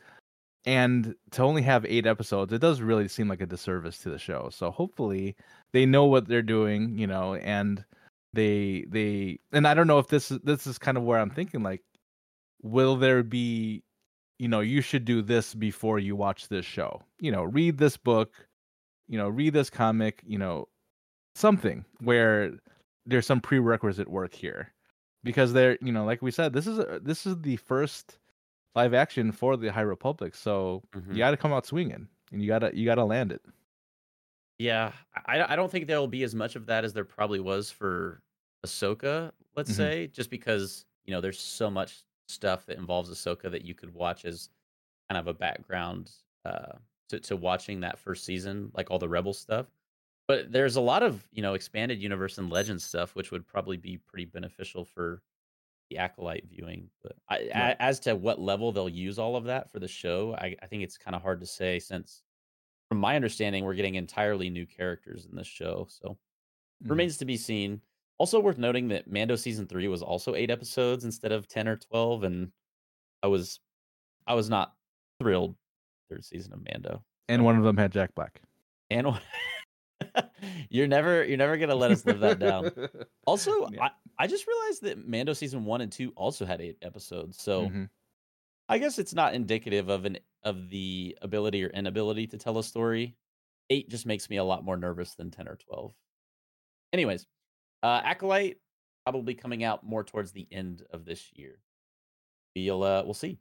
And 0.66 1.16
to 1.32 1.44
only 1.44 1.62
have 1.62 1.86
8 1.86 2.06
episodes, 2.06 2.52
it 2.52 2.60
does 2.60 2.82
really 2.82 3.08
seem 3.08 3.28
like 3.28 3.42
a 3.42 3.46
disservice 3.46 4.00
to 4.00 4.10
the 4.10 4.18
show. 4.18 4.50
So 4.52 4.72
hopefully 4.72 5.36
they 5.74 5.86
know 5.86 6.06
what 6.06 6.28
they're 6.28 6.42
doing, 6.42 6.98
you 6.98 7.08
know, 7.08 7.36
and 7.36 7.86
they 8.36 8.86
they 8.90 9.40
and 9.54 9.66
I 9.68 9.74
don't 9.74 9.88
know 9.88 10.00
if 10.00 10.08
this 10.08 10.30
is 10.30 10.40
this 10.44 10.68
is 10.68 10.78
kind 10.78 10.98
of 10.98 11.04
where 11.04 11.20
I'm 11.20 11.30
thinking 11.30 11.64
like 11.64 11.82
will 12.62 12.98
there 12.98 13.24
be 13.24 13.84
you 14.38 14.48
know 14.50 14.60
you 14.60 14.82
should 14.82 15.06
do 15.06 15.22
this 15.22 15.56
before 15.56 15.98
you 15.98 16.16
watch 16.16 16.50
this 16.50 16.66
show 16.66 17.02
you 17.20 17.32
know 17.32 17.44
read 17.44 17.78
this 17.78 17.96
book 17.96 18.34
you 19.08 19.18
know 19.18 19.30
read 19.30 19.54
this 19.54 19.70
comic 19.70 20.22
you 20.26 20.38
know 20.38 20.68
something 21.36 21.86
where 22.02 22.52
there's 23.06 23.26
some 23.26 23.40
prerequisite 23.40 24.10
work 24.10 24.34
here 24.34 24.74
because 25.26 25.54
they're 25.54 25.78
you 25.82 25.94
know 25.94 26.06
like 26.06 26.24
we 26.24 26.32
said 26.32 26.54
this 26.54 26.68
is 26.68 26.80
a, 26.80 27.02
this 27.04 27.28
is 27.28 27.42
the 27.42 27.58
first 27.58 28.20
live 28.76 28.94
action 28.94 29.32
for 29.32 29.58
the 29.58 29.72
high 29.72 29.82
republic 29.82 30.36
so 30.36 30.84
Mhm. 30.96 31.12
you 31.12 31.20
got 31.20 31.32
to 31.32 31.38
come 31.38 31.54
out 31.54 31.66
swinging 31.68 32.10
and 32.32 32.42
you 32.42 32.48
got 32.48 32.60
to 32.62 32.76
you 32.78 32.86
got 32.86 32.96
to 32.98 33.06
land 33.06 33.32
it 33.34 33.44
Yeah, 34.58 34.94
I 35.26 35.54
I 35.54 35.56
don't 35.56 35.70
think 35.72 35.88
there 35.88 36.00
will 36.00 36.08
be 36.08 36.24
as 36.24 36.34
much 36.36 36.56
of 36.56 36.66
that 36.68 36.86
as 36.86 36.94
there 36.94 37.04
probably 37.06 37.40
was 37.40 37.72
for 37.72 38.24
Ahsoka, 38.66 39.32
let's 39.56 39.70
Mhm. 39.70 39.72
say, 39.72 40.08
just 40.08 40.30
because 40.30 40.86
you 41.06 41.12
know 41.12 41.22
there's 41.22 41.40
so 41.40 41.70
much 41.70 42.04
stuff 42.28 42.66
that 42.68 42.78
involves 42.78 43.10
Ahsoka 43.12 43.52
that 43.52 43.64
you 43.66 43.76
could 43.76 43.94
watch 43.94 44.24
as 44.26 44.50
kind 45.10 45.20
of 45.20 45.28
a 45.28 45.34
background 45.34 46.14
uh, 46.46 46.80
to 47.10 47.20
to 47.22 47.38
watching 47.38 47.82
that 47.82 48.00
first 48.00 48.26
season, 48.26 48.72
like 48.76 48.92
all 48.92 49.00
the 49.00 49.10
Rebel 49.10 49.34
stuff. 49.34 49.68
But 50.28 50.52
there's 50.52 50.76
a 50.76 50.82
lot 50.82 51.04
of 51.04 51.28
you 51.32 51.42
know 51.42 51.54
expanded 51.54 52.02
universe 52.02 52.38
and 52.38 52.50
legend 52.50 52.82
stuff, 52.82 53.16
which 53.16 53.32
would 53.32 53.46
probably 53.48 53.78
be 53.78 53.98
pretty 53.98 54.26
beneficial 54.26 54.84
for 54.86 55.22
the 55.90 55.98
acolyte 56.00 56.46
viewing. 56.50 56.90
But 57.04 57.14
I, 57.30 57.38
Right. 57.54 57.76
as 57.80 58.00
to 58.02 58.16
what 58.16 58.40
level 58.40 58.72
they'll 58.72 58.90
use 58.90 59.20
all 59.20 59.36
of 59.36 59.44
that 59.46 59.72
for 59.72 59.80
the 59.80 59.88
show, 59.88 60.34
I, 60.36 60.56
I 60.62 60.66
think 60.68 60.82
it's 60.84 60.98
kind 60.98 61.16
of 61.16 61.22
hard 61.22 61.40
to 61.42 61.46
say 61.46 61.78
since 61.80 62.24
from 62.90 63.00
my 63.00 63.16
understanding, 63.16 63.64
we're 63.66 63.74
getting 63.76 63.96
entirely 63.96 64.50
new 64.50 64.66
characters 64.66 65.26
in 65.26 65.36
this 65.36 65.48
show. 65.48 65.88
So 65.90 66.18
Mhm. 66.84 66.90
remains 66.90 67.18
to 67.18 67.26
be 67.26 67.38
seen. 67.38 67.82
Also 68.18 68.40
worth 68.40 68.58
noting 68.58 68.88
that 68.90 69.10
Mando 69.10 69.36
season 69.36 69.68
three 69.68 69.88
was 69.88 70.02
also 70.02 70.36
eight 70.36 70.50
episodes 70.52 71.04
instead 71.06 71.32
of 71.32 71.48
ten 71.48 71.68
or 71.68 71.78
twelve, 71.78 72.24
and 72.24 72.52
I 73.24 73.28
was 73.28 73.60
I 74.28 74.34
was 74.34 74.50
not 74.50 74.76
thrilled 75.20 75.56
third 76.10 76.26
season 76.26 76.54
of 76.54 76.64
Mando. 76.64 77.04
and 77.30 77.44
one 77.46 77.58
of 77.58 77.64
them 77.64 77.78
had 77.78 77.92
jack 77.92 78.14
black 78.16 78.42
And 78.90 79.08
you're 80.70 80.88
never 80.88 81.24
you're 81.24 81.38
never 81.38 81.58
gonna 81.58 81.76
let 81.76 81.92
us 81.92 82.06
live 82.06 82.20
that 82.20 82.40
down. 82.40 82.72
Also, 83.28 83.68
Yeah. 83.70 83.86
I, 83.86 83.90
I 84.20 84.28
just 84.28 84.46
realized 84.48 84.84
that 84.84 85.08
Mando 85.08 85.34
season 85.34 85.66
one 85.66 85.82
and 85.82 85.92
two 85.92 86.12
also 86.16 86.46
had 86.46 86.62
eight 86.62 86.78
episodes. 86.82 87.42
So 87.42 87.70
Mhm. 87.70 87.90
I 88.70 88.78
guess 88.78 89.00
it's 89.00 89.14
not 89.14 89.34
indicative 89.34 89.90
of 89.90 90.06
an 90.06 90.18
of 90.44 90.70
the 90.70 91.18
ability 91.22 91.64
or 91.64 91.68
inability 91.70 92.28
to 92.28 92.38
tell 92.38 92.58
a 92.60 92.64
story. 92.64 93.16
Eight 93.70 93.90
just 93.90 94.06
makes 94.06 94.30
me 94.30 94.38
a 94.38 94.44
lot 94.44 94.64
more 94.64 94.78
nervous 94.78 95.16
than 95.16 95.32
ten 95.32 95.48
or 95.48 95.56
twelve. 95.56 95.94
Anyways, 96.94 97.26
uh, 97.84 98.02
Acolyte 98.04 98.58
probably 99.06 99.34
coming 99.34 99.64
out 99.64 99.84
more 99.84 100.04
towards 100.04 100.32
the 100.32 100.48
end 100.52 100.84
of 100.92 101.06
this 101.06 101.32
year. 101.34 101.60
We'll 102.56 102.84
uh, 102.84 103.04
we'll 103.04 103.14
see. 103.16 103.40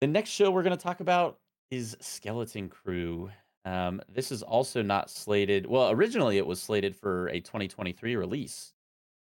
The 0.00 0.06
next 0.08 0.30
show 0.30 0.50
we're 0.50 0.62
going 0.62 0.76
to 0.76 0.82
talk 0.82 1.00
about 1.00 1.38
is 1.70 1.96
Skeleton 2.00 2.68
Crew. 2.68 3.30
Um, 3.64 4.00
this 4.08 4.32
is 4.32 4.42
also 4.42 4.82
not 4.82 5.10
slated. 5.10 5.66
Well, 5.66 5.90
originally 5.90 6.38
it 6.38 6.46
was 6.46 6.62
slated 6.62 6.96
for 6.96 7.28
a 7.28 7.40
2023 7.40 8.16
release, 8.16 8.72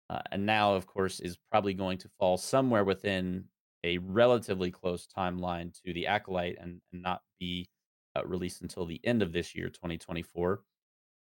uh, 0.10 0.20
and 0.32 0.46
now, 0.46 0.74
of 0.76 0.86
course, 0.86 1.20
is 1.20 1.38
probably 1.52 1.74
going 1.74 1.98
to 2.00 2.10
fall 2.20 2.38
somewhere 2.38 2.84
within 2.84 3.46
a 3.84 3.98
relatively 4.00 4.72
close 4.72 5.08
timeline 5.08 5.74
to 5.84 5.94
the 5.94 6.08
Acolyte 6.08 6.58
and, 6.60 6.82
and 6.92 7.02
not 7.02 7.22
be 7.40 7.70
uh, 8.16 8.26
released 8.26 8.62
until 8.62 8.86
the 8.86 9.00
end 9.04 9.22
of 9.22 9.32
this 9.32 9.56
year, 9.56 9.70
2024. 9.70 10.62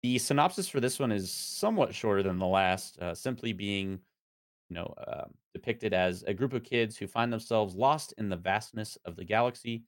The 0.03 0.17
synopsis 0.19 0.67
for 0.67 0.79
this 0.79 0.99
one 0.99 1.11
is 1.11 1.31
somewhat 1.31 1.95
shorter 1.95 2.21
than 2.21 2.37
the 2.37 2.45
last, 2.45 2.99
uh, 2.99 3.15
simply 3.15 3.53
being, 3.53 3.99
you 4.69 4.75
know, 4.75 4.93
uh, 5.07 5.25
depicted 5.53 5.93
as 5.93 6.23
a 6.23 6.33
group 6.33 6.53
of 6.53 6.63
kids 6.63 6.97
who 6.97 7.07
find 7.07 7.31
themselves 7.31 7.75
lost 7.75 8.13
in 8.17 8.29
the 8.29 8.35
vastness 8.35 8.97
of 9.05 9.15
the 9.15 9.25
galaxy, 9.25 9.83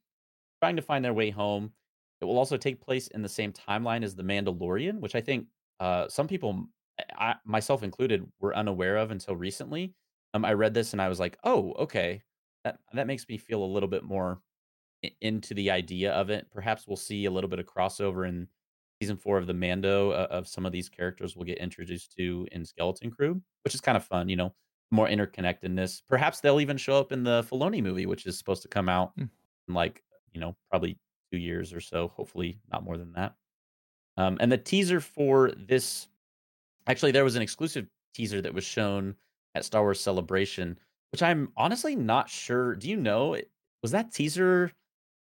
trying 0.62 0.76
to 0.76 0.82
find 0.82 1.06
their 1.06 1.14
way 1.14 1.30
home. 1.30 1.72
It 2.22 2.26
will 2.26 2.38
also 2.38 2.58
take 2.58 2.82
place 2.82 3.08
in 3.10 3.22
the 3.22 3.30
same 3.30 3.54
timeline 3.54 4.04
as 4.04 4.16
The 4.16 4.24
Mandalorian, 4.24 5.00
which 5.00 5.16
I 5.16 5.22
think 5.22 5.48
uh, 5.80 6.08
some 6.10 6.28
people, 6.28 6.66
I, 7.18 7.36
myself 7.46 7.84
included, 7.84 8.28
were 8.40 8.56
unaware 8.56 8.98
of 8.98 9.12
until 9.12 9.36
recently. 9.36 9.94
Um, 10.34 10.44
I 10.46 10.54
read 10.54 10.74
this 10.74 10.94
and 10.94 11.02
I 11.02 11.10
was 11.10 11.20
like, 11.20 11.38
oh, 11.44 11.74
okay, 11.74 12.24
that 12.64 12.80
that 12.94 13.08
makes 13.08 13.28
me 13.30 13.38
feel 13.38 13.64
a 13.64 13.66
little 13.66 13.90
bit 13.90 14.04
more 14.04 14.42
into 15.22 15.54
the 15.54 15.72
idea 15.72 16.12
of 16.14 16.30
it. 16.30 16.50
Perhaps 16.52 16.88
we'll 16.88 16.98
see 16.98 17.26
a 17.26 17.32
little 17.32 17.50
bit 17.50 17.60
of 17.60 17.66
crossover 17.66 18.28
in 18.28 18.48
season 19.02 19.18
four 19.18 19.38
of 19.38 19.46
the 19.48 19.54
Mando 19.54 20.12
uh, 20.12 20.28
of 20.32 20.48
some 20.48 20.66
of 20.66 20.72
these 20.72 20.90
characters 20.90 21.36
we'll 21.36 21.46
get 21.46 21.60
introduced 21.60 22.16
to 22.18 22.48
in 22.52 22.66
Skeleton 22.66 23.12
Crew, 23.12 23.42
which 23.64 23.76
is 23.76 23.82
kind 23.82 23.96
of 23.96 24.04
fun. 24.04 24.28
You 24.28 24.36
know, 24.38 24.56
more 24.92 25.08
interconnectedness. 25.08 26.02
Perhaps 26.10 26.42
they'll 26.42 26.60
even 26.62 26.78
show 26.78 27.00
up 27.00 27.12
in 27.12 27.24
the 27.24 27.44
Filoni 27.44 27.82
movie, 27.84 28.06
which 28.08 28.26
is 28.26 28.38
supposed 28.38 28.64
to 28.64 28.68
come 28.68 28.90
out 28.90 29.14
Hmm. 29.16 29.26
in 29.68 29.74
like 29.74 30.04
you 30.34 30.42
know 30.42 30.58
probably 30.70 31.00
two 31.32 31.38
years 31.38 31.74
or 31.74 31.82
so. 31.82 32.08
Hopefully, 32.10 32.60
not 32.72 32.84
more 32.84 32.98
than 32.98 33.14
that. 33.14 33.36
Um, 34.18 34.38
and 34.40 34.52
the 34.52 34.58
teaser 34.58 35.00
for 35.00 35.52
this, 35.52 36.08
actually, 36.88 37.12
there 37.12 37.24
was 37.24 37.36
an 37.36 37.42
exclusive 37.42 37.88
teaser 38.14 38.42
that 38.42 38.54
was 38.54 38.64
shown 38.64 39.16
at 39.56 39.64
Star 39.66 39.82
Wars 39.84 40.00
Celebration, 40.02 40.78
which 41.12 41.22
I'm 41.22 41.52
honestly 41.56 41.96
not 41.96 42.30
sure. 42.30 42.76
Do 42.76 42.90
you 42.90 42.98
know? 42.98 43.38
Was 43.84 43.92
that 43.92 44.12
teaser 44.12 44.72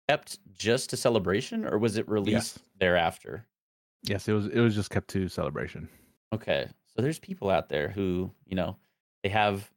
kept 0.08 0.39
just 0.54 0.89
to 0.91 0.98
Celebration, 0.98 1.65
or 1.65 1.78
was 1.78 1.98
it 1.98 2.08
released 2.08 2.58
Yes. 2.58 2.60
thereafter? 2.80 3.46
yes 4.08 4.28
it 4.28 4.34
was 4.34 4.46
it 4.48 4.60
was 4.60 4.76
just 4.76 4.91
kept 4.91 5.08
to 5.08 5.28
celebration 5.28 5.89
Okay, 6.32 6.68
so 6.86 7.02
there's 7.02 7.18
people 7.18 7.50
out 7.50 7.70
there 7.70 7.89
who 7.89 8.30
you 8.46 8.56
know 8.56 8.78
they 9.24 9.30
have 9.30 9.72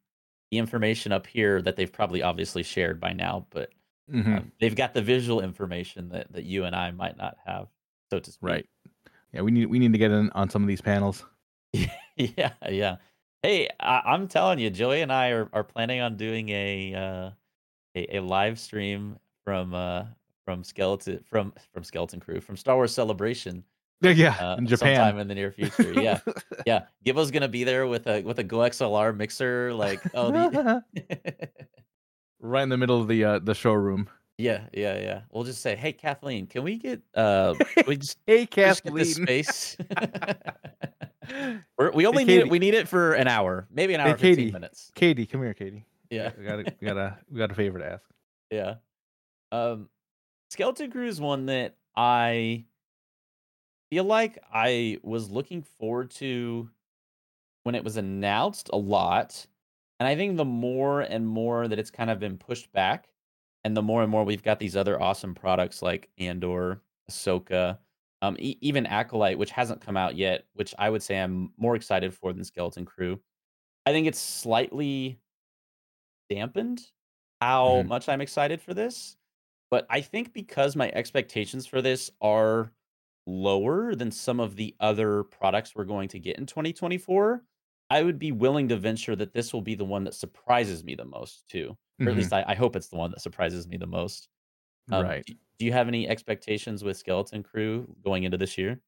the 0.51 0.59
information 0.59 1.12
up 1.12 1.27
here 1.27 1.62
that 1.62 1.77
they've 1.77 1.93
probably 1.93 2.23
obviously 2.23 2.62
shared 2.62 3.01
by 3.01 3.12
now, 3.14 3.47
but 3.51 3.71
Mhm. 4.12 4.38
um, 4.38 4.53
they've 4.61 4.77
got 4.77 4.94
the 4.94 5.03
visual 5.03 5.40
information 5.40 6.09
that 6.11 6.33
that 6.33 6.44
you 6.44 6.64
and 6.64 6.75
I 6.75 6.90
might 6.90 7.16
not 7.16 7.37
have, 7.47 7.68
so 8.11 8.18
to 8.18 8.31
speak. 8.31 8.49
right 8.49 8.66
yeah 9.33 9.42
we 9.42 9.51
need 9.51 9.66
we 9.66 9.79
need 9.79 9.92
to 9.92 9.99
get 9.99 10.11
in 10.11 10.31
on 10.31 10.49
some 10.51 10.62
of 10.62 10.68
these 10.68 10.81
panels 10.81 11.25
yeah, 12.16 12.53
yeah. 12.68 12.97
Hey, 13.42 13.68
I, 13.79 14.01
I'm 14.07 14.27
telling 14.27 14.59
you, 14.59 14.71
Joey 14.71 15.03
and 15.03 15.12
I 15.12 15.29
are, 15.29 15.49
are 15.53 15.62
planning 15.62 16.01
on 16.01 16.16
doing 16.16 16.49
a 16.49 16.94
uh, 16.94 17.31
a, 17.94 18.16
a 18.16 18.21
live 18.21 18.59
stream 18.59 19.18
from 19.44 19.75
uh, 19.75 20.05
from 20.44 20.64
Skeleton 20.64 21.23
from 21.29 21.53
from 21.73 21.85
Skeleton 21.85 22.21
Crew 22.21 22.40
from 22.40 22.57
Star 22.57 22.75
Wars 22.77 22.92
Celebration 22.92 23.64
yeah 24.01 24.11
yeah 24.12 24.37
uh, 24.40 24.57
in 24.57 24.66
japan 24.66 24.97
sometime 24.97 25.18
in 25.18 25.29
the 25.29 25.35
near 25.35 25.51
future. 25.53 25.92
Yeah, 25.92 26.21
yeah. 26.66 26.87
Gibbo's 27.05 27.31
gonna 27.31 27.49
be 27.49 27.64
there 27.64 27.87
with 27.87 28.07
a 28.07 28.23
with 28.23 28.38
a 28.38 28.44
Go 28.44 28.59
XLR 28.59 29.14
mixer. 29.16 29.73
Like, 29.75 30.01
oh, 30.14 30.31
the 30.31 30.83
right 32.40 32.62
in 32.62 32.68
the 32.68 32.77
middle 32.77 33.01
of 33.01 33.09
the 33.09 33.24
uh 33.24 33.38
the 33.38 33.55
showroom 33.55 34.09
Yeah, 34.38 34.66
yeah, 34.72 34.98
yeah. 34.98 35.20
We'll 35.33 35.44
just 35.44 35.61
say, 35.62 35.74
"Hey, 35.74 35.92
Kathleen, 35.92 36.46
can 36.46 36.62
we 36.62 36.77
get, 36.79 37.03
uh, 37.14 37.55
we 37.88 37.96
just 37.96 38.18
hey, 38.27 38.46
get 38.46 38.48
this 38.85 38.85
Kathleen. 38.85 39.05
space?" 39.14 39.77
We're 41.77 41.90
we 41.92 42.05
Hey, 42.05 42.07
only 42.07 42.24
need 42.24 42.38
it 42.38 42.48
we 42.51 42.59
need 42.59 42.74
it 42.74 42.88
for 42.88 43.12
an 43.14 43.29
hour, 43.29 43.66
maybe 43.70 43.94
an 43.94 44.01
Hey, 44.01 44.11
hour, 44.11 44.16
15 44.16 44.53
minutes. 44.53 44.92
Katie, 44.94 45.27
come 45.27 45.42
here, 45.42 45.55
Katie. 45.55 45.85
Yeah, 46.11 46.31
We 46.38 46.44
got 46.44 46.61
a, 46.61 46.64
we 46.81 46.87
got 46.87 46.96
a, 46.96 47.18
we 47.31 47.38
got 47.38 47.51
a 47.51 47.55
favor 47.55 47.79
to 47.79 47.87
ask. 47.92 48.05
yeah. 48.51 48.74
Um, 49.53 49.88
Skeleton 50.51 50.90
Crew 50.90 51.07
is 51.07 51.20
one 51.20 51.46
that 51.46 51.74
I 51.96 52.64
feel 53.90 54.05
like 54.05 54.38
I 54.53 54.98
was 55.03 55.29
looking 55.31 55.62
forward 55.62 56.11
to 56.12 56.70
when 57.64 57.74
it 57.74 57.85
was 57.85 57.96
announced 57.98 58.70
a 58.72 58.77
lot. 58.79 59.46
And 60.01 60.09
I 60.09 60.15
think 60.17 60.37
the 60.37 60.45
more 60.45 61.01
and 61.01 61.27
more 61.27 61.67
that 61.69 61.79
it's 61.79 61.91
kind 61.91 62.11
of 62.11 62.21
been 62.21 62.39
pushed 62.39 62.71
back, 62.73 63.09
and 63.65 63.77
the 63.77 63.83
more 63.83 64.03
and 64.03 64.11
more 64.11 64.25
we've 64.25 64.43
got 64.43 64.59
these 64.61 64.77
other 64.77 65.01
awesome 65.01 65.35
products 65.35 65.83
like 65.83 66.11
Andor, 66.19 66.83
Ahsoka, 67.11 67.79
um, 68.23 68.37
e- 68.39 68.59
even 68.61 68.87
Acolyte, 68.87 69.39
which 69.39 69.51
hasn't 69.51 69.81
come 69.81 69.97
out 69.97 70.17
yet, 70.17 70.47
which 70.55 70.75
I 70.79 70.91
would 70.91 71.03
say 71.03 71.21
I'm 71.21 71.53
more 71.57 71.75
excited 71.77 72.15
for 72.15 72.33
than 72.33 72.45
Skeleton 72.45 72.85
Crew. 72.85 73.21
I 73.87 73.93
think 73.93 74.07
it's 74.07 74.21
slightly 74.21 75.21
dampened 76.29 76.91
how 77.41 77.83
Mhm. 77.83 77.89
much 77.89 78.09
I'm 78.09 78.21
excited 78.21 78.61
for 78.61 78.75
this. 78.75 79.17
But 79.71 79.87
I 79.91 80.01
think 80.01 80.33
because 80.33 80.77
my 80.77 80.91
expectations 80.93 81.67
for 81.67 81.83
this 81.83 82.11
are 82.21 82.73
lower 83.27 83.95
than 83.95 84.11
some 84.11 84.41
of 84.41 84.57
the 84.57 84.75
other 84.81 85.25
products 85.25 85.75
we're 85.75 85.85
going 85.85 86.09
to 86.11 86.19
get 86.19 86.39
in 86.39 86.47
2024, 86.47 87.45
I 87.90 88.03
would 88.03 88.18
be 88.18 88.33
willing 88.33 88.68
to 88.68 88.77
venture 88.77 89.16
that 89.16 89.33
this 89.33 89.53
will 89.53 89.62
be 89.62 89.74
the 89.74 89.85
one 89.85 90.05
that 90.05 90.14
surprises 90.14 90.85
me 90.85 90.94
the 90.94 91.05
most 91.05 91.48
too. 91.48 91.77
Or 92.05 92.11
at 92.11 92.16
Mhm. 92.16 92.18
least 92.18 92.33
I, 92.33 92.44
I 92.46 92.55
hope 92.55 92.77
it's 92.77 92.88
the 92.88 92.96
one 92.96 93.11
that 93.12 93.20
surprises 93.20 93.66
me 93.68 93.77
the 93.77 93.87
most. 93.87 94.29
Um, 94.90 95.05
right. 95.05 95.24
do, 95.27 95.35
do 95.59 95.66
you 95.66 95.72
have 95.72 95.88
any 95.88 96.09
expectations 96.09 96.85
with 96.85 96.96
Skeleton 96.98 97.42
Crew 97.42 97.94
going 98.03 98.24
into 98.24 98.38
this 98.38 98.59
year? 98.59 98.81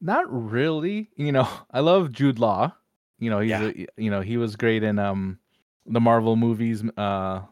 Not 0.00 0.24
really. 0.30 1.10
You 1.16 1.32
know, 1.32 1.48
I 1.70 1.80
love 1.80 2.12
Jude 2.12 2.38
Law. 2.38 2.72
You 3.18 3.30
know, 3.30 3.40
he's 3.40 3.60
Yeah. 3.60 3.68
a, 3.68 3.86
you 3.96 4.10
know, 4.10 4.20
he 4.20 4.36
was 4.36 4.56
great 4.56 4.82
in 4.82 4.98
um 4.98 5.38
the 5.86 6.00
Marvel 6.00 6.36
movies 6.36 6.82
uh 6.96 7.42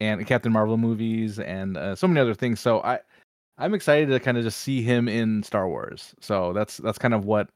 and 0.00 0.26
Captain 0.26 0.52
Marvel 0.52 0.78
movies 0.78 1.38
and 1.40 1.76
uh, 1.76 1.94
so 1.96 2.08
many 2.08 2.20
other 2.20 2.34
things. 2.34 2.60
So 2.60 2.82
I 2.82 3.00
I'm 3.58 3.74
excited 3.74 4.08
to 4.10 4.20
kind 4.20 4.38
of 4.38 4.44
just 4.44 4.60
see 4.60 4.82
him 4.82 5.08
in 5.08 5.42
Star 5.42 5.68
Wars. 5.68 6.14
So 6.20 6.52
that's 6.52 6.78
that's 6.78 6.98
kind 6.98 7.14
of 7.14 7.26
what 7.26 7.50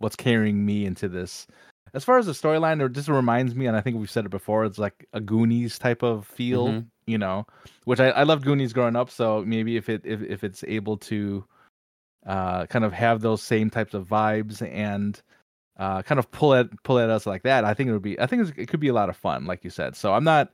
what's 0.00 0.16
carrying 0.16 0.66
me 0.66 0.84
into 0.84 1.08
this. 1.08 1.46
As 1.94 2.04
far 2.04 2.18
as 2.18 2.26
the 2.26 2.32
storyline, 2.32 2.84
it 2.84 2.92
just 2.92 3.08
reminds 3.08 3.54
me, 3.54 3.66
and 3.66 3.76
I 3.76 3.80
think 3.80 3.96
we've 3.96 4.10
said 4.10 4.24
it 4.24 4.30
before, 4.30 4.64
it's 4.64 4.78
like 4.78 5.06
a 5.12 5.20
Goonies 5.20 5.78
type 5.78 6.02
of 6.02 6.26
feel, 6.26 6.68
Mhm. 6.68 6.86
you 7.06 7.18
know, 7.18 7.46
which 7.84 8.00
I, 8.00 8.10
I 8.10 8.22
loved 8.24 8.44
Goonies 8.44 8.72
growing 8.72 8.96
up. 8.96 9.10
So 9.10 9.44
maybe 9.44 9.76
if 9.76 9.88
it 9.88 10.02
if, 10.04 10.22
if 10.22 10.44
it's 10.44 10.64
able 10.66 10.96
to 10.98 11.44
uh, 12.26 12.66
kind 12.66 12.84
of 12.84 12.92
have 12.92 13.20
those 13.22 13.42
same 13.42 13.70
types 13.70 13.94
of 13.94 14.06
vibes 14.06 14.62
and 14.70 15.20
uh, 15.78 16.02
kind 16.02 16.18
of 16.18 16.30
pull 16.30 16.54
at 16.54 16.68
pull 16.82 16.98
at 16.98 17.10
us 17.10 17.26
like 17.26 17.42
that, 17.42 17.64
I 17.64 17.74
think 17.74 17.88
it 17.88 17.92
would 17.92 18.02
be. 18.02 18.18
I 18.20 18.26
think 18.26 18.56
it 18.56 18.68
could 18.68 18.80
be 18.80 18.88
a 18.88 18.92
lot 18.94 19.08
of 19.08 19.16
fun, 19.16 19.46
like 19.46 19.64
you 19.64 19.70
said. 19.70 19.96
So 19.96 20.14
I'm 20.14 20.24
not 20.24 20.52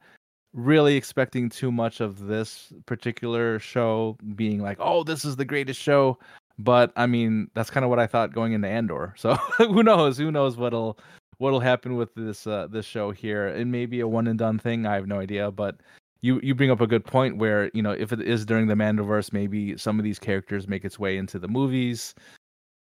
really 0.54 0.96
expecting 0.96 1.50
too 1.50 1.70
much 1.70 2.00
of 2.00 2.26
this 2.26 2.72
particular 2.86 3.58
show 3.58 4.16
being 4.36 4.62
like, 4.62 4.78
oh, 4.80 5.04
this 5.04 5.24
is 5.24 5.36
the 5.36 5.44
greatest 5.44 5.80
show. 5.80 6.18
But 6.58 6.92
I 6.96 7.06
mean, 7.06 7.50
that's 7.54 7.70
kind 7.70 7.84
of 7.84 7.90
what 7.90 7.98
I 7.98 8.06
thought 8.06 8.32
going 8.32 8.52
into 8.52 8.68
Andor. 8.68 9.14
So 9.18 9.34
who 9.58 9.82
knows? 9.82 10.18
Who 10.18 10.30
knows 10.30 10.56
what'll 10.56 10.98
what'll 11.38 11.60
happen 11.60 11.96
with 11.96 12.14
this 12.14 12.46
uh, 12.46 12.68
this 12.70 12.86
show 12.86 13.10
here? 13.10 13.48
It 13.48 13.66
may 13.66 13.86
be 13.86 14.00
a 14.00 14.08
one 14.08 14.26
and 14.26 14.38
done 14.38 14.58
thing. 14.58 14.86
I 14.86 14.94
have 14.94 15.06
no 15.06 15.20
idea, 15.20 15.50
but 15.50 15.76
you 16.22 16.40
you 16.42 16.54
bring 16.54 16.70
up 16.70 16.80
a 16.80 16.86
good 16.86 17.04
point 17.04 17.36
where 17.38 17.70
you 17.74 17.82
know 17.82 17.92
if 17.92 18.12
it 18.12 18.20
is 18.20 18.46
during 18.46 18.66
the 18.66 18.74
Mandoverse, 18.74 19.32
maybe 19.32 19.76
some 19.76 19.98
of 19.98 20.04
these 20.04 20.18
characters 20.18 20.68
make 20.68 20.84
its 20.84 20.98
way 20.98 21.16
into 21.18 21.38
the 21.38 21.48
movies, 21.48 22.14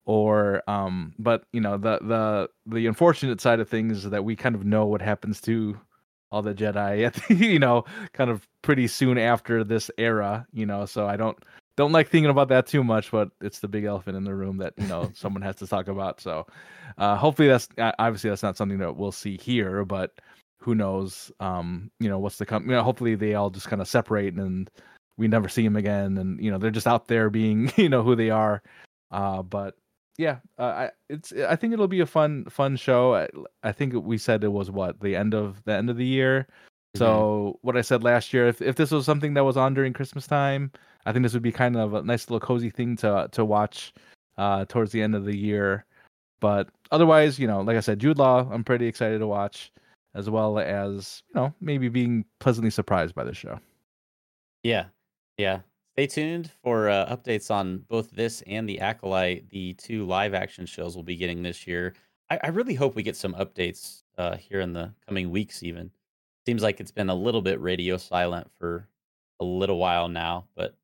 or 0.07 0.63
um. 0.69 1.15
But 1.19 1.45
you 1.53 1.61
know 1.61 1.77
the 1.77 1.99
the 2.03 2.49
the 2.67 2.87
unfortunate 2.87 3.41
side 3.41 3.61
of 3.61 3.69
things 3.69 4.05
is 4.05 4.11
that 4.11 4.25
we 4.25 4.37
kind 4.37 4.55
of 4.55 4.65
know 4.65 4.87
what 4.87 5.03
happens 5.03 5.41
to 5.43 5.79
all 6.31 6.43
the 6.43 6.55
Jedi 6.55 7.05
at 7.07 7.15
the, 7.15 7.35
you 7.53 7.59
know 7.59 7.85
kind 8.13 8.31
of 8.31 8.47
pretty 8.63 8.87
soon 8.87 9.19
after 9.19 9.65
this 9.65 9.91
era. 9.99 10.47
You 10.53 10.67
know, 10.67 10.87
so 10.87 11.07
I 11.07 11.17
don't 11.17 11.39
don't 11.77 11.93
like 11.93 12.09
thinking 12.09 12.31
about 12.31 12.49
that 12.49 12.67
too 12.67 12.85
much, 12.85 13.11
but 13.11 13.31
it's 13.41 13.61
the 13.61 13.69
big 13.69 13.85
elephant 13.85 14.17
in 14.17 14.25
the 14.25 14.35
room 14.35 14.59
that 14.59 14.75
you 14.77 14.87
know 14.87 15.11
someone 15.15 15.43
has 15.43 15.57
to 15.57 15.67
talk 15.67 15.89
about. 15.89 16.21
So 16.21 16.47
uh, 16.99 17.17
hopefully 17.17 17.49
that's 17.49 17.69
uh, 17.79 17.93
obviously 17.99 18.31
that's 18.31 18.43
not 18.43 18.57
something 18.57 18.79
that 18.79 18.97
we'll 18.97 19.13
see 19.13 19.37
here, 19.37 19.85
but 19.85 20.13
who 20.59 20.75
knows? 20.75 21.31
Um, 21.41 21.91
you 22.01 22.09
know 22.09 22.19
what's 22.19 22.39
the 22.39 22.47
come? 22.47 22.65
You 22.65 22.73
know, 22.77 22.83
hopefully 22.83 23.15
they 23.15 23.35
all 23.35 23.51
just 23.51 23.69
kind 23.69 23.83
of 23.83 23.89
separate 23.89 24.35
and 24.35 24.71
we 25.17 25.29
never 25.29 25.49
see 25.49 25.63
them 25.63 25.77
again, 25.77 26.19
and 26.19 26.43
you 26.43 26.51
know 26.51 26.59
they're 26.59 26.71
just 26.71 26.87
out 26.87 27.09
there 27.09 27.31
being 27.31 27.73
you 27.77 27.89
know 27.89 28.03
who 28.03 28.17
they 28.17 28.31
are. 28.31 28.63
Uh, 29.11 29.43
but 29.43 29.77
yeah, 30.17 30.39
uh, 30.59 30.63
I 30.63 30.91
it's 31.09 31.33
I 31.33 31.57
think 31.57 31.73
it'll 31.73 31.89
be 31.89 32.01
a 32.01 32.07
fun 32.07 32.45
fun 32.47 32.77
show. 32.77 33.15
I, 33.15 33.29
I 33.63 33.73
think 33.73 33.95
we 33.95 34.19
said 34.19 34.45
it 34.45 34.49
was 34.49 34.71
what 34.71 35.01
the 35.01 35.17
end 35.17 35.35
of 35.35 35.63
the 35.65 35.73
end 35.73 35.91
of 35.91 35.97
the 35.97 36.07
year. 36.07 36.47
So 36.97 37.59
what 37.63 37.77
I 37.77 37.81
said 37.81 38.05
last 38.05 38.33
year, 38.33 38.47
if 38.47 38.63
if 38.63 38.77
this 38.77 38.93
was 38.93 39.05
something 39.05 39.35
that 39.35 39.45
was 39.45 39.57
on 39.57 39.75
during 39.75 39.93
Christmas 39.93 40.29
time, 40.29 40.71
I 41.07 41.13
think 41.13 41.23
this 41.23 41.35
would 41.35 41.43
be 41.43 41.53
kind 41.53 41.77
of 41.77 41.95
a 41.95 42.03
nice 42.03 42.29
little 42.29 42.41
cozy 42.41 42.71
thing 42.71 42.97
to 42.97 43.29
to 43.33 43.45
watch 43.45 43.93
uh, 44.39 44.65
towards 44.67 44.93
the 44.93 45.03
end 45.03 45.15
of 45.15 45.25
the 45.25 45.37
year. 45.37 45.85
But 46.41 46.69
otherwise, 46.91 47.39
you 47.39 47.47
know, 47.47 47.61
like 47.61 47.77
I 47.77 47.81
said, 47.81 47.99
Jude 47.99 48.19
Law, 48.19 48.49
I'm 48.51 48.65
pretty 48.65 48.87
excited 48.87 49.19
to 49.19 49.27
watch, 49.27 49.73
as 50.15 50.29
well 50.29 50.59
as 50.59 51.23
you 51.29 51.41
know 51.41 51.55
maybe 51.61 51.89
being 51.89 52.25
pleasantly 52.41 52.71
surprised 52.71 53.15
by 53.15 53.25
the 53.25 53.35
show. 53.35 53.59
Yeah, 54.63 54.87
yeah. 55.37 55.61
Stay 55.93 56.07
tuned 56.09 56.51
for 56.63 56.89
uh, 56.89 57.15
updates 57.15 57.53
on 57.53 57.79
both 57.89 58.11
this 58.11 58.43
and 58.49 58.69
the 58.69 58.81
Acolyte, 58.81 59.49
the 59.51 59.75
two 59.75 60.05
live 60.07 60.35
action 60.35 60.67
shows 60.67 60.97
we'll 60.97 61.05
be 61.05 61.15
getting 61.15 61.43
this 61.43 61.69
year. 61.69 61.95
I, 62.31 62.41
I 62.43 62.49
really 62.49 62.75
hope 62.75 62.97
we 62.97 63.05
get 63.05 63.17
some 63.17 63.35
updates 63.35 64.03
uh, 64.19 64.37
here 64.37 64.61
in 64.61 64.73
the 64.73 64.93
coming 65.07 65.31
weeks. 65.31 65.63
Even 65.63 65.91
seems 66.47 66.63
like 66.63 66.81
it's 66.81 66.91
been 66.91 67.11
a 67.11 67.15
little 67.15 67.43
bit 67.43 67.61
radio 67.61 67.97
silent 67.97 68.51
for 68.59 68.89
a 69.41 69.45
little 69.45 69.79
while 69.79 70.09
now, 70.09 70.47
but 70.57 70.75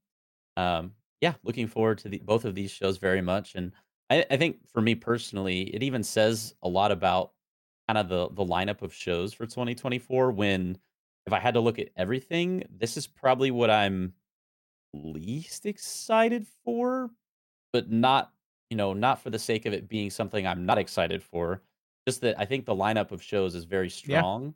um, 0.56 0.94
yeah, 1.20 1.34
looking 1.42 1.66
forward 1.66 1.98
to 1.98 2.08
the, 2.08 2.18
both 2.18 2.44
of 2.44 2.54
these 2.54 2.70
shows 2.70 2.98
very 2.98 3.20
much. 3.20 3.54
And 3.54 3.72
I, 4.10 4.24
I 4.30 4.36
think 4.36 4.68
for 4.68 4.80
me 4.80 4.94
personally, 4.94 5.74
it 5.74 5.82
even 5.82 6.02
says 6.02 6.54
a 6.62 6.68
lot 6.68 6.92
about 6.92 7.32
kind 7.88 7.98
of 7.98 8.08
the 8.08 8.28
the 8.30 8.44
lineup 8.44 8.82
of 8.82 8.94
shows 8.94 9.32
for 9.34 9.46
2024. 9.46 10.30
When 10.32 10.78
if 11.26 11.32
I 11.32 11.40
had 11.40 11.54
to 11.54 11.60
look 11.60 11.78
at 11.78 11.90
everything, 11.96 12.64
this 12.70 12.96
is 12.96 13.06
probably 13.06 13.50
what 13.50 13.70
I'm 13.70 14.14
least 14.92 15.66
excited 15.66 16.46
for, 16.64 17.10
but 17.72 17.90
not, 17.90 18.34
you 18.70 18.76
know, 18.76 18.92
not 18.92 19.20
for 19.22 19.30
the 19.30 19.38
sake 19.38 19.66
of 19.66 19.72
it 19.72 19.88
being 19.88 20.10
something 20.10 20.46
I'm 20.46 20.66
not 20.66 20.78
excited 20.78 21.22
for. 21.22 21.62
Just 22.08 22.22
that 22.22 22.38
I 22.38 22.44
think 22.46 22.66
the 22.66 22.74
lineup 22.74 23.12
of 23.12 23.22
shows 23.22 23.54
is 23.54 23.64
very 23.64 23.90
Yeah. 24.04 24.24
strong. 24.24 24.54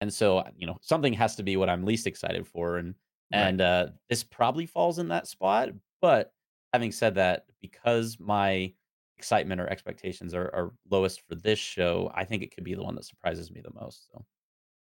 And 0.00 0.12
so, 0.12 0.44
you 0.56 0.66
know, 0.66 0.78
something 0.82 1.12
has 1.14 1.36
to 1.36 1.42
be 1.42 1.56
what 1.56 1.68
I'm 1.70 1.84
least 1.84 2.06
excited 2.06 2.46
for. 2.46 2.78
And 2.78 2.94
Right. 3.32 3.40
and 3.40 3.60
uh 3.60 3.88
this 4.08 4.22
probably 4.22 4.66
falls 4.66 4.98
in 4.98 5.08
that 5.08 5.26
spot. 5.26 5.70
But 6.00 6.32
having 6.72 6.92
said 6.92 7.14
that, 7.16 7.46
because 7.60 8.18
my 8.20 8.72
excitement 9.18 9.60
or 9.60 9.68
expectations 9.68 10.34
are, 10.34 10.54
are 10.54 10.72
lowest 10.90 11.22
for 11.22 11.34
this 11.34 11.58
show, 11.58 12.10
I 12.14 12.24
think 12.24 12.42
it 12.42 12.54
could 12.54 12.64
be 12.64 12.74
the 12.74 12.82
one 12.82 12.94
that 12.96 13.04
surprises 13.04 13.50
me 13.50 13.60
the 13.62 13.72
most. 13.80 14.08
So 14.12 14.24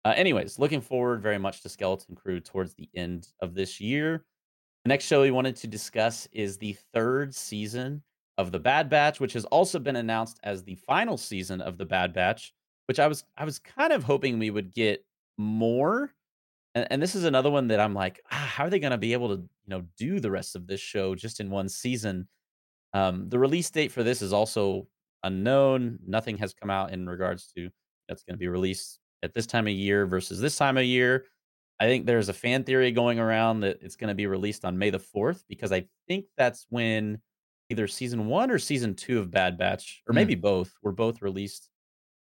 uh, 0.04 0.14
anyways, 0.16 0.58
looking 0.58 0.80
forward 0.80 1.22
very 1.22 1.38
much 1.38 1.62
to 1.62 1.68
Skeleton 1.68 2.14
Crew 2.14 2.40
towards 2.40 2.74
the 2.74 2.88
end 2.94 3.28
of 3.40 3.54
this 3.54 3.80
year. 3.80 4.24
The 4.84 4.88
next 4.90 5.06
show 5.06 5.22
we 5.22 5.30
wanted 5.30 5.56
to 5.56 5.66
discuss 5.66 6.28
is 6.32 6.58
the 6.58 6.76
third 6.92 7.34
season 7.34 8.02
of 8.36 8.52
The 8.52 8.58
Bad 8.58 8.90
Batch, 8.90 9.18
which 9.18 9.32
has 9.32 9.46
also 9.46 9.78
been 9.78 9.96
announced 9.96 10.40
as 10.42 10.62
the 10.62 10.74
final 10.74 11.16
season 11.16 11.62
of 11.62 11.78
The 11.78 11.86
Bad 11.86 12.12
Batch, 12.12 12.52
which 12.86 12.98
I 12.98 13.06
was 13.06 13.24
I 13.36 13.44
was 13.44 13.58
kind 13.58 13.92
of 13.92 14.04
hoping 14.04 14.38
we 14.38 14.50
would 14.50 14.74
get 14.74 15.04
more. 15.38 16.12
And, 16.75 16.87
and 16.90 17.02
this 17.02 17.14
is 17.14 17.25
another 17.25 17.50
one 17.50 17.68
that 17.68 17.81
I'm 17.81 17.94
like, 17.94 18.20
ah, 18.31 18.35
how 18.35 18.64
are 18.64 18.70
they 18.70 18.79
going 18.79 18.90
to 18.90 18.98
be 18.98 19.12
able 19.12 19.29
to, 19.29 19.42
you 19.42 19.68
know, 19.68 19.85
do 19.96 20.20
the 20.20 20.31
rest 20.31 20.56
of 20.56 20.66
this 20.66 20.81
show 20.81 21.14
just 21.14 21.40
in 21.40 21.50
one 21.50 21.68
season? 21.68 22.29
Um, 22.92 23.29
the 23.29 23.38
release 23.38 23.70
date 23.70 23.92
for 23.92 24.02
this 24.02 24.22
is 24.22 24.33
also 24.33 24.87
unknown. 25.22 25.98
Nothing 26.06 26.38
has 26.38 26.54
come 26.54 26.70
out 26.70 26.92
in 26.92 27.08
regards 27.08 27.52
to 27.56 27.70
that's 28.08 28.22
going 28.22 28.35
to 28.35 28.38
be 28.38 28.48
released 28.48 29.00
at 29.22 29.35
this 29.35 29.46
time 29.46 29.66
of 29.66 29.72
year 29.72 30.06
versus 30.06 30.40
this 30.40 30.56
time 30.56 30.77
of 30.77 30.85
year. 30.85 31.27
I 31.81 31.87
think 31.87 32.06
there's 32.06 32.29
a 32.29 32.35
fan 32.35 32.62
theory 32.62 32.92
going 32.92 33.18
around 33.18 33.60
that 33.60 33.79
it's 33.81 33.96
going 33.96 34.08
to 34.08 34.14
be 34.14 34.27
released 34.27 34.64
on 34.64 34.79
May 34.79 34.90
the 34.90 34.98
4th 34.98 35.42
because 35.48 35.72
I 35.72 35.87
think 36.06 36.27
that's 36.37 36.66
when 36.68 37.20
either 37.70 37.88
season 37.88 38.27
one 38.27 38.50
or 38.50 38.58
season 38.58 38.94
two 38.94 39.18
of 39.18 39.31
Bad 39.31 39.58
Batch, 39.58 40.02
or 40.06 40.12
maybe 40.12 40.35
both, 40.35 40.72
were 40.83 40.92
both 40.92 41.22
released 41.22 41.70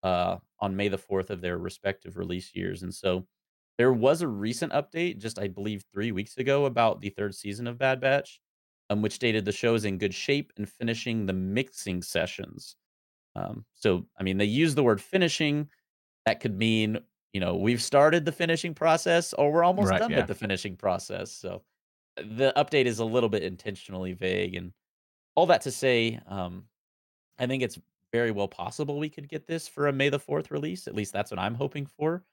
uh, 0.03 0.37
on 0.59 0.75
May 0.75 0.87
the 0.87 0.97
4th 0.97 1.31
of 1.31 1.41
their 1.41 1.57
respective 1.57 2.15
release 2.15 2.55
years. 2.55 2.83
And 2.83 2.93
so 2.93 3.27
there 3.77 3.93
was 3.93 4.21
a 4.21 4.27
recent 4.27 4.73
update, 4.73 5.17
just 5.19 5.39
I 5.39 5.47
believe 5.47 5.83
three 5.91 6.11
weeks 6.11 6.37
ago, 6.37 6.65
about 6.65 7.01
the 7.01 7.09
third 7.09 7.35
season 7.35 7.67
of 7.67 7.77
Bad 7.77 7.99
Batch, 8.01 8.39
um, 8.89 9.01
which 9.01 9.13
stated 9.13 9.45
the 9.45 9.51
show 9.51 9.73
is 9.75 9.85
in 9.85 9.97
good 9.97 10.13
shape 10.13 10.51
and 10.57 10.69
finishing 10.69 11.25
the 11.25 11.33
mixing 11.33 12.01
sessions. 12.01 12.75
Um, 13.35 13.65
so, 13.73 14.05
I 14.19 14.23
mean, 14.23 14.37
they 14.37 14.45
use 14.45 14.75
the 14.75 14.83
word 14.83 15.01
finishing. 15.01 15.69
That 16.25 16.39
could 16.39 16.57
mean 16.57 16.99
you 17.33 17.39
know 17.39 17.55
we've 17.55 17.81
started 17.81 18.25
the 18.25 18.31
finishing 18.31 18.73
process 18.73 19.33
or 19.33 19.51
we're 19.51 19.63
almost 19.63 19.89
Right, 19.89 19.99
done 19.99 20.11
yeah. 20.11 20.17
with 20.17 20.27
the 20.27 20.35
finishing 20.35 20.75
process. 20.75 21.31
So 21.31 21.63
the 22.17 22.53
update 22.57 22.85
is 22.85 22.99
a 22.99 23.05
little 23.05 23.29
bit 23.29 23.43
intentionally 23.43 24.13
vague, 24.13 24.55
and 24.55 24.73
all 25.35 25.45
that 25.47 25.61
to 25.61 25.71
say, 25.71 26.19
um, 26.27 26.65
I 27.39 27.47
think 27.47 27.63
it's 27.63 27.79
very 28.11 28.31
well 28.31 28.47
possible 28.47 28.99
we 28.99 29.09
could 29.09 29.29
get 29.29 29.47
this 29.47 29.67
for 29.67 29.87
a 29.87 29.93
May 29.93 30.09
the 30.09 30.19
Fourth 30.19 30.51
release. 30.51 30.87
At 30.87 30.95
least 30.95 31.13
that's 31.13 31.31
what 31.31 31.39
I'm 31.39 31.55
hoping 31.55 31.85
for. 31.85 32.25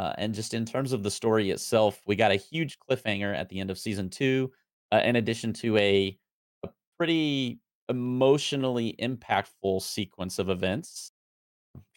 Uh, 0.00 0.14
and 0.16 0.32
just 0.32 0.54
in 0.54 0.64
terms 0.64 0.94
of 0.94 1.02
the 1.02 1.10
story 1.10 1.50
itself, 1.50 2.00
we 2.06 2.16
got 2.16 2.30
a 2.30 2.36
huge 2.36 2.78
cliffhanger 2.78 3.36
at 3.36 3.50
the 3.50 3.60
end 3.60 3.70
of 3.70 3.78
season 3.78 4.08
two, 4.08 4.50
uh, 4.92 5.02
in 5.04 5.16
addition 5.16 5.52
to 5.52 5.76
a, 5.76 6.18
a 6.64 6.68
pretty 6.96 7.60
emotionally 7.90 8.96
impactful 8.98 9.82
sequence 9.82 10.38
of 10.38 10.48
events. 10.48 11.12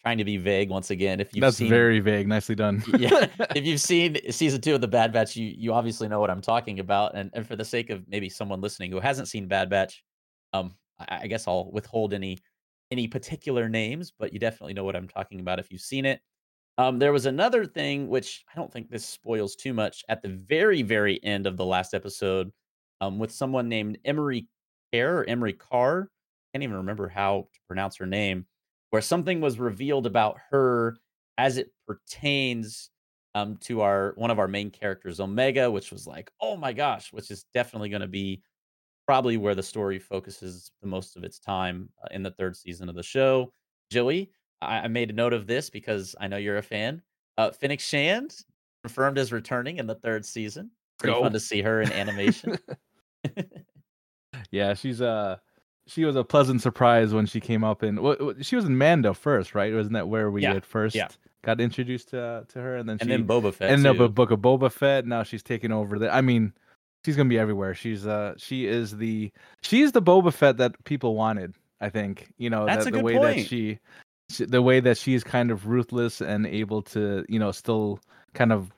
trying 0.02 0.18
to 0.18 0.24
be 0.24 0.36
vague 0.36 0.68
once 0.68 0.90
again. 0.90 1.18
If 1.18 1.34
you've 1.34 1.40
That's 1.40 1.56
seen, 1.56 1.70
very 1.70 1.98
vague. 1.98 2.28
Nicely 2.28 2.54
done. 2.54 2.84
yeah, 2.98 3.26
if 3.56 3.64
you've 3.64 3.80
seen 3.80 4.18
season 4.30 4.60
two 4.60 4.74
of 4.74 4.82
the 4.82 4.88
Bad 4.88 5.10
Batch, 5.10 5.34
you 5.34 5.54
you 5.56 5.72
obviously 5.72 6.06
know 6.06 6.20
what 6.20 6.28
I'm 6.30 6.42
talking 6.42 6.80
about. 6.80 7.16
And 7.16 7.30
and 7.32 7.48
for 7.48 7.56
the 7.56 7.64
sake 7.64 7.88
of 7.88 8.06
maybe 8.06 8.28
someone 8.28 8.60
listening 8.60 8.92
who 8.92 9.00
hasn't 9.00 9.28
seen 9.28 9.48
Bad 9.48 9.70
Batch, 9.70 10.04
um, 10.52 10.74
I, 10.98 11.20
I 11.22 11.26
guess 11.26 11.48
I'll 11.48 11.72
withhold 11.72 12.12
any 12.12 12.36
any 12.90 13.08
particular 13.08 13.66
names, 13.70 14.12
but 14.18 14.34
you 14.34 14.38
definitely 14.38 14.74
know 14.74 14.84
what 14.84 14.94
I'm 14.94 15.08
talking 15.08 15.40
about 15.40 15.58
if 15.58 15.72
you've 15.72 15.80
seen 15.80 16.04
it. 16.04 16.20
Um, 16.76 16.98
there 16.98 17.12
was 17.12 17.26
another 17.26 17.64
thing 17.66 18.08
which 18.08 18.44
I 18.52 18.56
don't 18.56 18.72
think 18.72 18.90
this 18.90 19.06
spoils 19.06 19.54
too 19.54 19.72
much 19.72 20.04
at 20.08 20.22
the 20.22 20.28
very, 20.28 20.82
very 20.82 21.22
end 21.22 21.46
of 21.46 21.56
the 21.56 21.64
last 21.64 21.94
episode, 21.94 22.50
um, 23.00 23.18
with 23.18 23.30
someone 23.30 23.68
named 23.68 23.98
Emery 24.04 24.48
Kerr 24.92 25.20
or 25.20 25.28
Emerie 25.28 25.52
Karr. 25.52 26.08
I 26.10 26.58
Can't 26.58 26.64
even 26.64 26.76
remember 26.76 27.08
how 27.08 27.48
to 27.52 27.60
pronounce 27.68 27.96
her 27.96 28.06
name, 28.06 28.46
where 28.90 29.02
something 29.02 29.40
was 29.40 29.58
revealed 29.58 30.06
about 30.06 30.38
her 30.50 30.96
as 31.38 31.58
it 31.58 31.70
pertains 31.86 32.90
um, 33.34 33.56
to 33.58 33.80
our 33.80 34.12
one 34.16 34.30
of 34.30 34.38
our 34.38 34.48
main 34.48 34.70
characters, 34.70 35.20
Omega, 35.20 35.70
which 35.70 35.90
was 35.90 36.06
like, 36.06 36.30
oh 36.40 36.56
my 36.56 36.72
gosh, 36.72 37.12
which 37.12 37.30
is 37.30 37.46
definitely 37.54 37.88
going 37.88 38.02
to 38.02 38.08
be 38.08 38.42
probably 39.06 39.36
where 39.36 39.54
the 39.54 39.62
story 39.62 39.98
focuses 39.98 40.70
the 40.80 40.88
most 40.88 41.16
of 41.16 41.24
its 41.24 41.38
time 41.38 41.88
uh, 42.02 42.08
in 42.12 42.22
the 42.22 42.30
third 42.32 42.56
season 42.56 42.88
of 42.88 42.94
the 42.94 43.02
show. 43.02 43.52
Joey, 43.90 44.30
I, 44.62 44.80
I 44.80 44.88
made 44.88 45.10
a 45.10 45.14
note 45.14 45.32
of 45.32 45.46
this 45.46 45.70
because 45.70 46.14
I 46.20 46.28
know 46.28 46.36
you're 46.36 46.58
a 46.58 46.62
fan. 46.62 47.02
Uh, 47.38 47.50
Fennec 47.50 47.80
Shand 47.80 48.36
confirmed 48.82 49.18
as 49.18 49.32
returning 49.32 49.78
in 49.78 49.86
the 49.86 49.94
third 49.94 50.24
season. 50.24 50.70
Pretty 50.98 51.14
Go. 51.14 51.22
fun 51.22 51.32
to 51.32 51.40
see 51.40 51.62
her 51.62 51.80
in 51.82 51.90
animation. 51.92 52.56
yeah, 54.50 54.74
she's 54.74 55.00
uh 55.00 55.36
she 55.86 56.04
was 56.04 56.16
a 56.16 56.24
pleasant 56.24 56.62
surprise 56.62 57.12
when 57.12 57.26
she 57.26 57.40
came 57.40 57.62
up 57.62 57.82
in. 57.82 58.00
Well, 58.00 58.34
she 58.40 58.56
was 58.56 58.64
in 58.64 58.78
Mando 58.78 59.12
first, 59.12 59.54
right? 59.54 59.72
Wasn't 59.74 59.92
that 59.94 60.08
where 60.08 60.30
we 60.30 60.42
Yeah, 60.42 60.54
at 60.54 60.64
first 60.64 60.94
yeah. 60.94 61.08
got 61.42 61.60
introduced 61.60 62.08
to 62.10 62.44
to 62.48 62.60
her, 62.60 62.76
and 62.76 62.88
then 62.88 62.98
and 63.00 63.02
she 63.02 63.08
then 63.08 63.26
Boba 63.26 63.52
Fett. 63.52 63.70
ended 63.70 63.86
up 63.86 63.96
too. 63.96 64.04
a 64.04 64.08
book 64.08 64.30
of 64.30 64.40
Boba 64.40 64.70
Fett. 64.70 65.06
Now 65.06 65.22
she's 65.22 65.42
taking 65.42 65.72
over 65.72 65.98
the. 65.98 66.12
I 66.14 66.20
mean, 66.20 66.52
she's 67.04 67.16
gonna 67.16 67.28
be 67.28 67.38
everywhere. 67.38 67.74
She's 67.74 68.06
uh 68.06 68.34
she 68.36 68.66
is 68.66 68.96
the 68.96 69.30
she's 69.62 69.92
the 69.92 70.02
Boba 70.02 70.32
Fett 70.32 70.56
that 70.58 70.82
people 70.84 71.14
wanted. 71.16 71.54
I 71.80 71.90
think 71.90 72.32
you 72.38 72.48
know 72.50 72.64
That's 72.66 72.84
that 72.86 72.92
the 72.92 73.00
way 73.00 73.16
point. 73.16 73.36
that 73.38 73.42
she, 73.42 73.46
she 73.46 73.78
the 74.28 74.62
way 74.62 74.80
that 74.80 74.98
she's 74.98 75.22
kind 75.22 75.50
of 75.50 75.66
ruthless 75.66 76.20
and 76.20 76.46
able 76.46 76.82
to 76.82 77.24
you 77.28 77.38
know 77.38 77.52
still 77.52 78.00
kind 78.32 78.52
of 78.52 78.72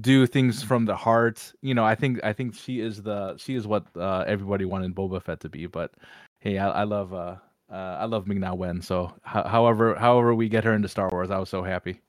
do 0.00 0.26
things 0.26 0.62
from 0.62 0.84
the 0.84 0.94
heart. 0.94 1.52
You 1.62 1.74
know, 1.74 1.84
I 1.84 1.94
think 1.94 2.22
I 2.22 2.32
think 2.32 2.54
she 2.54 2.80
is 2.80 3.02
the 3.02 3.36
she 3.36 3.54
is 3.54 3.66
what 3.66 3.86
uh, 3.96 4.24
everybody 4.26 4.64
wanted 4.64 4.94
Boba 4.94 5.22
Fett 5.22 5.40
to 5.40 5.48
be. 5.48 5.66
But 5.66 5.92
hey, 6.38 6.58
I, 6.58 6.70
I 6.70 6.84
love 6.84 7.12
uh, 7.12 7.36
uh 7.70 7.96
I 8.00 8.04
love 8.04 8.26
Ming 8.26 8.40
Na 8.40 8.54
Wen. 8.54 8.80
So 8.82 9.12
ho- 9.24 9.48
however 9.48 9.94
however 9.96 10.34
we 10.34 10.48
get 10.48 10.64
her 10.64 10.74
into 10.74 10.88
Star 10.88 11.08
Wars, 11.10 11.30
I 11.30 11.38
was 11.38 11.48
so 11.48 11.62
happy. 11.62 12.00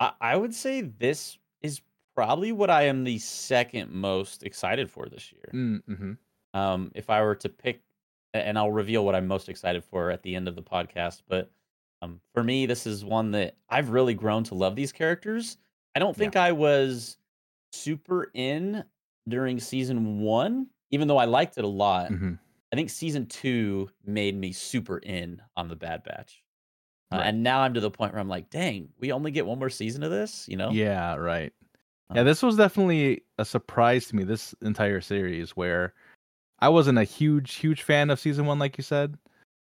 I, 0.00 0.12
I 0.20 0.36
would 0.36 0.54
say 0.54 0.80
this 0.82 1.38
is 1.62 1.80
probably 2.14 2.52
what 2.52 2.70
I 2.70 2.84
am 2.84 3.04
the 3.04 3.18
second 3.18 3.92
most 3.92 4.42
excited 4.42 4.90
for 4.90 5.08
this 5.08 5.32
year. 5.32 5.50
Mm-hmm. 5.52 6.12
Um, 6.58 6.90
if 6.94 7.10
I 7.10 7.22
were 7.22 7.34
to 7.36 7.48
pick, 7.48 7.82
and 8.32 8.58
I'll 8.58 8.72
reveal 8.72 9.04
what 9.04 9.14
I'm 9.14 9.26
most 9.26 9.48
excited 9.48 9.84
for 9.84 10.10
at 10.10 10.22
the 10.22 10.34
end 10.34 10.48
of 10.48 10.56
the 10.56 10.62
podcast, 10.62 11.22
but 11.28 11.50
um, 12.02 12.20
for 12.34 12.44
me, 12.44 12.66
this 12.66 12.86
is 12.86 13.04
one 13.04 13.30
that 13.32 13.56
I've 13.68 13.90
really 13.90 14.14
grown 14.14 14.44
to 14.44 14.54
love 14.54 14.76
these 14.76 14.92
characters. 14.92 15.58
I 15.94 15.98
don't 15.98 16.16
Yeah. 16.16 16.24
think 16.24 16.36
I 16.36 16.52
was 16.52 17.18
super 17.72 18.30
in 18.34 18.84
during 19.28 19.60
season 19.60 20.20
one, 20.20 20.68
even 20.90 21.08
though 21.08 21.18
I 21.18 21.24
liked 21.24 21.58
it 21.58 21.64
a 21.64 21.68
lot. 21.68 22.08
hmm 22.08 22.34
I 22.72 22.76
think 22.76 22.90
season 22.90 23.26
two 23.26 23.90
made 24.04 24.36
me 24.36 24.52
super 24.52 24.98
in 24.98 25.40
on 25.56 25.68
the 25.68 25.76
Bad 25.76 26.02
Batch. 26.02 26.42
Uh, 27.12 27.16
Right. 27.16 27.26
And 27.28 27.42
now 27.42 27.60
I'm 27.60 27.74
to 27.74 27.80
the 27.80 27.90
point 27.90 28.12
where 28.12 28.20
I'm 28.20 28.28
like, 28.28 28.50
dang, 28.50 28.92
we 28.98 29.12
only 29.12 29.30
get 29.30 29.46
one 29.46 29.58
more 29.58 29.70
season 29.70 30.02
of 30.02 30.10
this, 30.10 30.48
you 30.48 30.56
know? 30.56 30.72
Yeah, 30.72 31.14
right. 31.16 31.52
Yeah, 32.14 32.22
Um, 32.22 32.26
this 32.26 32.42
was 32.42 32.56
definitely 32.56 33.22
a 33.38 33.44
surprise 33.44 34.06
to 34.08 34.16
me. 34.16 34.24
This 34.24 34.54
entire 34.62 35.00
series, 35.00 35.56
where 35.56 35.94
I 36.60 36.68
wasn't 36.70 36.98
a 36.98 37.04
huge, 37.04 37.54
huge 37.54 37.82
fan 37.82 38.10
of 38.10 38.20
season 38.20 38.46
one, 38.46 38.58
like 38.58 38.78
you 38.78 38.84
said, 38.84 39.18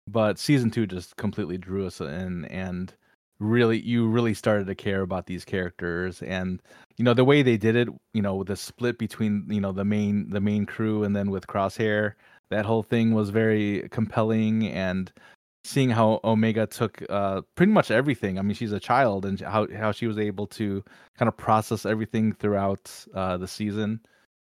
but 0.08 0.40
season 0.40 0.72
two 0.72 0.88
just 0.88 1.16
completely 1.18 1.58
drew 1.58 1.88
us 1.88 2.02
in, 2.02 2.46
and 2.46 2.94
really, 3.40 3.80
you 3.80 4.08
really 4.08 4.34
started 4.34 4.68
to 4.68 4.76
care 4.76 5.02
about 5.02 5.26
these 5.28 5.46
characters, 5.46 6.22
and 6.24 6.62
you 6.98 7.06
know 7.06 7.14
the 7.14 7.26
way 7.26 7.42
they 7.42 7.58
did 7.58 7.76
it. 7.76 7.90
You 8.14 8.22
know, 8.22 8.44
the 8.44 8.56
split 8.56 8.98
between 8.98 9.46
you 9.50 9.62
know 9.62 9.72
the 9.72 9.86
main 9.86 10.30
the 10.30 10.42
main 10.42 10.66
crew, 10.66 11.04
and 11.04 11.16
then 11.16 11.32
with 11.32 11.48
Crosshair, 11.48 12.14
that 12.50 12.66
whole 12.66 12.84
thing 12.84 13.14
was 13.14 13.30
very 13.30 13.88
compelling, 13.90 14.68
and 14.68 15.12
seeing 15.64 15.90
how 15.90 16.20
Omega 16.24 16.68
took 16.68 17.02
uh, 17.10 17.42
pretty 17.56 17.72
much 17.72 17.92
everything. 17.92 18.38
I 18.40 18.44
mean, 18.44 18.56
she's 18.56 18.72
a 18.72 18.80
child, 18.80 19.26
and 19.26 19.40
how 19.42 19.68
how 19.76 19.92
she 19.92 20.08
was 20.08 20.18
able 20.20 20.48
to 20.48 20.84
kind 21.18 21.28
of 21.28 21.38
process 21.38 21.86
everything 21.86 22.34
throughout 22.34 22.92
uh, 23.14 23.38
the 23.38 23.48
season. 23.48 24.02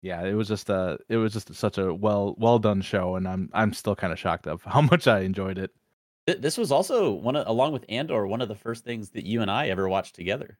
Yeah, 0.01 0.23
it 0.23 0.33
was 0.33 0.47
just 0.47 0.69
a 0.69 0.97
it 1.09 1.17
was 1.17 1.33
just 1.33 1.53
such 1.53 1.77
a 1.77 1.93
well 1.93 2.35
well 2.39 2.57
done 2.59 2.81
show, 2.81 3.15
and 3.15 3.27
I'm 3.27 3.49
I'm 3.53 3.73
still 3.73 3.95
kind 3.95 4.11
of 4.11 4.19
shocked 4.19 4.47
of 4.47 4.63
how 4.63 4.81
much 4.91 5.07
I 5.07 5.21
enjoyed 5.21 5.57
it. 5.57 5.71
this 6.25 6.57
was 6.57 6.71
also 6.71 7.11
one 7.11 7.35
of, 7.35 7.47
along 7.47 7.73
with 7.73 7.85
Andor, 7.89 8.25
one 8.27 8.41
of 8.41 8.47
the 8.47 8.55
first 8.55 8.83
things 8.83 9.09
that 9.11 9.25
you 9.25 9.41
and 9.41 9.51
I 9.51 9.67
ever 9.69 9.87
watched 9.87 10.15
together. 10.15 10.57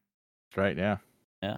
That's 0.49 0.57
right. 0.57 0.77
Yeah. 0.77 0.97
Yeah. 1.41 1.57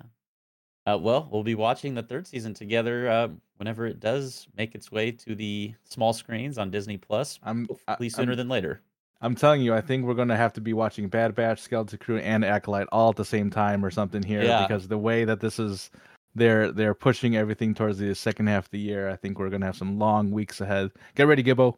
Uh, 0.86 0.97
well, 0.99 1.27
we'll 1.31 1.43
be 1.43 1.55
watching 1.55 1.93
the 1.95 2.03
third 2.03 2.27
season 2.27 2.53
together 2.53 3.09
uh, 3.09 3.29
whenever 3.57 3.86
it 3.86 3.99
does 4.01 4.47
make 4.57 4.75
its 4.75 4.91
way 4.91 5.11
to 5.11 5.34
the 5.34 5.73
small 5.86 6.11
screens 6.11 6.57
on 6.57 6.69
Disney 6.69 6.97
Plus. 6.97 7.39
I'm 7.43 7.65
I, 7.88 7.91
Hopefully 7.91 8.09
sooner 8.09 8.31
I'm, 8.34 8.38
than 8.38 8.49
later. 8.49 8.81
I'm 9.21 9.34
telling 9.36 9.61
you, 9.61 9.73
I 9.73 9.79
think 9.79 10.05
we're 10.05 10.13
gonna 10.13 10.36
have 10.36 10.51
to 10.53 10.61
be 10.61 10.73
watching 10.73 11.07
Bad 11.07 11.36
Batch, 11.36 11.59
Skeleton 11.61 11.99
Crew, 11.99 12.17
and 12.17 12.43
Acolyte 12.43 12.88
all 12.91 13.09
at 13.11 13.15
the 13.15 13.23
same 13.25 13.49
time 13.49 13.84
or 13.86 13.91
something 13.91 14.21
here 14.23 14.43
Yeah. 14.43 14.67
because 14.67 14.88
the 14.89 14.97
way 14.97 15.23
that 15.25 15.39
this 15.39 15.59
is. 15.59 15.89
They're 16.36 16.71
they're 16.71 16.95
pushing 16.95 17.36
everything 17.36 17.73
towards 17.73 17.99
the 17.99 18.13
second 18.15 18.47
half 18.47 18.65
of 18.65 18.71
the 18.71 18.79
year. 18.79 19.09
I 19.09 19.15
think 19.15 19.38
we're 19.38 19.49
gonna 19.49 19.65
have 19.65 19.77
some 19.77 19.99
long 19.99 20.31
weeks 20.31 20.61
ahead. 20.61 20.91
Get 21.15 21.27
ready, 21.27 21.43
Gibbo. 21.43 21.75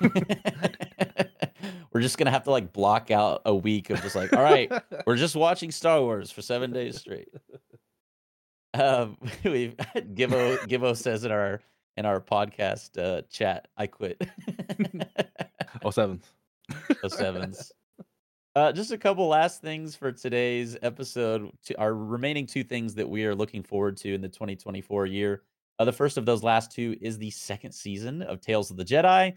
We're 1.92 2.00
just 2.00 2.16
gonna 2.16 2.30
have 2.30 2.44
to 2.44 2.50
like 2.50 2.72
block 2.72 3.10
out 3.10 3.42
a 3.44 3.54
week 3.54 3.90
of 3.90 4.00
just 4.00 4.16
like, 4.16 4.32
all 4.32 4.42
right, 4.42 4.72
we're 5.06 5.16
just 5.16 5.36
watching 5.36 5.70
Star 5.70 6.00
Wars 6.00 6.30
for 6.30 6.40
seven 6.40 6.72
days 6.72 6.98
straight. 6.98 7.28
Um, 8.72 9.18
we've 9.44 9.76
Gibbo 9.76 10.58
Gibbo 10.60 10.96
says 10.96 11.24
in 11.24 11.32
our 11.32 11.60
in 11.98 12.06
our 12.06 12.20
podcast 12.20 12.98
uh, 12.98 13.22
chat, 13.30 13.68
I 13.76 13.86
quit. 13.86 14.22
oh 15.84 15.90
sevens. 15.90 16.24
Oh 17.04 17.08
sevens. 17.08 17.72
Uh, 18.54 18.70
just 18.70 18.92
a 18.92 18.98
couple 18.98 19.26
last 19.28 19.62
things 19.62 19.96
for 19.96 20.12
today's 20.12 20.76
episode. 20.82 21.50
To 21.64 21.80
our 21.80 21.94
remaining 21.94 22.46
two 22.46 22.62
things 22.62 22.94
that 22.94 23.08
we 23.08 23.24
are 23.24 23.34
looking 23.34 23.62
forward 23.62 23.96
to 23.98 24.14
in 24.14 24.20
the 24.20 24.28
2024 24.28 25.06
year. 25.06 25.42
Uh, 25.78 25.86
the 25.86 25.92
first 25.92 26.18
of 26.18 26.26
those 26.26 26.42
last 26.42 26.70
two 26.70 26.96
is 27.00 27.16
the 27.16 27.30
second 27.30 27.72
season 27.72 28.20
of 28.20 28.42
Tales 28.42 28.70
of 28.70 28.76
the 28.76 28.84
Jedi. 28.84 29.34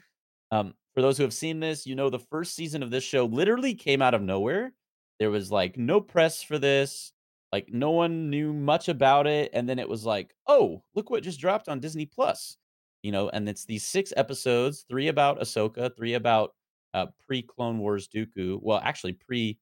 Um, 0.52 0.74
for 0.94 1.02
those 1.02 1.18
who 1.18 1.24
have 1.24 1.34
seen 1.34 1.62
this, 1.62 1.88
you 1.88 1.96
know 1.96 2.10
the 2.10 2.20
first 2.20 2.56
season 2.56 2.84
of 2.84 2.92
this 2.92 3.06
show 3.06 3.26
literally 3.26 3.74
came 3.74 4.02
out 4.02 4.14
of 4.14 4.22
nowhere. 4.22 4.74
There 5.20 5.32
was 5.32 5.50
like 5.50 5.78
no 5.78 6.02
press 6.02 6.44
for 6.44 6.60
this, 6.60 7.14
like 7.54 7.70
no 7.72 7.92
one 7.92 8.30
knew 8.30 8.52
much 8.52 8.90
about 8.90 9.28
it, 9.28 9.50
and 9.54 9.68
then 9.68 9.80
it 9.80 9.88
was 9.88 10.06
like, 10.06 10.36
oh, 10.46 10.84
look 10.94 11.10
what 11.10 11.24
just 11.24 11.40
dropped 11.40 11.70
on 11.70 11.80
Disney 11.80 12.06
Plus. 12.06 12.58
You 13.02 13.14
know, 13.14 13.30
and 13.30 13.48
it's 13.48 13.64
these 13.64 13.86
six 13.86 14.12
episodes, 14.18 14.86
three 14.90 15.08
about 15.08 15.40
Ahsoka, 15.40 15.96
three 15.96 16.16
about 16.16 16.54
uh, 16.96 17.08
pre 17.28 17.44
Clone 17.44 17.80
Wars 17.80 18.10
Dooku. 18.10 18.60
Well, 18.64 18.82
actually, 18.84 19.14
pre 19.14 19.60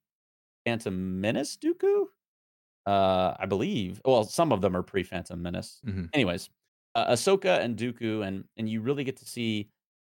Phantom 0.66 1.22
Menace 1.22 1.58
Dooku. 1.58 2.06
Uh, 2.86 3.36
I 3.40 3.46
believe. 3.46 4.02
Well, 4.06 4.24
some 4.26 4.52
of 4.52 4.62
them 4.62 4.76
are 4.76 4.84
pre 4.84 5.04
Phantom 5.04 5.42
Menace. 5.42 5.82
Mhm. 5.86 6.10
Anyways, 6.14 6.50
uh, 6.96 7.14
Ahsoka 7.14 7.60
and 7.60 7.78
Dooku, 7.78 8.26
and 8.28 8.46
and 8.58 8.70
you 8.70 8.82
really 8.82 9.04
get 9.06 9.18
to 9.18 9.26
see 9.26 9.70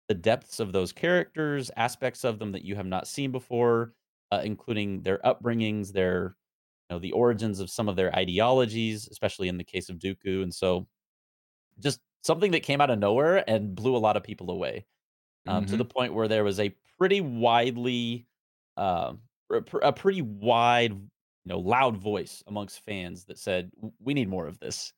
the 0.09 0.15
depths 0.15 0.59
of 0.59 0.71
those 0.73 0.91
characters, 0.93 1.71
aspects 1.77 2.23
of 2.25 2.39
them 2.39 2.51
that 2.53 2.63
you 2.63 2.75
have 2.75 2.85
not 2.85 3.07
seen 3.07 3.31
before, 3.31 3.93
uh, 4.31 4.41
including 4.43 5.03
their 5.03 5.19
upbringings, 5.19 5.93
their 5.93 6.35
you 6.89 6.95
know 6.95 6.99
the 6.99 7.13
origins 7.13 7.59
of 7.61 7.69
some 7.69 7.87
of 7.89 7.95
their 7.95 8.13
ideologies, 8.15 9.07
especially 9.09 9.47
in 9.49 9.57
the 9.57 9.63
case 9.63 9.89
of 9.89 9.97
Dooku, 9.99 10.43
and 10.43 10.53
so 10.53 10.87
just 11.79 12.01
something 12.23 12.51
that 12.51 12.61
came 12.63 12.81
out 12.81 12.89
of 12.89 12.99
nowhere 12.99 13.47
and 13.49 13.75
blew 13.75 13.95
a 13.95 13.99
lot 13.99 14.17
of 14.17 14.23
people 14.23 14.51
away 14.51 14.85
um, 15.47 15.65
to 15.65 15.75
Mhm. 15.75 15.77
the 15.77 15.85
point 15.85 16.13
where 16.13 16.27
there 16.27 16.43
was 16.43 16.59
a 16.59 16.69
pretty 16.99 17.21
widely, 17.21 18.27
a, 18.77 19.15
a 19.81 19.93
pretty 19.93 20.21
wide 20.21 20.91
you 20.93 21.09
know 21.53 21.59
loud 21.59 21.97
voice 21.97 22.43
amongst 22.47 22.81
fans 22.81 23.25
that 23.25 23.37
said 23.39 23.71
we 23.99 24.13
need 24.13 24.29
more 24.29 24.47
of 24.47 24.59
this. 24.59 24.93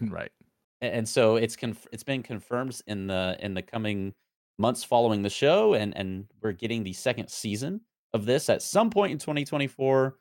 right. 0.00 0.32
And 0.80 1.08
so 1.08 1.36
it's 1.36 1.56
conf- 1.56 1.86
it's 1.92 2.02
been 2.02 2.22
confirmed 2.22 2.80
in 2.86 3.06
the 3.06 3.36
in 3.40 3.54
the 3.54 3.62
coming 3.62 4.14
months 4.58 4.84
following 4.84 5.22
the 5.22 5.30
show, 5.30 5.74
and 5.74 5.96
and 5.96 6.28
we're 6.42 6.52
getting 6.52 6.82
the 6.84 6.92
second 6.92 7.30
season 7.30 7.80
of 8.12 8.26
this 8.26 8.48
at 8.50 8.60
some 8.62 8.90
point 8.90 9.12
in 9.12 9.18
2024. 9.18 10.18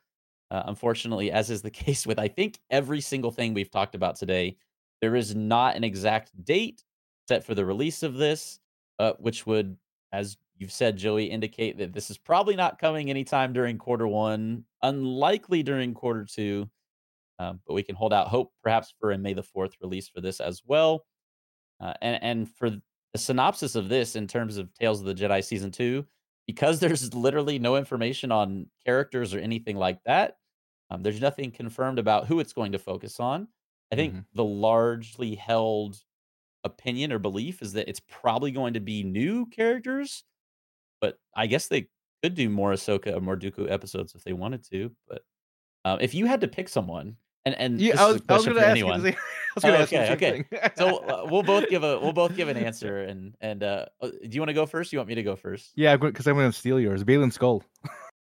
Uh, 0.52 0.64
unfortunately, 0.68 1.32
as 1.32 1.50
is 1.50 1.62
the 1.64 1.72
case 1.84 2.08
with 2.08 2.20
I 2.20 2.28
think 2.28 2.60
every 2.70 3.02
single 3.02 3.32
thing 3.32 3.54
we've 3.54 3.72
talked 3.72 3.96
about 3.96 4.16
today, 4.16 4.58
there 5.02 5.16
is 5.16 5.36
not 5.36 5.76
an 5.76 5.84
exact 5.84 6.32
date 6.46 6.84
set 7.28 7.44
for 7.44 7.56
the 7.56 7.66
release 7.66 8.04
of 8.04 8.16
this, 8.16 8.60
uh, 9.00 9.14
which 9.20 9.46
would, 9.46 9.78
as 10.12 10.38
you've 10.58 10.72
said, 10.72 10.98
Joey, 10.98 11.26
indicate 11.26 11.78
that 11.78 11.94
this 11.94 12.10
is 12.10 12.18
probably 12.18 12.56
not 12.56 12.80
coming 12.80 13.10
anytime 13.10 13.54
during 13.54 13.78
quarter 13.78 14.08
one, 14.08 14.66
unlikely 14.82 15.64
during 15.64 15.94
quarter 15.94 16.26
two. 16.26 16.70
Um, 17.40 17.62
but 17.68 17.74
we 17.74 17.84
can 17.84 17.96
hold 17.96 18.14
out 18.14 18.28
hope 18.28 18.54
perhaps 18.62 18.94
for 19.00 19.12
a 19.12 19.18
May 19.18 19.34
the 19.34 19.44
4th 19.44 19.74
release 19.82 20.08
for 20.08 20.22
this 20.22 20.40
as 20.40 20.62
well. 20.66 21.06
Uh, 21.80 21.94
and, 22.02 22.24
and 22.24 22.50
for 22.56 22.70
the 22.70 22.82
synopsis 23.18 23.76
of 23.76 23.90
this 23.90 24.16
in 24.16 24.28
terms 24.28 24.58
of 24.58 24.74
Tales 24.74 25.00
of 25.00 25.06
the 25.06 25.16
Jedi 25.16 25.44
Season 25.44 25.72
2, 25.72 26.06
because 26.48 26.80
there's 26.82 27.14
literally 27.14 27.60
no 27.60 27.76
information 27.76 28.32
on 28.32 28.68
characters 28.86 29.34
or 29.34 29.40
anything 29.40 29.78
like 29.78 30.00
that, 30.06 30.38
um, 30.90 31.02
there's 31.04 31.22
nothing 31.22 31.52
confirmed 31.52 32.00
about 32.00 32.28
who 32.28 32.40
it's 32.40 32.54
going 32.54 32.72
to 32.74 32.80
focus 32.80 33.20
on. 33.20 33.48
I 33.92 33.96
think 33.96 34.14
Mhm. 34.14 34.26
the 34.34 34.44
largely 34.44 35.36
held 35.36 35.98
opinion 36.64 37.12
or 37.12 37.20
belief 37.20 37.62
is 37.62 37.74
that 37.74 37.88
it's 37.90 38.00
probably 38.00 38.52
going 38.52 38.74
to 38.76 38.80
be 38.80 39.04
new 39.04 39.46
characters, 39.48 40.24
but 41.02 41.18
I 41.36 41.48
guess 41.48 41.68
they 41.68 41.88
could 42.24 42.36
do 42.36 42.50
more 42.50 42.72
Ahsoka 42.72 43.16
or 43.16 43.22
more 43.22 43.36
Dooku 43.38 43.70
episodes 43.70 44.16
if 44.16 44.24
they 44.24 44.34
wanted 44.34 44.64
to. 44.72 44.92
But 45.08 45.22
um, 45.86 46.00
if 46.02 46.14
you 46.14 46.26
had 46.26 46.42
to 46.42 46.48
pick 46.48 46.70
someone, 46.70 47.18
and 47.46 47.56
and 47.56 47.82
Yeah, 47.82 48.02
I 48.02 48.12
was, 48.14 48.22
I 48.30 48.34
was 48.34 48.46
gonna 48.46 48.62
ask 48.62 48.70
anyone, 48.70 49.00
you. 49.04 49.12
the 49.12 49.12
same- 49.12 49.20
I 49.20 49.54
was 49.56 49.64
gonna 49.92 50.08
Oh, 50.10 50.14
okay, 50.14 50.44
okay. 50.50 50.70
so 50.78 50.98
uh, 50.98 51.28
we'll 51.30 51.44
both 51.44 51.70
give 51.70 51.84
a 51.84 52.00
we'll 52.00 52.14
both 52.14 52.36
give 52.36 52.48
an 52.48 52.58
answer. 52.70 53.00
And 53.04 53.36
and 53.42 53.62
uh, 53.64 53.86
uh, 54.02 54.08
do 54.10 54.30
you 54.32 54.40
want 54.42 54.48
to 54.50 54.54
go 54.54 54.66
first? 54.66 54.92
You 54.94 55.00
want 55.00 55.10
me 55.10 55.16
to 55.16 55.24
go 55.24 55.36
first? 55.36 55.72
yeah, 55.76 55.96
because 55.98 56.26
I'm 56.26 56.36
gonna 56.36 56.54
steal 56.54 56.80
yours. 56.80 57.04
Baylan 57.04 57.32
Skoll. 57.38 57.62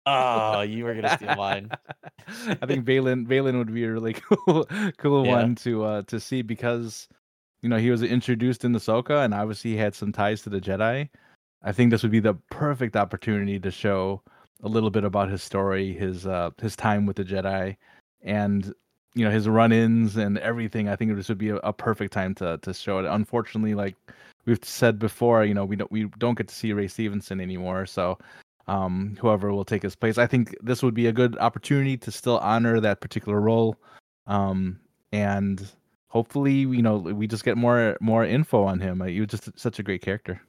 Oh, 0.08 0.62
you 0.62 0.84
were 0.84 0.94
gonna 0.94 1.16
steal 1.18 1.36
mine. 1.36 1.70
I 2.28 2.66
think 2.66 2.86
Baylan 2.86 3.28
Baylan 3.28 3.58
would 3.58 3.74
be 3.74 3.84
a 3.86 3.92
really 3.92 4.14
cool 4.14 4.66
cool 4.98 5.26
Yeah. 5.26 5.32
one 5.36 5.56
to 5.58 5.84
uh 5.84 6.02
to 6.04 6.20
see 6.20 6.42
because 6.42 7.08
you 7.66 7.70
know 7.70 7.78
he 7.78 7.90
was 7.90 8.04
introduced 8.04 8.64
in 8.64 8.74
Ahsoka 8.74 9.26
and 9.26 9.34
obviously 9.34 9.72
he 9.72 9.78
had 9.78 9.96
some 9.96 10.12
ties 10.12 10.44
to 10.44 10.52
the 10.52 10.62
Jedi. 10.62 11.10
I 11.64 11.72
think 11.72 11.90
this 11.90 12.04
would 12.04 12.12
be 12.12 12.20
the 12.20 12.36
perfect 12.52 12.96
opportunity 12.96 13.60
to 13.60 13.72
show 13.72 14.22
a 14.62 14.70
little 14.70 14.92
bit 14.92 15.04
about 15.04 15.32
his 15.32 15.42
story, 15.42 15.92
his 15.92 16.28
uh 16.28 16.52
his 16.62 16.76
time 16.76 17.08
with 17.08 17.16
the 17.16 17.24
Jedi, 17.24 17.76
and 18.22 18.72
you 19.16 19.26
know 19.26 19.32
his 19.32 19.50
run-ins 19.50 20.16
and 20.16 20.38
everything. 20.38 20.90
I 20.90 20.96
think 20.96 21.16
this 21.16 21.28
would 21.28 21.40
be 21.40 21.50
a, 21.50 21.56
a 21.56 21.74
perfect 21.74 22.14
time 22.14 22.36
to 22.36 22.60
to 22.62 22.72
show 22.72 23.00
it. 23.00 23.06
Unfortunately, 23.06 23.74
like 23.74 23.96
we've 24.46 24.64
said 24.64 25.00
before, 25.00 25.44
you 25.44 25.56
know 25.56 25.66
we 25.66 25.76
don't 25.76 25.92
we 25.92 26.04
don't 26.20 26.38
get 26.38 26.48
to 26.50 26.56
see 26.56 26.72
Ray 26.72 26.88
Stevenson 26.88 27.42
anymore, 27.42 27.88
so 27.88 28.20
um, 28.68 29.18
whoever 29.20 29.52
will 29.52 29.66
take 29.66 29.82
his 29.82 29.96
place. 29.96 30.20
I 30.20 30.28
think 30.28 30.56
this 30.62 30.84
would 30.84 30.94
be 30.94 31.08
a 31.08 31.12
good 31.12 31.36
opportunity 31.40 31.98
to 31.98 32.12
still 32.12 32.38
honor 32.38 32.80
that 32.80 33.02
particular 33.02 33.42
role, 33.42 33.76
um, 34.28 34.80
and 35.12 35.68
hopefully, 36.08 36.54
you 36.54 36.82
know, 36.82 36.98
we 36.98 37.28
just 37.28 37.44
get 37.46 37.58
more 37.58 37.98
more 38.02 38.26
info 38.26 38.64
on 38.64 38.80
him. 38.80 39.02
Uh, 39.02 39.06
He 39.06 39.20
was 39.22 39.30
just 39.30 39.50
such 39.60 39.80
a 39.80 39.84
great 39.84 40.02
character. 40.02 40.42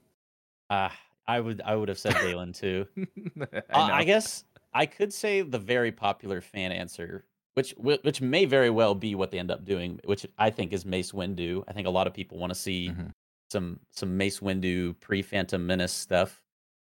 Ah, 0.70 0.96
I 1.26 1.40
would 1.40 1.60
I 1.64 1.74
would 1.76 1.88
have 1.88 1.98
said 1.98 2.14
Baylan 2.14 2.54
too. 2.58 2.86
I, 3.70 3.80
Uh, 3.80 3.88
I 3.92 4.04
guess 4.04 4.44
I 4.74 4.86
could 4.86 5.12
say 5.12 5.42
the 5.42 5.58
very 5.58 5.92
popular 5.92 6.40
fan 6.40 6.72
answer, 6.72 7.24
which 7.54 7.72
which 7.78 8.20
may 8.20 8.44
very 8.44 8.70
well 8.70 8.94
be 8.94 9.14
what 9.14 9.30
they 9.30 9.38
end 9.38 9.50
up 9.50 9.64
doing, 9.64 10.00
which 10.04 10.26
I 10.38 10.50
think 10.50 10.72
is 10.72 10.84
Mace 10.84 11.12
Windu. 11.12 11.64
I 11.68 11.72
think 11.72 11.86
a 11.86 11.90
lot 11.90 12.06
of 12.06 12.14
people 12.14 12.38
want 12.38 12.50
to 12.52 12.58
see 12.58 12.88
Mhm. 12.90 13.12
some 13.50 13.80
some 13.90 14.16
Mace 14.16 14.40
Windu 14.40 14.98
pre 15.00 15.22
Phantom 15.22 15.64
Menace 15.66 15.92
stuff. 15.92 16.42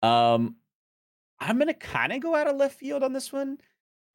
Um, 0.02 0.56
I'm 1.40 1.58
gonna 1.58 1.74
kind 1.74 2.12
of 2.12 2.20
go 2.20 2.34
out 2.34 2.46
of 2.46 2.56
left 2.56 2.78
field 2.78 3.02
on 3.02 3.12
this 3.12 3.32
one. 3.32 3.58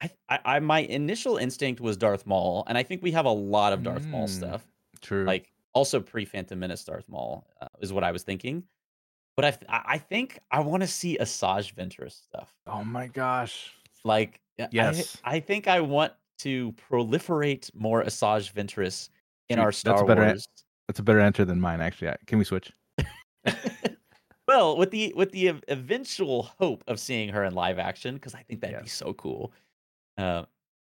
I, 0.02 0.10
I, 0.28 0.38
I 0.56 0.60
my 0.60 0.80
initial 0.80 1.36
instinct 1.36 1.80
was 1.80 1.96
Darth 1.96 2.26
Maul, 2.26 2.64
and 2.66 2.76
I 2.76 2.82
think 2.82 3.02
we 3.02 3.12
have 3.12 3.24
a 3.26 3.30
lot 3.30 3.72
of 3.72 3.82
Darth 3.82 4.06
Maul 4.06 4.26
Mm, 4.26 4.30
stuff. 4.30 4.66
True. 5.00 5.24
Like 5.24 5.50
also 5.72 6.00
pre 6.00 6.24
Phantom 6.24 6.58
Menace 6.58 6.84
Darth 6.84 7.08
Maul 7.08 7.46
uh, 7.60 7.68
is 7.80 7.92
what 7.92 8.04
I 8.04 8.12
was 8.12 8.22
thinking. 8.22 8.64
But 9.36 9.44
I 9.44 9.48
I 9.68 9.82
I 9.94 9.98
think 9.98 10.38
I 10.50 10.60
want 10.60 10.82
to 10.82 10.86
see 10.86 11.16
Asajj 11.20 11.74
Ventress 11.74 12.22
stuff. 12.24 12.52
oh 12.66 12.84
my 12.84 13.06
gosh. 13.06 13.72
Like, 14.04 14.40
I- 14.60 14.68
Yes. 14.72 15.16
I, 15.24 15.38
think 15.40 15.68
I 15.68 15.80
want 15.80 16.12
to 16.38 16.72
proliferate 16.90 17.70
more 17.74 18.02
Asajj 18.02 18.52
Ventress 18.52 19.08
in 19.48 19.58
our 19.60 19.66
That's 19.66 20.00
a 20.00 20.04
better 20.04 20.24
Wars. 20.24 20.46
That's 20.88 20.98
a 20.98 21.02
better 21.02 21.20
answer 21.20 21.44
than 21.44 21.60
mine, 21.60 21.80
actually. 21.80 22.12
Can 22.26 22.38
we 22.38 22.44
switch? 22.44 22.72
well, 24.48 24.76
with 24.76 24.90
the 24.90 25.12
with 25.16 25.30
the 25.32 25.48
eventual 25.68 26.50
hope 26.58 26.82
of 26.88 26.98
seeing 26.98 27.28
her 27.30 27.44
in 27.44 27.54
live 27.54 27.78
action, 27.78 28.14
because 28.16 28.34
I 28.34 28.42
think 28.42 28.60
that'd 28.60 28.82
be 28.82 28.88
so 28.88 29.12
cool. 29.14 29.52
Uh, 30.18 30.44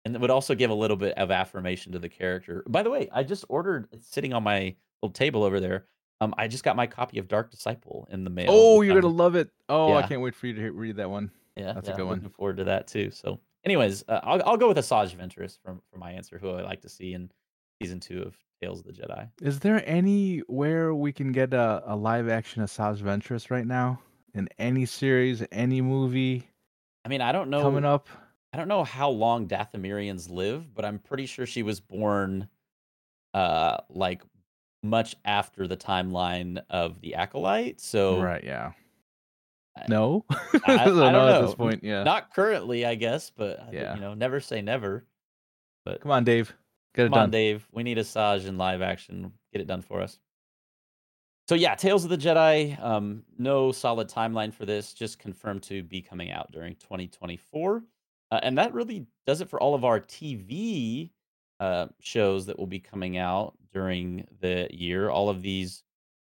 and 0.04 0.14
it 0.14 0.20
would 0.20 0.30
also 0.30 0.54
give 0.54 0.70
a 0.70 0.74
little 0.74 0.96
bit 0.96 1.14
of 1.18 1.30
affirmation 1.30 1.92
to 1.92 1.98
the 1.98 2.08
character. 2.08 2.62
By 2.68 2.82
the 2.82 2.90
way, 2.90 3.08
I 3.12 3.22
just 3.22 3.44
ordered. 3.48 3.88
It's 3.92 4.08
sitting 4.08 4.32
on 4.32 4.42
my 4.42 4.74
little 5.02 5.12
table 5.12 5.42
over 5.44 5.60
there. 5.60 5.86
Um, 6.20 6.34
I 6.38 6.48
just 6.48 6.64
got 6.64 6.76
my 6.76 6.86
copy 6.86 7.18
of 7.18 7.28
Dark 7.28 7.50
Disciple 7.50 8.08
in 8.10 8.24
the 8.24 8.30
mail. 8.30 8.46
Oh, 8.48 8.80
you're 8.82 8.94
I'm- 8.94 9.02
gonna 9.02 9.14
love 9.14 9.34
it. 9.36 9.50
Oh, 9.68 9.94
I 9.94 10.02
can't 10.02 10.20
wait 10.20 10.34
for 10.34 10.46
you 10.46 10.54
to 10.54 10.70
read 10.72 10.96
that 10.96 11.10
one. 11.10 11.30
Yeah, 11.56 11.72
That's 11.72 11.88
a 11.88 11.92
yeah, 11.92 11.96
good 11.98 12.06
one. 12.06 12.14
Looking 12.16 12.30
forward 12.30 12.56
to 12.58 12.64
that 12.64 12.86
too. 12.86 13.10
So, 13.10 13.40
anyways, 13.64 14.04
uh, 14.08 14.20
I'll 14.22 14.42
I'll 14.46 14.56
go 14.56 14.68
with 14.68 14.76
Asajj 14.78 15.14
Ventress 15.16 15.58
from 15.64 15.82
for 15.92 15.98
my 15.98 16.12
answer, 16.12 16.38
who 16.38 16.50
I 16.50 16.62
like 16.62 16.80
to 16.82 16.88
see 16.88 17.14
in 17.14 17.30
season 17.82 18.00
two 18.00 18.22
of 18.22 18.36
Tales 18.62 18.80
of 18.80 18.86
the 18.86 18.92
Jedi. 18.92 19.28
Is 19.42 19.58
there 19.60 19.82
anywhere 19.86 20.94
we 20.94 21.12
can 21.12 21.32
get 21.32 21.52
a, 21.54 21.82
a 21.86 21.94
live 21.96 22.28
action 22.28 22.62
Asajj 22.62 22.98
Ventress 23.00 23.50
right 23.50 23.66
now? 23.66 24.00
In 24.34 24.48
any 24.58 24.86
series, 24.86 25.44
any 25.52 25.80
movie 25.80 26.48
I 27.04 27.08
mean, 27.08 27.20
I 27.20 27.32
don't 27.32 27.50
know 27.50 27.62
coming 27.62 27.84
up? 27.84 28.08
I 28.52 28.56
don't 28.56 28.68
know 28.68 28.84
how 28.84 29.10
long 29.10 29.46
Dathomirians 29.46 30.30
live, 30.30 30.74
but 30.74 30.84
I'm 30.84 30.98
pretty 30.98 31.26
sure 31.26 31.44
she 31.46 31.62
was 31.62 31.80
born, 31.80 32.48
uh, 33.34 33.78
like 33.90 34.22
much 34.82 35.16
after 35.24 35.66
the 35.68 35.76
timeline 35.76 36.58
of 36.70 37.00
the 37.00 37.14
acolyte. 37.16 37.80
So, 37.80 38.20
Right, 38.20 38.42
yeah. 38.42 38.72
I- 39.76 39.84
No? 39.88 40.24
I, 40.30 40.36
So 40.36 40.42
I 40.66 40.84
don't 40.84 41.12
know 41.12 41.28
at 41.28 41.40
this 41.46 41.54
point, 41.54 41.84
yeah. 41.84 42.04
Not 42.04 42.32
currently, 42.34 42.86
I 42.86 42.94
guess, 42.94 43.30
but 43.30 43.60
uh, 43.60 43.64
Yeah. 43.72 43.94
you 43.94 44.00
know, 44.00 44.14
never 44.14 44.40
say 44.40 44.62
never. 44.62 45.04
But 45.84 46.00
Come 46.00 46.10
on, 46.10 46.24
Dave. 46.24 46.54
Get 46.94 47.06
it 47.06 47.08
Come 47.10 47.14
on, 47.14 47.20
done. 47.24 47.30
Dave. 47.30 47.66
We 47.72 47.82
need 47.82 47.98
Asajj 47.98 48.46
in 48.46 48.56
live 48.56 48.80
action. 48.82 49.32
Get 49.52 49.60
it 49.60 49.66
done 49.66 49.82
for 49.82 50.00
us. 50.00 50.18
So 51.48 51.54
yeah, 51.54 51.74
Tales 51.74 52.04
of 52.04 52.10
the 52.10 52.18
Jedi. 52.18 52.82
Um, 52.82 53.24
no 53.38 53.72
solid 53.72 54.08
timeline 54.08 54.52
for 54.52 54.66
this. 54.66 54.92
Just 54.94 55.18
confirmed 55.18 55.62
to 55.64 55.82
be 55.82 56.00
coming 56.02 56.30
out 56.30 56.50
during 56.52 56.74
2024, 56.76 57.82
uh, 58.30 58.40
and 58.42 58.58
that 58.58 58.74
really 58.74 59.06
does 59.26 59.40
it 59.40 59.48
for 59.48 59.60
all 59.60 59.74
of 59.74 59.84
our 59.84 60.00
TV 60.00 61.10
uh, 61.60 61.86
shows 62.00 62.46
that 62.46 62.58
will 62.58 62.66
be 62.66 62.78
coming 62.78 63.16
out 63.16 63.54
during 63.72 64.26
the 64.40 64.68
year. 64.70 65.10
All 65.10 65.28
of 65.28 65.42
these 65.42 65.82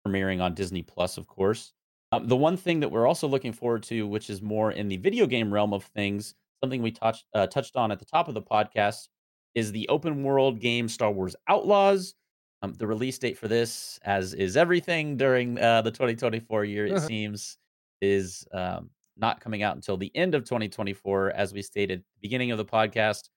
premiering 0.05 0.41
on 0.41 0.53
Disney 0.53 0.81
Plus, 0.81 1.17
of 1.17 1.27
course. 1.27 1.73
Um, 2.11 2.27
the 2.27 2.35
one 2.35 2.57
thing 2.57 2.79
that 2.81 2.89
we're 2.89 3.07
also 3.07 3.27
looking 3.27 3.53
forward 3.53 3.83
to, 3.83 4.05
which 4.07 4.29
is 4.29 4.41
more 4.41 4.71
in 4.71 4.89
the 4.89 4.97
video 4.97 5.25
game 5.25 5.53
realm 5.53 5.73
of 5.73 5.83
things, 5.83 6.35
something 6.61 6.81
we 6.81 6.91
touched 6.91 7.25
uh, 7.33 7.47
touched 7.47 7.75
on 7.75 7.91
at 7.91 7.99
the 7.99 8.05
top 8.05 8.27
of 8.27 8.33
the 8.33 8.41
podcast, 8.41 9.07
is 9.55 9.71
the 9.71 9.87
open 9.87 10.23
world 10.23 10.59
game 10.59 10.89
Star 10.89 11.11
Wars 11.11 11.35
Outlaws. 11.47 12.15
Um, 12.63 12.73
the 12.73 12.85
release 12.85 13.17
date 13.17 13.37
for 13.37 13.47
this, 13.47 13.99
as 14.03 14.33
is 14.33 14.55
everything 14.55 15.17
during 15.17 15.57
uh, 15.57 15.81
the 15.81 15.89
2024 15.89 16.65
year, 16.65 16.85
it 16.85 16.99
seems, 17.07 17.57
is 18.01 18.45
um, 18.53 18.89
not 19.21 19.39
coming 19.39 19.63
out 19.63 19.75
until 19.75 19.95
the 19.95 20.11
end 20.15 20.35
of 20.35 20.43
2024. 20.43 21.31
As 21.31 21.53
we 21.53 21.61
stated 21.61 22.03
beginning 22.21 22.51
of 22.51 22.57
the 22.57 22.65
podcast, 22.65 23.29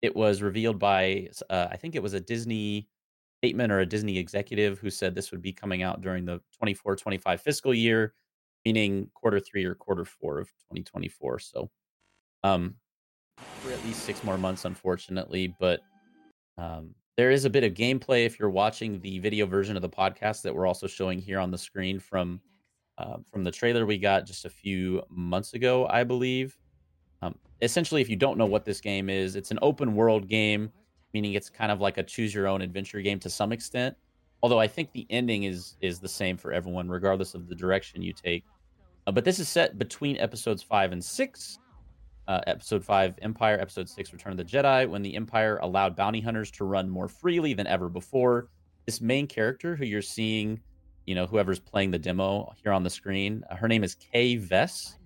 it 0.00 0.14
was 0.14 0.40
revealed 0.40 0.78
by, 0.78 1.28
uh, 1.50 1.68
I 1.70 1.76
think 1.76 1.94
it 1.94 2.02
was 2.02 2.14
a 2.14 2.20
Disney 2.20 2.88
statement 3.42 3.72
or 3.72 3.80
a 3.80 3.86
Disney 3.86 4.18
executive 4.18 4.78
who 4.78 4.88
said 4.88 5.14
this 5.14 5.32
would 5.32 5.42
be 5.42 5.52
coming 5.52 5.82
out 5.82 6.00
during 6.00 6.24
the 6.24 6.40
24 6.56 6.96
25 6.96 7.40
fiscal 7.40 7.74
year, 7.74 8.14
meaning 8.64 9.10
quarter 9.14 9.40
three 9.40 9.64
or 9.64 9.74
quarter 9.74 10.04
four 10.04 10.38
of 10.38 10.46
2024. 10.70 11.40
So, 11.40 11.70
um, 12.44 12.76
for 13.60 13.72
at 13.72 13.84
least 13.84 14.04
six 14.04 14.22
more 14.22 14.38
months, 14.38 14.64
unfortunately. 14.64 15.54
But 15.58 15.80
um, 16.56 16.94
there 17.16 17.30
is 17.30 17.44
a 17.44 17.50
bit 17.50 17.64
of 17.64 17.74
gameplay 17.74 18.24
if 18.24 18.38
you're 18.38 18.50
watching 18.50 19.00
the 19.00 19.18
video 19.18 19.46
version 19.46 19.76
of 19.76 19.82
the 19.82 19.88
podcast 19.88 20.42
that 20.42 20.54
we're 20.54 20.66
also 20.66 20.86
showing 20.86 21.18
here 21.18 21.40
on 21.40 21.50
the 21.50 21.58
screen 21.58 21.98
from 21.98 22.40
uh, 22.98 23.16
from 23.30 23.44
the 23.44 23.50
trailer 23.50 23.86
we 23.86 23.98
got 23.98 24.26
just 24.26 24.44
a 24.44 24.50
few 24.50 25.02
months 25.08 25.54
ago, 25.54 25.86
I 25.88 26.04
believe. 26.04 26.56
Um, 27.22 27.34
essentially, 27.60 28.00
if 28.00 28.08
you 28.08 28.16
don't 28.16 28.38
know 28.38 28.46
what 28.46 28.64
this 28.64 28.80
game 28.80 29.08
is, 29.08 29.36
it's 29.36 29.50
an 29.50 29.58
open 29.62 29.94
world 29.94 30.28
game, 30.28 30.70
meaning 31.14 31.34
it's 31.34 31.50
kind 31.50 31.70
of 31.72 31.80
like 31.80 31.98
a 31.98 32.02
choose 32.02 32.34
your 32.34 32.46
own 32.46 32.62
adventure 32.62 33.00
game 33.00 33.18
to 33.20 33.30
some 33.30 33.52
extent. 33.52 33.96
Although 34.42 34.60
I 34.60 34.66
think 34.66 34.92
the 34.92 35.06
ending 35.10 35.44
is 35.44 35.76
is 35.80 36.00
the 36.00 36.08
same 36.08 36.36
for 36.36 36.52
everyone, 36.52 36.88
regardless 36.88 37.34
of 37.34 37.48
the 37.48 37.54
direction 37.54 38.02
you 38.02 38.12
take. 38.12 38.44
Uh, 39.06 39.12
but 39.12 39.24
this 39.24 39.38
is 39.38 39.48
set 39.48 39.78
between 39.78 40.16
episodes 40.18 40.62
five 40.62 40.92
and 40.92 41.04
six. 41.04 41.58
uh, 42.28 42.40
Episode 42.46 42.84
Five 42.84 43.14
Empire, 43.22 43.58
Episode 43.60 43.88
Six 43.88 44.12
Return 44.12 44.32
of 44.32 44.38
the 44.38 44.44
Jedi, 44.44 44.88
when 44.88 45.02
the 45.02 45.14
Empire 45.16 45.58
allowed 45.58 45.96
bounty 45.96 46.20
hunters 46.20 46.50
to 46.52 46.64
run 46.64 46.88
more 46.88 47.08
freely 47.08 47.54
than 47.54 47.66
ever 47.66 47.88
before. 47.88 48.48
This 48.86 49.00
main 49.00 49.26
character, 49.26 49.76
who 49.76 49.84
you're 49.84 50.02
seeing, 50.02 50.60
you 51.06 51.14
know, 51.14 51.26
whoever's 51.26 51.58
playing 51.58 51.90
the 51.90 51.98
demo 51.98 52.52
here 52.62 52.72
on 52.72 52.82
the 52.82 52.90
screen, 52.90 53.44
uh, 53.50 53.56
her 53.56 53.68
name 53.68 53.84
is 53.84 53.94
Kay 53.94 54.36
Vess, 54.36 54.96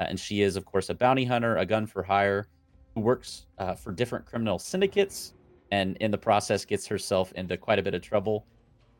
uh, 0.00 0.04
and 0.08 0.18
she 0.18 0.42
is, 0.42 0.56
of 0.56 0.64
course, 0.64 0.88
a 0.88 0.94
bounty 0.94 1.24
hunter, 1.24 1.56
a 1.56 1.66
gun 1.66 1.86
for 1.86 2.02
hire, 2.02 2.46
who 2.94 3.00
works 3.00 3.46
uh, 3.58 3.74
for 3.74 3.92
different 3.92 4.26
criminal 4.26 4.58
syndicates, 4.58 5.34
and 5.70 5.96
in 5.98 6.10
the 6.10 6.18
process 6.18 6.64
gets 6.64 6.86
herself 6.86 7.32
into 7.32 7.56
quite 7.56 7.78
a 7.78 7.82
bit 7.82 7.94
of 7.94 8.02
trouble. 8.02 8.46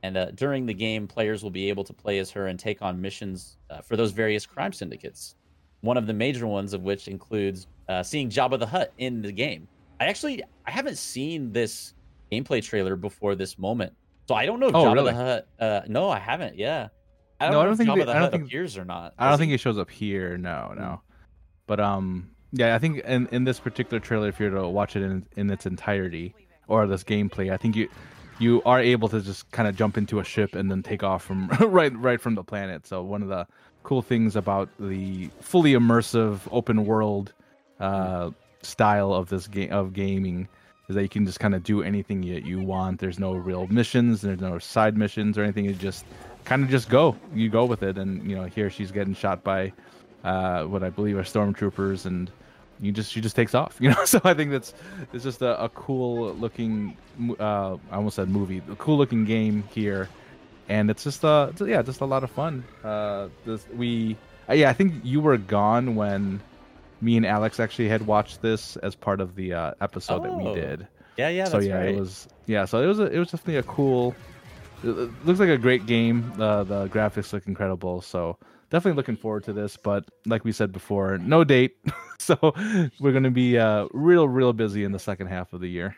And 0.03 0.16
uh, 0.16 0.30
during 0.32 0.66
the 0.66 0.74
game, 0.74 1.07
players 1.07 1.43
will 1.43 1.51
be 1.51 1.68
able 1.68 1.84
to 1.84 1.93
play 1.93 2.18
as 2.18 2.30
her 2.30 2.49
and 2.49 2.59
take 2.59 2.82
on 2.82 3.01
missions 3.01 3.59
uh, 3.70 3.80
for 3.80 3.97
those 3.97 4.11
various 4.11 4.47
crime 4.47 4.72
syndicates. 4.72 5.36
One 5.82 5.97
of 5.97 6.07
the 6.07 6.12
major 6.12 6.47
ones 6.47 6.72
of 6.72 6.82
which 6.82 7.09
includes 7.09 7.66
uh, 7.88 8.03
seeing 8.03 8.28
Jabba 8.28 8.59
the 8.59 8.66
Hutt 8.66 8.93
in 8.99 9.22
the 9.22 9.32
game. 9.32 9.68
I 10.01 10.07
actually 10.07 10.43
I 10.66 10.70
haven't 10.70 10.99
seen 10.99 11.53
this 11.53 11.95
gameplay 12.32 12.62
trailer 12.62 12.97
before 12.97 13.34
this 13.34 13.59
moment, 13.59 13.93
so 14.33 14.37
I 14.37 14.47
don't 14.47 14.61
know 14.61 14.68
if 14.68 14.74
Oh, 14.74 14.85
Jabba 14.85 14.95
really? 14.95 15.12
the 15.12 15.16
Hutt. 15.18 15.49
Uh, 15.59 15.80
no, 15.89 16.09
I 16.11 16.18
haven't. 16.18 16.57
Yeah, 16.57 16.89
I 17.41 17.47
don't 17.47 17.53
No, 17.55 17.61
I 17.61 17.64
don't 17.64 17.72
if 17.72 17.78
think 17.78 17.91
Jabba 17.91 17.95
they- 17.99 18.05
the 18.05 18.11
I 18.11 18.14
don't 18.14 18.22
Hutt 18.22 18.33
think- 18.33 18.45
appears 18.45 18.78
or 18.78 18.85
not. 18.85 19.14
I 19.18 19.28
don't 19.28 19.39
think 19.39 19.51
he? 19.51 19.55
it 19.55 19.61
shows 19.61 19.78
up 19.78 19.91
here. 19.91 20.37
No, 20.39 20.72
no. 20.76 21.01
But 21.66 21.80
um, 21.80 22.30
yeah, 22.53 22.74
I 22.74 22.78
think 22.78 22.99
in 23.05 23.28
in 23.28 23.45
this 23.45 23.61
particular 23.61 24.01
trailer, 24.01 24.28
if 24.28 24.39
you're 24.41 24.51
to 24.51 24.68
watch 24.68 24.97
it 24.97 25.03
in 25.03 25.26
in 25.37 25.51
its 25.51 25.66
entirety 25.66 26.35
or 26.68 26.87
this 26.87 27.05
gameplay, 27.05 27.53
I 27.53 27.57
think 27.57 27.76
you 27.76 27.89
you 28.39 28.62
are 28.64 28.80
able 28.80 29.09
to 29.11 29.20
just 29.20 29.51
kind 29.53 29.68
of 29.68 29.76
jump 29.76 29.97
into 29.97 30.18
a 30.18 30.24
ship 30.24 30.55
and 30.55 30.70
then 30.70 30.83
take 30.83 31.03
off 31.03 31.22
from 31.24 31.49
right 31.61 31.95
right 31.97 32.20
from 32.20 32.35
the 32.35 32.43
planet. 32.45 32.87
So 32.87 33.03
one 33.03 33.22
of 33.22 33.28
the 33.28 33.47
cool 33.85 34.03
things 34.03 34.37
about 34.37 34.68
the 34.78 35.28
fully 35.41 35.72
immersive 35.72 36.41
open 36.51 36.85
world 36.87 37.33
uh, 37.80 38.30
style 38.62 39.12
of 39.12 39.28
this 39.28 39.47
game 39.49 39.72
of 39.72 39.93
gaming 39.93 40.49
is 40.89 40.95
that 40.95 41.03
you 41.03 41.09
can 41.09 41.24
just 41.24 41.41
kind 41.41 41.55
of 41.55 41.62
do 41.62 41.83
anything 41.83 42.22
you, 42.22 42.37
you 42.37 42.61
want. 42.61 43.01
There's 43.01 43.18
no 43.18 43.35
real 43.35 43.66
missions. 43.68 44.20
There's 44.20 44.41
no 44.41 44.59
side 44.59 44.97
missions 44.97 45.39
or 45.39 45.43
anything. 45.43 45.64
You 45.64 45.74
just 45.74 46.05
kind 46.45 46.62
of 46.62 46.70
just 46.70 46.89
go. 46.89 47.16
You 47.35 47.49
go 47.49 47.64
with 47.64 47.83
it, 47.83 47.99
and 47.99 48.28
you 48.28 48.37
know 48.37 48.45
here 48.45 48.70
she's 48.70 48.91
getting 48.91 49.14
shot 49.14 49.45
by 49.45 49.72
uh, 50.24 50.64
what 50.64 50.83
I 50.83 50.91
believe 50.91 51.16
are 51.16 51.22
stormtroopers, 51.22 52.07
and 52.07 52.30
you 52.80 52.93
just 52.93 53.12
she 53.12 53.20
just 53.20 53.37
takes 53.37 53.55
off. 53.55 53.76
You 53.80 53.91
know, 53.91 54.05
so 54.05 54.20
I 54.24 54.35
think 54.35 54.51
that's 54.51 54.74
it's 55.12 55.24
just 55.24 55.43
a, 55.43 55.62
a 55.62 55.68
cool 55.70 56.35
looking. 56.35 56.97
Uh, 57.39 57.76
I 57.91 57.97
almost 57.97 58.16
said 58.16 58.28
movie. 58.28 58.62
A 58.70 58.76
cool 58.76 58.97
looking 58.97 59.24
game 59.24 59.64
here, 59.72 60.09
and 60.68 60.91
it's 60.91 61.05
just 61.05 61.24
uh 61.24 61.51
yeah, 61.61 61.83
just 61.83 62.01
a 62.01 62.07
lot 62.07 62.24
of 62.24 62.30
fun. 62.30 62.64
Uh, 62.83 63.28
this 63.45 63.66
we 63.74 64.16
uh, 64.49 64.55
yeah, 64.55 64.70
I 64.70 64.72
think 64.72 64.95
you 65.05 65.20
were 65.20 65.37
gone 65.39 65.95
when 65.95 66.41
me 67.03 67.16
and 67.16 67.26
Alex 67.26 67.61
actually 67.61 67.88
had 67.88 68.07
watched 68.07 68.40
this 68.42 68.76
as 68.78 68.94
part 68.94 69.20
of 69.20 69.34
the 69.34 69.53
uh, 69.53 69.72
episode 69.80 70.24
that 70.24 70.34
we 70.34 70.44
Oh, 70.44 70.55
did. 70.55 70.86
Yeah, 71.18 71.28
yeah, 71.28 71.44
so 71.44 71.59
yeah, 71.59 71.76
right. 71.76 71.88
it 71.90 71.98
was 71.98 72.28
yeah. 72.46 72.64
So 72.64 72.82
it 72.82 72.86
was 72.86 73.00
a, 73.00 73.05
it 73.12 73.18
was 73.18 73.30
definitely 73.30 73.57
a 73.57 73.62
cool. 73.64 74.14
Looks 74.82 75.38
like 75.38 75.48
a 75.50 75.59
great 75.59 75.86
game. 75.86 76.32
Uh, 76.38 76.64
the 76.64 76.88
graphics 76.88 77.32
look 77.32 77.46
incredible. 77.46 78.00
So 78.00 78.38
definitely 78.70 78.96
looking 78.96 79.16
forward 79.16 79.44
to 79.44 79.53
this. 79.53 79.76
But 79.76 80.05
like 80.26 80.44
we 80.44 80.53
said 80.53 80.72
before, 80.72 81.18
no 81.18 81.44
date. 81.44 81.76
so 82.18 82.36
we're 82.98 83.12
gonna 83.12 83.30
be 83.30 83.59
uh, 83.59 83.88
real 83.92 84.26
real 84.26 84.53
busy 84.53 84.84
in 84.84 84.92
the 84.92 84.98
second 84.98 85.26
half 85.26 85.53
of 85.53 85.61
the 85.61 85.68
year. 85.68 85.94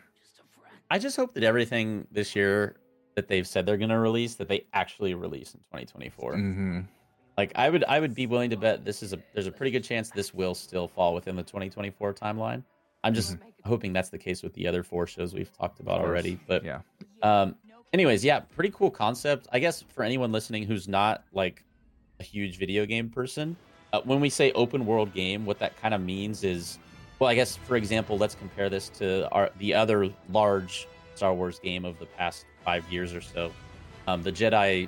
I 0.91 0.99
just 0.99 1.15
hope 1.15 1.33
that 1.33 1.43
everything 1.43 2.07
this 2.11 2.35
year 2.35 2.75
that 3.15 3.27
they've 3.29 3.47
said 3.47 3.65
they're 3.65 3.77
going 3.77 3.89
to 3.89 3.97
release 3.97 4.35
that 4.35 4.49
they 4.49 4.65
actually 4.73 5.13
release 5.13 5.53
in 5.53 5.61
2024. 5.61 6.33
Mm-hmm. 6.33 6.79
Like 7.37 7.51
I 7.55 7.69
would 7.69 7.83
I 7.85 7.99
would 7.99 8.13
be 8.13 8.27
willing 8.27 8.49
to 8.51 8.57
bet 8.57 8.85
this 8.85 9.03
is 9.03 9.13
a 9.13 9.19
there's 9.33 9.47
a 9.47 9.51
pretty 9.51 9.71
good 9.71 9.83
chance 9.83 10.09
this 10.09 10.33
will 10.33 10.55
still 10.55 10.87
fall 10.87 11.13
within 11.13 11.35
the 11.35 11.43
2024 11.43 12.13
timeline. 12.13 12.63
I'm 13.03 13.13
just 13.13 13.37
hoping 13.65 13.93
that's 13.93 14.09
the 14.09 14.17
case 14.17 14.41
with 14.41 14.53
the 14.53 14.67
other 14.67 14.81
four 14.83 15.05
shows 15.05 15.33
we've 15.33 15.51
talked 15.55 15.79
about 15.79 16.01
already. 16.01 16.39
But 16.47 16.63
Yeah. 16.63 16.79
um 17.21 17.55
anyways, 17.93 18.23
yeah, 18.23 18.39
pretty 18.39 18.71
cool 18.71 18.89
concept. 18.89 19.47
I 19.51 19.59
guess 19.59 19.81
for 19.81 20.03
anyone 20.03 20.31
listening 20.31 20.63
who's 20.63 20.87
not 20.87 21.23
like 21.33 21.63
a 22.19 22.23
huge 22.23 22.57
video 22.57 22.85
game 22.85 23.09
person, 23.09 23.57
uh, 23.91 24.01
when 24.05 24.21
we 24.21 24.29
say 24.29 24.51
open 24.53 24.85
world 24.85 25.13
game, 25.13 25.45
what 25.45 25.59
that 25.59 25.75
kind 25.81 25.93
of 25.93 26.01
means 26.01 26.43
is 26.43 26.79
well, 27.19 27.29
I 27.29 27.35
guess 27.35 27.55
for 27.57 27.75
example, 27.75 28.17
let's 28.17 28.35
compare 28.35 28.69
this 28.69 28.87
to 28.89 29.29
our 29.31 29.49
the 29.59 29.73
other 29.73 30.09
large 30.31 30.87
Star 31.15 31.33
Wars 31.33 31.59
game 31.59 31.83
of 31.85 31.99
the 31.99 32.05
past 32.05 32.45
5 32.63 32.91
years 32.91 33.13
or 33.13 33.21
so. 33.21 33.51
Um 34.07 34.23
the 34.23 34.31
Jedi 34.31 34.87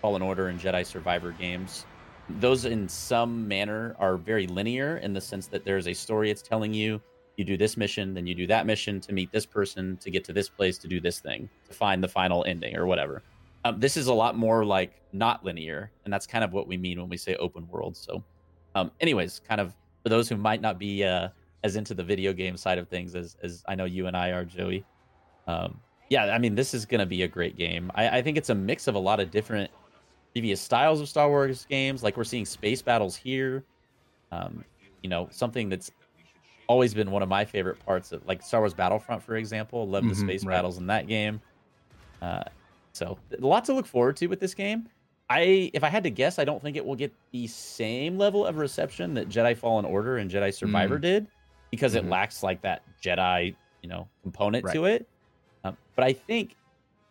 Fallen 0.00 0.22
Order 0.22 0.48
and 0.48 0.58
Jedi 0.58 0.84
Survivor 0.84 1.32
games. 1.32 1.86
Those, 2.38 2.64
in 2.64 2.88
some 2.88 3.46
manner, 3.46 3.96
are 3.98 4.16
very 4.16 4.46
linear 4.46 4.98
in 4.98 5.12
the 5.12 5.20
sense 5.20 5.46
that 5.48 5.64
there's 5.64 5.88
a 5.88 5.94
story 5.94 6.30
it's 6.30 6.42
telling 6.42 6.72
you. 6.72 7.00
You 7.36 7.44
do 7.44 7.56
this 7.56 7.76
mission, 7.76 8.14
then 8.14 8.26
you 8.26 8.34
do 8.34 8.46
that 8.48 8.66
mission 8.66 9.00
to 9.00 9.12
meet 9.12 9.32
this 9.32 9.46
person, 9.46 9.96
to 9.98 10.10
get 10.10 10.24
to 10.24 10.32
this 10.32 10.48
place, 10.48 10.78
to 10.78 10.88
do 10.88 11.00
this 11.00 11.20
thing, 11.20 11.48
to 11.68 11.74
find 11.74 12.04
the 12.04 12.08
final 12.08 12.44
ending 12.44 12.76
or 12.76 12.86
whatever. 12.86 13.22
Um, 13.64 13.80
this 13.80 13.96
is 13.96 14.06
a 14.06 14.14
lot 14.14 14.36
more 14.36 14.64
like 14.64 15.00
not 15.12 15.44
linear, 15.44 15.90
and 16.04 16.12
that's 16.12 16.26
kind 16.26 16.44
of 16.44 16.52
what 16.52 16.66
we 16.66 16.76
mean 16.76 17.00
when 17.00 17.08
we 17.08 17.16
say 17.16 17.34
open 17.36 17.66
world. 17.68 17.96
So, 17.96 18.22
um, 18.74 18.90
anyways, 19.00 19.40
kind 19.46 19.60
of 19.60 19.74
for 20.02 20.08
those 20.08 20.28
who 20.28 20.36
might 20.36 20.60
not 20.60 20.78
be 20.78 21.04
uh, 21.04 21.28
as 21.64 21.76
into 21.76 21.94
the 21.94 22.04
video 22.04 22.32
game 22.32 22.56
side 22.56 22.78
of 22.78 22.88
things 22.88 23.14
as 23.14 23.36
as 23.42 23.62
I 23.68 23.74
know 23.74 23.84
you 23.84 24.06
and 24.06 24.16
I 24.16 24.30
are, 24.30 24.44
Joey. 24.44 24.84
Um, 25.46 25.80
yeah, 26.08 26.24
I 26.26 26.38
mean, 26.38 26.54
this 26.54 26.74
is 26.74 26.86
going 26.86 26.98
to 26.98 27.06
be 27.06 27.22
a 27.22 27.28
great 27.28 27.56
game. 27.56 27.90
I, 27.94 28.18
I 28.18 28.22
think 28.22 28.36
it's 28.36 28.50
a 28.50 28.54
mix 28.54 28.88
of 28.88 28.96
a 28.96 28.98
lot 28.98 29.20
of 29.20 29.30
different 29.30 29.70
previous 30.34 30.60
styles 30.60 31.00
of 31.00 31.08
Star 31.08 31.28
Wars 31.28 31.66
games. 31.68 32.02
Like 32.02 32.16
we're 32.16 32.24
seeing 32.24 32.44
space 32.44 32.82
battles 32.82 33.16
here. 33.16 33.64
Um, 34.32 34.64
you 35.02 35.10
know, 35.10 35.28
something 35.30 35.68
that's 35.68 35.90
always 36.68 36.94
been 36.94 37.10
one 37.10 37.22
of 37.22 37.28
my 37.28 37.44
favorite 37.44 37.84
parts 37.84 38.12
of 38.12 38.24
like 38.26 38.42
Star 38.42 38.60
Wars 38.60 38.74
Battlefront, 38.74 39.22
for 39.22 39.36
example. 39.36 39.88
Love 39.88 40.04
the 40.04 40.14
Mhm, 40.14 40.20
space 40.20 40.44
right. 40.44 40.54
battles 40.54 40.78
in 40.78 40.86
that 40.86 41.06
game. 41.08 41.40
Uh, 42.22 42.44
so 42.94 43.18
a 43.36 43.44
lot 43.44 43.64
to 43.64 43.72
look 43.72 43.86
forward 43.86 44.16
to 44.18 44.26
with 44.28 44.40
this 44.40 44.54
game. 44.54 44.88
I, 45.28 45.70
if 45.74 45.84
I 45.84 45.88
had 45.88 46.02
to 46.04 46.10
guess, 46.10 46.38
I 46.38 46.44
don't 46.44 46.60
think 46.60 46.76
it 46.76 46.84
will 46.84 46.96
get 46.96 47.12
the 47.32 47.46
same 47.46 48.18
level 48.18 48.44
of 48.44 48.56
reception 48.56 49.14
that 49.14 49.28
Jedi 49.28 49.56
Fallen 49.56 49.84
Order 49.84 50.18
and 50.18 50.30
Jedi 50.30 50.52
Survivor 50.52 50.98
did, 50.98 51.28
because 51.70 51.94
Mhm. 51.94 51.98
it 51.98 52.04
lacks 52.06 52.42
like 52.42 52.60
that 52.62 52.82
Jedi, 53.00 53.54
you 53.82 53.88
know, 53.88 54.08
component 54.22 54.64
Right. 54.64 54.74
to 54.74 54.84
it. 54.86 55.08
Um, 55.62 55.76
but 55.94 56.04
I 56.04 56.12
think 56.12 56.56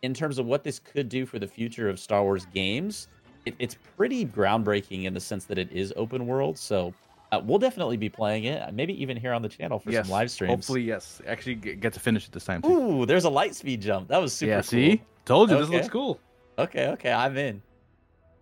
in 0.02 0.14
terms 0.14 0.38
of 0.38 0.46
what 0.46 0.64
this 0.64 0.78
could 0.78 1.08
do 1.08 1.26
for 1.26 1.38
the 1.38 1.46
future 1.46 1.88
of 1.88 1.98
Star 1.98 2.22
Wars 2.22 2.46
games, 2.54 3.08
it, 3.46 3.54
it's 3.58 3.76
pretty 3.96 4.24
groundbreaking 4.24 5.04
in 5.04 5.14
the 5.14 5.20
sense 5.20 5.44
that 5.46 5.58
it 5.58 5.70
is 5.72 5.92
open 5.96 6.26
world. 6.26 6.58
So 6.58 6.94
uh, 7.32 7.40
we'll 7.44 7.58
definitely 7.58 7.96
be 7.96 8.08
playing 8.08 8.44
it, 8.44 8.60
uh, 8.60 8.70
maybe 8.72 9.00
even 9.00 9.16
here 9.16 9.32
on 9.32 9.42
the 9.42 9.48
channel 9.48 9.78
for 9.78 9.90
yes. 9.90 10.06
some 10.06 10.12
live 10.12 10.30
streams. 10.30 10.50
Hopefully, 10.50 10.82
yes. 10.82 11.20
Actually, 11.26 11.54
get, 11.54 11.92
to 11.92 12.00
finish 12.00 12.26
it 12.26 12.32
this 12.32 12.44
time. 12.44 12.62
Too. 12.62 12.68
Ooh, 12.68 13.06
there's 13.06 13.24
a 13.24 13.30
light 13.30 13.54
speed 13.54 13.80
jump. 13.80 14.08
That 14.08 14.20
was 14.20 14.32
super 14.32 14.50
yeah. 14.50 14.56
cool. 14.56 14.62
See, 14.64 15.02
told 15.24 15.50
you 15.50 15.58
this 15.58 15.68
looks 15.68 15.88
cool. 15.88 16.18
Okay, 16.58 16.88
okay, 16.88 17.12
I'm 17.12 17.36
in. 17.36 17.62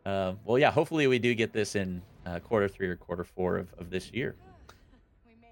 Um, 0.06 0.38
well, 0.44 0.58
yeah, 0.58 0.70
hopefully 0.70 1.06
we 1.06 1.18
do 1.18 1.34
get 1.34 1.52
this 1.52 1.76
in 1.76 2.00
uh, 2.24 2.38
quarter 2.38 2.66
three 2.66 2.88
or 2.88 2.96
quarter 2.96 3.24
four 3.24 3.58
of, 3.58 3.68
of 3.78 3.90
this 3.90 4.10
year. 4.12 4.34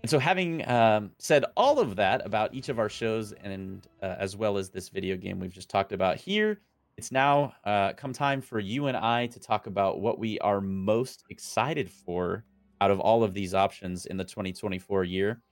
And 0.02 0.10
so, 0.10 0.18
having 0.18 0.66
um, 0.68 1.10
said 1.18 1.44
all 1.56 1.80
of 1.80 1.96
that 1.96 2.24
about 2.24 2.54
each 2.54 2.68
of 2.68 2.78
our 2.78 2.88
shows 2.88 3.32
and 3.32 3.86
uh, 4.02 4.14
as 4.18 4.36
well 4.36 4.56
as 4.56 4.70
this 4.70 4.88
video 4.88 5.16
game 5.16 5.40
we've 5.40 5.52
just 5.52 5.68
talked 5.68 5.92
about 5.92 6.16
here, 6.16 6.60
it's 6.96 7.10
now 7.10 7.54
uh, 7.64 7.92
come 7.94 8.12
time 8.12 8.40
for 8.40 8.60
you 8.60 8.86
and 8.86 8.96
I 8.96 9.26
to 9.28 9.40
talk 9.40 9.66
about 9.66 10.00
what 10.00 10.18
we 10.18 10.38
are 10.40 10.60
most 10.60 11.24
excited 11.28 11.90
for 11.90 12.44
out 12.80 12.90
of 12.90 13.00
all 13.00 13.24
of 13.24 13.34
these 13.34 13.52
options 13.52 14.06
in 14.06 14.16
the 14.16 14.24
2024 14.24 15.04
year. 15.04 15.42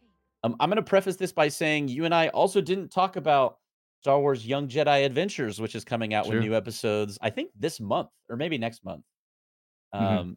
Um, 0.44 0.54
I'm 0.60 0.68
going 0.68 0.76
to 0.76 0.82
preface 0.82 1.16
this 1.16 1.32
by 1.32 1.48
saying 1.48 1.88
you 1.88 2.04
and 2.04 2.14
I 2.14 2.28
also 2.28 2.60
didn't 2.60 2.90
talk 2.90 3.16
about 3.16 3.58
Star 4.00 4.20
Wars 4.20 4.46
Young 4.46 4.68
Jedi 4.68 5.04
Adventures, 5.04 5.60
which 5.60 5.74
is 5.74 5.84
coming 5.84 6.12
out 6.14 6.26
Sure. 6.26 6.34
with 6.34 6.44
new 6.44 6.54
episodes, 6.54 7.18
I 7.22 7.30
think 7.30 7.50
this 7.58 7.80
month 7.80 8.10
or 8.28 8.36
maybe 8.36 8.58
next 8.58 8.84
month. 8.84 9.02
Mhm. 9.94 10.00
Um, 10.00 10.36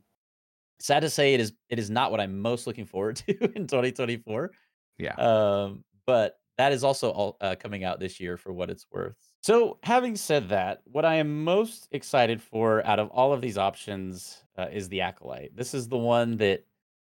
sad 0.80 1.01
to 1.01 1.09
say, 1.09 1.34
it 1.34 1.39
is 1.39 1.53
it 1.69 1.80
is 1.80 1.89
not 1.89 2.11
what 2.11 2.19
I'm 2.19 2.39
most 2.39 2.67
looking 2.67 2.86
forward 2.86 3.15
to 3.28 3.32
in 3.55 3.67
2024. 3.67 4.51
Yeah. 4.97 5.13
Um, 5.15 5.84
but 6.05 6.39
that 6.57 6.71
is 6.71 6.84
also 6.84 7.11
all 7.11 7.38
uh, 7.41 7.55
coming 7.59 7.84
out 7.84 7.99
this 7.99 8.19
year 8.19 8.36
for 8.38 8.51
what 8.51 8.69
it's 8.69 8.86
worth. 8.91 9.15
So, 9.43 9.78
having 9.84 10.15
said 10.15 10.49
that, 10.49 10.82
what 10.86 11.05
I 11.05 11.15
am 11.15 11.43
most 11.43 11.88
excited 11.91 12.41
for 12.41 12.86
out 12.86 12.99
of 12.99 13.09
all 13.09 13.32
of 13.32 13.41
these 13.41 13.57
options 13.57 14.43
uh, 14.57 14.67
is 14.71 14.89
the 14.89 15.01
Acolyte. 15.01 15.55
This 15.55 15.73
is 15.73 15.88
the 15.88 15.97
one 15.97 16.38
that, 16.38 16.65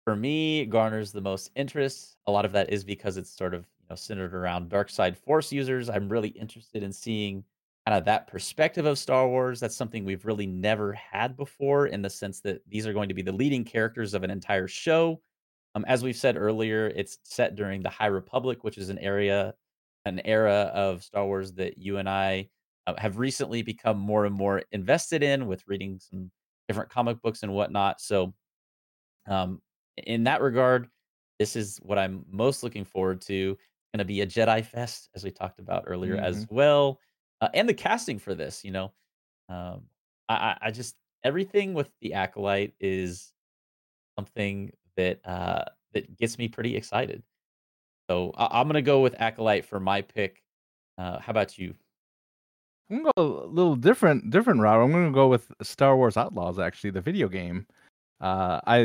for 0.04 0.16
me, 0.16 0.64
garners 0.64 1.12
the 1.12 1.20
most 1.20 1.50
interest. 1.54 2.16
A 2.26 2.32
lot 2.32 2.44
of 2.44 2.52
that 2.52 2.72
is 2.72 2.84
because 2.84 3.16
it's 3.16 3.30
sort 3.30 3.54
of 3.54 3.66
you 3.80 3.86
know 3.90 3.96
centered 3.96 4.34
around 4.34 4.70
dark 4.70 4.88
side 4.88 5.16
Force 5.16 5.52
users. 5.52 5.90
I'm 5.90 6.08
really 6.08 6.30
interested 6.30 6.82
in 6.82 6.92
seeing 6.92 7.44
kind 7.86 7.98
of 7.98 8.04
that 8.06 8.26
perspective 8.26 8.86
of 8.86 8.98
Star 8.98 9.28
Wars. 9.28 9.60
That's 9.60 9.76
something 9.76 10.04
we've 10.04 10.24
really 10.26 10.46
never 10.46 10.92
had 10.94 11.36
before, 11.36 11.86
in 11.86 12.02
the 12.02 12.10
sense 12.10 12.40
that 12.40 12.62
these 12.68 12.86
are 12.86 12.92
going 12.94 13.08
to 13.08 13.14
be 13.14 13.22
the 13.22 13.32
leading 13.32 13.64
characters 13.64 14.14
of 14.14 14.22
an 14.22 14.30
entire 14.30 14.68
show. 14.68 15.22
Um, 15.74 15.84
as 15.86 16.02
we've 16.02 16.16
said 16.16 16.36
earlier, 16.36 16.88
it's 16.88 17.18
set 17.24 17.56
during 17.56 17.82
the 17.82 17.90
High 17.90 18.06
Republic, 18.06 18.64
which 18.64 18.78
is 18.78 18.88
an 18.90 18.98
area, 18.98 19.54
an 20.06 20.20
era 20.24 20.70
of 20.74 21.04
Star 21.04 21.26
Wars 21.26 21.52
that 21.54 21.78
you 21.78 21.98
and 21.98 22.08
I 22.08 22.50
uh, 22.86 22.94
have 22.98 23.18
recently 23.18 23.62
become 23.62 23.98
more 23.98 24.24
and 24.26 24.34
more 24.34 24.62
invested 24.72 25.22
in 25.22 25.46
with 25.46 25.66
reading 25.68 25.98
some 25.98 26.30
different 26.68 26.90
comic 26.90 27.20
books 27.22 27.42
and 27.42 27.52
whatnot. 27.54 28.00
So, 28.00 28.34
um, 29.26 29.62
in 29.96 30.24
that 30.24 30.40
regard, 30.42 30.90
this 31.38 31.56
is 31.56 31.78
what 31.78 31.98
I'm 31.98 32.24
most 32.28 32.62
looking 32.62 32.84
forward 32.84 33.20
to. 33.22 33.58
Gonna 33.94 34.04
be 34.04 34.20
a 34.22 34.26
Jedi 34.26 34.64
fest, 34.64 35.10
as 35.14 35.24
we 35.24 35.30
talked 35.30 35.58
about 35.60 35.84
earlier 35.86 36.16
as 36.16 36.44
Mhm. 36.44 36.48
well, 36.50 37.00
uh, 37.44 37.48
and 37.52 37.68
the 37.68 37.74
casting 37.74 38.18
for 38.18 38.34
this, 38.34 38.64
you 38.64 38.70
know, 38.70 38.92
um, 39.48 39.82
I 40.28 40.56
I 40.60 40.70
just 40.70 40.96
everything 41.22 41.74
with 41.74 41.90
the 42.00 42.14
Acolyte 42.14 42.72
is 42.80 43.32
something 44.18 44.72
that, 44.96 45.20
uh, 45.26 45.64
that 45.92 46.16
gets 46.16 46.38
me 46.38 46.48
pretty 46.48 46.76
excited. 46.76 47.22
So 48.08 48.32
I 48.36 48.60
I'm 48.60 48.66
gonna 48.66 48.82
go 48.82 49.00
with 49.00 49.14
Acolyte 49.20 49.66
for 49.66 49.78
my 49.78 50.02
pick. 50.02 50.42
Uh, 50.96 51.18
how 51.18 51.30
about 51.30 51.58
you? 51.58 51.74
I'm 52.90 52.98
gonna 52.98 53.12
go 53.16 53.44
a 53.44 53.46
little 53.46 53.76
different 53.76 54.30
different 54.30 54.60
route. 54.60 54.82
I'm 54.82 54.92
gonna 54.92 55.10
go 55.10 55.28
with 55.28 55.50
Star 55.62 55.96
Wars 55.96 56.16
Outlaws, 56.16 56.58
actually, 56.58 56.90
the 56.90 57.00
video 57.00 57.28
game. 57.28 57.66
Uh, 58.20 58.60
I, 58.66 58.78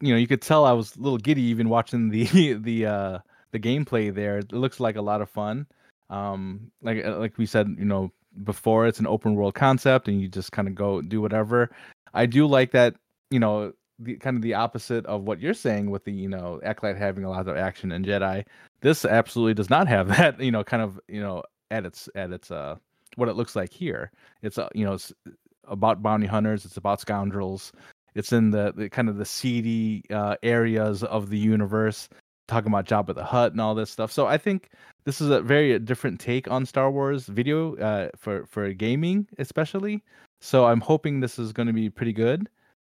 you 0.00 0.12
know, 0.12 0.16
you 0.16 0.26
could 0.26 0.42
tell 0.42 0.64
I 0.64 0.72
was 0.72 0.96
a 0.96 1.00
little 1.00 1.18
giddy 1.18 1.42
even 1.42 1.68
watching 1.68 2.08
the 2.08 2.54
the 2.54 2.86
uh 2.86 3.18
the 3.50 3.58
gameplay 3.58 4.14
there. 4.14 4.38
It 4.38 4.52
looks 4.52 4.80
like 4.80 4.96
a 4.96 5.02
lot 5.02 5.20
of 5.20 5.28
fun. 5.28 5.66
Um, 6.10 6.70
like 6.82 7.04
uh, 7.04 7.18
like 7.18 7.38
we 7.38 7.46
said, 7.46 7.74
you 7.78 7.84
know, 7.84 8.12
before 8.44 8.86
it's 8.86 9.00
an 9.00 9.06
open 9.06 9.34
world 9.34 9.54
concept 9.54 10.08
and 10.08 10.20
you 10.20 10.28
just 10.28 10.52
kind 10.52 10.68
of 10.68 10.74
go 10.74 11.02
do 11.02 11.20
whatever. 11.20 11.70
I 12.14 12.26
do 12.26 12.46
like 12.46 12.72
that, 12.72 12.96
you 13.30 13.38
know, 13.38 13.72
the 13.98 14.16
kind 14.16 14.36
of 14.36 14.42
the 14.42 14.54
opposite 14.54 15.04
of 15.06 15.22
what 15.22 15.40
you're 15.40 15.54
saying 15.54 15.90
with 15.90 16.04
the, 16.04 16.12
you 16.12 16.28
know, 16.28 16.60
Acolyte 16.62 16.96
having 16.96 17.24
a 17.24 17.30
lot 17.30 17.48
of 17.48 17.56
action 17.56 17.92
and 17.92 18.04
Jedi. 18.04 18.44
This 18.80 19.04
absolutely 19.04 19.54
does 19.54 19.70
not 19.70 19.88
have 19.88 20.08
that, 20.16 20.40
you 20.40 20.50
know, 20.50 20.64
kind 20.64 20.82
of, 20.82 21.00
you 21.08 21.20
know, 21.20 21.42
at 21.70 21.84
its 21.84 22.08
at 22.14 22.32
its 22.32 22.50
uh 22.50 22.76
what 23.16 23.28
it 23.28 23.36
looks 23.36 23.56
like 23.56 23.72
here. 23.72 24.10
It's 24.42 24.58
uh, 24.58 24.68
you 24.74 24.84
know, 24.84 24.94
it's 24.94 25.12
about 25.64 26.02
bounty 26.02 26.26
hunters, 26.26 26.64
it's 26.64 26.76
about 26.76 27.00
scoundrels 27.00 27.72
it's 28.18 28.32
in 28.32 28.50
the, 28.50 28.72
the 28.74 28.88
kind 28.88 29.08
of 29.08 29.16
the 29.16 29.24
seedy 29.24 30.02
uh, 30.10 30.34
areas 30.42 31.04
of 31.04 31.30
the 31.30 31.38
universe, 31.38 32.08
talking 32.48 32.72
about 32.72 32.86
Jabba 32.86 33.14
the 33.14 33.24
Hutt 33.24 33.52
and 33.52 33.60
all 33.60 33.74
this 33.74 33.90
stuff. 33.90 34.10
So 34.10 34.26
I 34.26 34.38
think 34.38 34.70
this 35.04 35.20
is 35.20 35.30
a 35.30 35.40
very 35.40 35.78
different 35.78 36.18
take 36.18 36.50
on 36.50 36.66
Star 36.66 36.90
Wars 36.90 37.26
video 37.26 37.76
uh, 37.76 38.08
for 38.16 38.46
for 38.46 38.72
gaming, 38.72 39.28
especially. 39.38 40.02
So 40.40 40.66
I'm 40.66 40.80
hoping 40.80 41.20
this 41.20 41.38
is 41.38 41.52
going 41.52 41.66
to 41.68 41.72
be 41.72 41.90
pretty 41.90 42.12
good. 42.12 42.48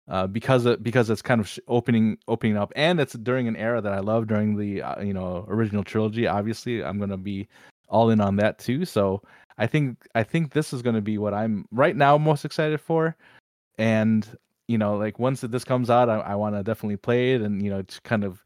Uh, 0.09 0.25
because 0.25 0.65
because 0.83 1.11
it's 1.11 1.23
kind 1.23 1.41
of 1.41 1.59
opening 1.67 2.17
opening 2.29 2.57
up, 2.57 2.73
and 2.77 3.01
it's 3.01 3.15
during 3.15 3.49
an 3.49 3.57
era 3.57 3.81
that 3.81 3.93
I 3.93 3.99
love 3.99 4.29
during 4.29 4.57
the 4.57 4.81
uh, 4.81 5.03
you 5.03 5.13
know 5.13 5.45
original 5.49 5.83
trilogy. 5.83 6.29
Obviously, 6.29 6.85
I'm 6.85 7.01
gonna 7.01 7.17
be 7.17 7.49
all 7.89 8.11
in 8.11 8.21
on 8.21 8.37
that 8.37 8.61
too. 8.61 8.85
So 8.85 9.21
I 9.59 9.67
think 9.67 10.07
I 10.15 10.23
think 10.23 10.53
this 10.53 10.73
is 10.73 10.81
gonna 10.81 11.01
be 11.01 11.19
what 11.19 11.35
I'm 11.35 11.67
right 11.73 11.97
now 11.97 12.17
most 12.19 12.45
excited 12.45 12.81
for, 12.81 13.17
and 13.79 14.29
you 14.69 14.79
know, 14.79 14.97
like 14.97 15.19
once 15.19 15.41
this 15.41 15.65
comes 15.65 15.91
out, 15.91 16.09
I, 16.09 16.19
I 16.19 16.35
want 16.35 16.55
to 16.55 16.63
definitely 16.63 16.97
play 16.97 17.35
it 17.35 17.43
and 17.43 17.63
you 17.63 17.71
know, 17.71 17.83
to 17.83 18.01
kind 18.03 18.25
of 18.25 18.43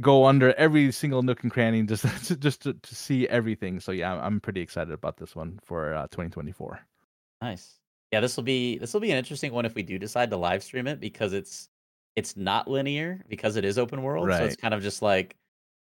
go 0.00 0.24
under 0.24 0.52
every 0.54 0.90
single 0.92 1.22
nook 1.22 1.42
and 1.42 1.52
cranny 1.52 1.82
just 1.86 2.06
just 2.40 2.62
to, 2.62 2.74
to 2.74 2.94
see 2.94 3.28
everything. 3.28 3.80
So 3.80 3.92
yeah, 3.92 4.14
I'm, 4.14 4.40
pretty 4.40 4.60
excited 4.60 4.92
about 4.92 5.16
this 5.16 5.36
one 5.36 5.58
for 5.64 5.94
uh, 5.94 6.02
2024. 6.08 6.80
Nice. 7.40 7.78
Yeah, 8.12 8.20
this 8.20 8.36
will 8.36 8.44
be 8.44 8.78
this 8.78 8.92
will 8.92 9.00
be 9.00 9.10
an 9.10 9.18
interesting 9.18 9.52
one 9.52 9.64
if 9.64 9.74
we 9.74 9.82
do 9.82 9.98
decide 9.98 10.30
to 10.30 10.36
live 10.36 10.62
stream 10.62 10.86
it 10.86 11.00
because 11.00 11.32
it's 11.32 11.68
it's 12.14 12.36
not 12.36 12.68
linear 12.68 13.24
because 13.28 13.56
it 13.56 13.64
is 13.64 13.78
open 13.78 14.02
world. 14.02 14.28
So 14.30 14.44
it's 14.44 14.56
kind 14.56 14.74
of 14.74 14.82
just 14.82 15.00
like 15.00 15.36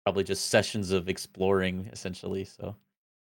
probably 0.04 0.24
just 0.24 0.48
sessions 0.48 0.90
of 0.90 1.08
exploring 1.08 1.88
essentially. 1.92 2.44
So 2.44 2.76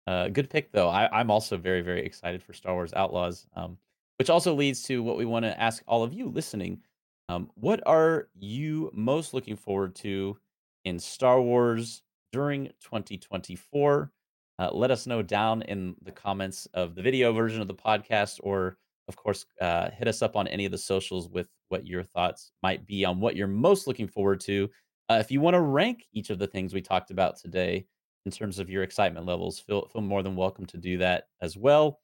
uh, 0.07 0.29
good 0.29 0.49
pick 0.51 0.71
though. 0.71 0.89
I, 0.89 1.09
I'm 1.19 1.31
also 1.31 1.57
very 1.57 1.81
very 1.81 2.05
excited 2.05 2.43
for 2.43 2.53
Star 2.53 2.75
Wars 2.75 2.95
Outlaws, 2.95 3.47
um, 3.57 3.79
which 4.19 4.31
also 4.31 4.55
leads 4.55 4.83
to 4.85 5.03
what 5.03 5.17
we 5.17 5.25
want 5.25 5.45
to 5.45 5.61
ask 5.61 5.83
all 5.87 6.05
of 6.05 6.13
you 6.13 6.29
listening. 6.29 6.81
Um, 7.29 7.51
what 7.55 7.83
are 7.87 8.29
you 8.39 8.91
most 8.93 9.33
looking 9.35 9.57
forward 9.57 9.95
to 9.97 10.37
in 10.85 10.99
Star 10.99 11.41
Wars 11.41 12.03
during 12.33 12.67
2024? 12.83 14.13
Uh, 14.59 14.71
let 14.73 14.91
us 14.91 15.07
know 15.07 15.23
down 15.23 15.63
in 15.63 15.97
the 16.03 16.13
comments 16.13 16.67
of 16.75 16.95
the 16.95 17.03
video 17.03 17.33
version 17.33 17.61
of 17.61 17.69
the 17.69 17.75
podcast, 17.75 18.39
or 18.43 18.79
of 19.09 19.17
course, 19.17 19.45
uh, 19.61 19.91
hit 19.91 20.09
us 20.09 20.23
up 20.23 20.37
on 20.37 20.47
any 20.49 20.65
of 20.65 20.73
the 20.73 20.79
socials 20.79 21.29
with 21.29 21.49
what 21.69 21.87
your 21.87 22.03
thoughts 22.03 22.53
might 22.63 22.87
be 22.87 23.05
on 23.05 23.21
what 23.21 23.37
you're 23.37 23.47
most 23.47 23.87
looking 23.87 24.07
forward 24.07 24.41
to. 24.41 24.71
Uh, 25.11 25.19
if 25.21 25.31
you 25.31 25.41
want 25.41 25.55
to 25.55 25.61
rank 25.61 26.07
each 26.13 26.31
of 26.31 26.39
the 26.39 26.47
things 26.47 26.73
we 26.73 26.81
talked 26.81 27.11
about 27.11 27.37
today 27.37 27.85
in 28.25 28.33
terms 28.33 28.59
of 28.59 28.71
your 28.71 28.83
excitement 28.83 29.27
levels, 29.27 29.59
feel 29.59 29.87
feel 29.89 30.01
more 30.01 30.23
than 30.23 30.37
welcome 30.37 30.65
to 30.67 30.79
do 30.79 30.97
that 30.99 31.25
as 31.43 31.57
well. 31.57 32.01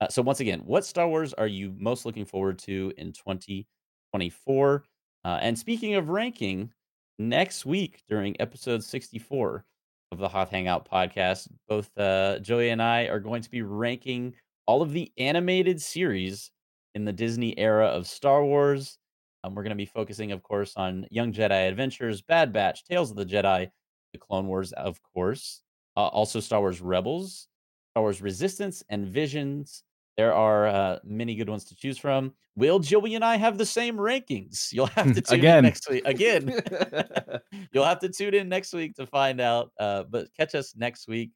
Uh, 0.00 0.08
so 0.08 0.22
once 0.22 0.40
again, 0.40 0.60
what 0.60 0.84
Star 0.84 1.08
Wars 1.08 1.32
are 1.34 1.46
you 1.46 1.74
most 1.78 2.04
looking 2.04 2.24
forward 2.24 2.58
to 2.60 2.92
in 2.98 3.12
2024? 3.12 4.84
Uh, 5.24 5.38
and 5.40 5.58
speaking 5.58 5.94
of 5.94 6.10
ranking, 6.10 6.70
next 7.18 7.64
week 7.66 8.02
during 8.08 8.40
episode 8.40 8.82
64 8.82 9.64
of 10.12 10.18
the 10.18 10.28
Hoth 10.28 10.50
Hangout 10.50 10.88
podcast, 10.88 11.48
both 11.68 11.90
uh, 11.98 12.38
Joey 12.40 12.70
and 12.70 12.82
I 12.82 13.04
are 13.04 13.20
going 13.20 13.42
to 13.42 13.50
be 13.50 13.62
ranking 13.62 14.34
all 14.66 14.82
of 14.82 14.92
the 14.92 15.12
animated 15.18 15.80
series 15.80 16.50
in 16.94 17.04
the 17.04 17.12
Disney 17.12 17.58
era 17.58 17.86
of 17.86 18.06
Star 18.06 18.44
Wars. 18.44 18.98
Um, 19.42 19.54
we're 19.54 19.62
going 19.62 19.70
to 19.70 19.76
be 19.76 19.84
focusing, 19.84 20.32
of 20.32 20.42
course, 20.42 20.72
on 20.76 21.06
Young 21.10 21.32
Jedi 21.32 21.68
Adventures, 21.68 22.22
Bad 22.22 22.52
Batch, 22.52 22.84
Tales 22.84 23.10
of 23.10 23.16
the 23.16 23.26
Jedi, 23.26 23.68
The 24.12 24.18
Clone 24.18 24.46
Wars, 24.46 24.72
of 24.72 24.98
course, 25.12 25.62
uh, 25.96 26.06
also 26.06 26.40
Star 26.40 26.60
Wars 26.60 26.80
Rebels, 26.80 27.48
Star 27.92 28.02
Wars 28.02 28.22
Resistance, 28.22 28.82
and 28.88 29.06
Visions. 29.06 29.82
There 30.16 30.32
are 30.32 30.66
uh, 30.66 30.98
many 31.04 31.34
good 31.34 31.48
ones 31.48 31.64
to 31.66 31.76
choose 31.76 31.98
from. 31.98 32.32
Will 32.56 32.78
Joey 32.78 33.16
and 33.16 33.24
I 33.24 33.36
have 33.36 33.58
the 33.58 33.66
same 33.66 33.96
rankings? 33.96 34.72
You'll 34.72 34.86
have 34.86 35.12
to 35.14 35.20
tune 35.20 35.40
in 35.40 35.40
Again. 35.40 35.64
next 35.64 35.90
week. 35.90 36.02
Again. 36.06 36.60
You'll 37.72 37.84
have 37.84 37.98
to 38.00 38.08
tune 38.08 38.34
in 38.34 38.48
next 38.48 38.72
week 38.72 38.94
to 38.94 39.06
find 39.06 39.40
out. 39.40 39.72
Uh, 39.78 40.04
but 40.04 40.28
catch 40.36 40.54
us 40.54 40.74
next 40.76 41.08
week 41.08 41.32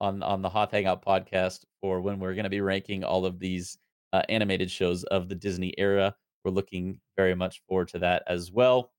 on 0.00 0.22
on 0.22 0.40
the 0.40 0.48
Hoth 0.48 0.70
Hangout 0.70 1.04
podcast 1.04 1.64
for 1.80 2.00
when 2.00 2.18
we're 2.18 2.34
going 2.34 2.44
to 2.44 2.50
be 2.50 2.62
ranking 2.62 3.04
all 3.04 3.26
of 3.26 3.38
these 3.38 3.76
uh, 4.14 4.22
animated 4.28 4.70
shows 4.70 5.04
of 5.04 5.28
the 5.28 5.34
Disney 5.34 5.74
era. 5.76 6.14
We're 6.44 6.50
looking 6.52 7.00
very 7.16 7.34
much 7.34 7.62
forward 7.68 7.88
to 7.88 7.98
that 8.00 8.22
as 8.26 8.50
well. 8.50 8.92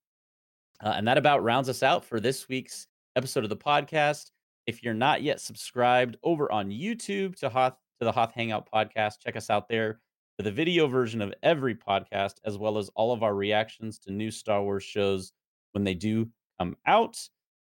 Uh, 0.83 0.93
and 0.95 1.07
that 1.07 1.17
about 1.17 1.43
rounds 1.43 1.69
us 1.69 1.81
out 1.83 2.05
for 2.05 2.19
this 2.19 2.47
week's 2.47 2.87
episode 3.15 3.43
of 3.43 3.49
the 3.49 3.57
podcast. 3.57 4.31
If 4.67 4.83
you're 4.83 4.93
not 4.93 5.21
yet 5.23 5.39
subscribed 5.39 6.17
over 6.23 6.51
on 6.51 6.69
YouTube 6.69 7.35
to 7.37 7.49
Hoth 7.49 7.77
to 7.99 8.05
the 8.05 8.11
Hoth 8.11 8.33
Hangout 8.33 8.69
podcast, 8.71 9.19
check 9.23 9.35
us 9.35 9.49
out 9.49 9.67
there 9.69 9.99
for 10.37 10.43
the 10.43 10.51
video 10.51 10.87
version 10.87 11.21
of 11.21 11.33
every 11.43 11.75
podcast, 11.75 12.35
as 12.43 12.57
well 12.57 12.77
as 12.77 12.89
all 12.95 13.13
of 13.13 13.23
our 13.23 13.35
reactions 13.35 13.99
to 13.99 14.11
new 14.11 14.31
Star 14.31 14.61
Wars 14.61 14.83
shows 14.83 15.31
when 15.71 15.83
they 15.83 15.93
do 15.93 16.27
come 16.59 16.75
out. 16.85 17.17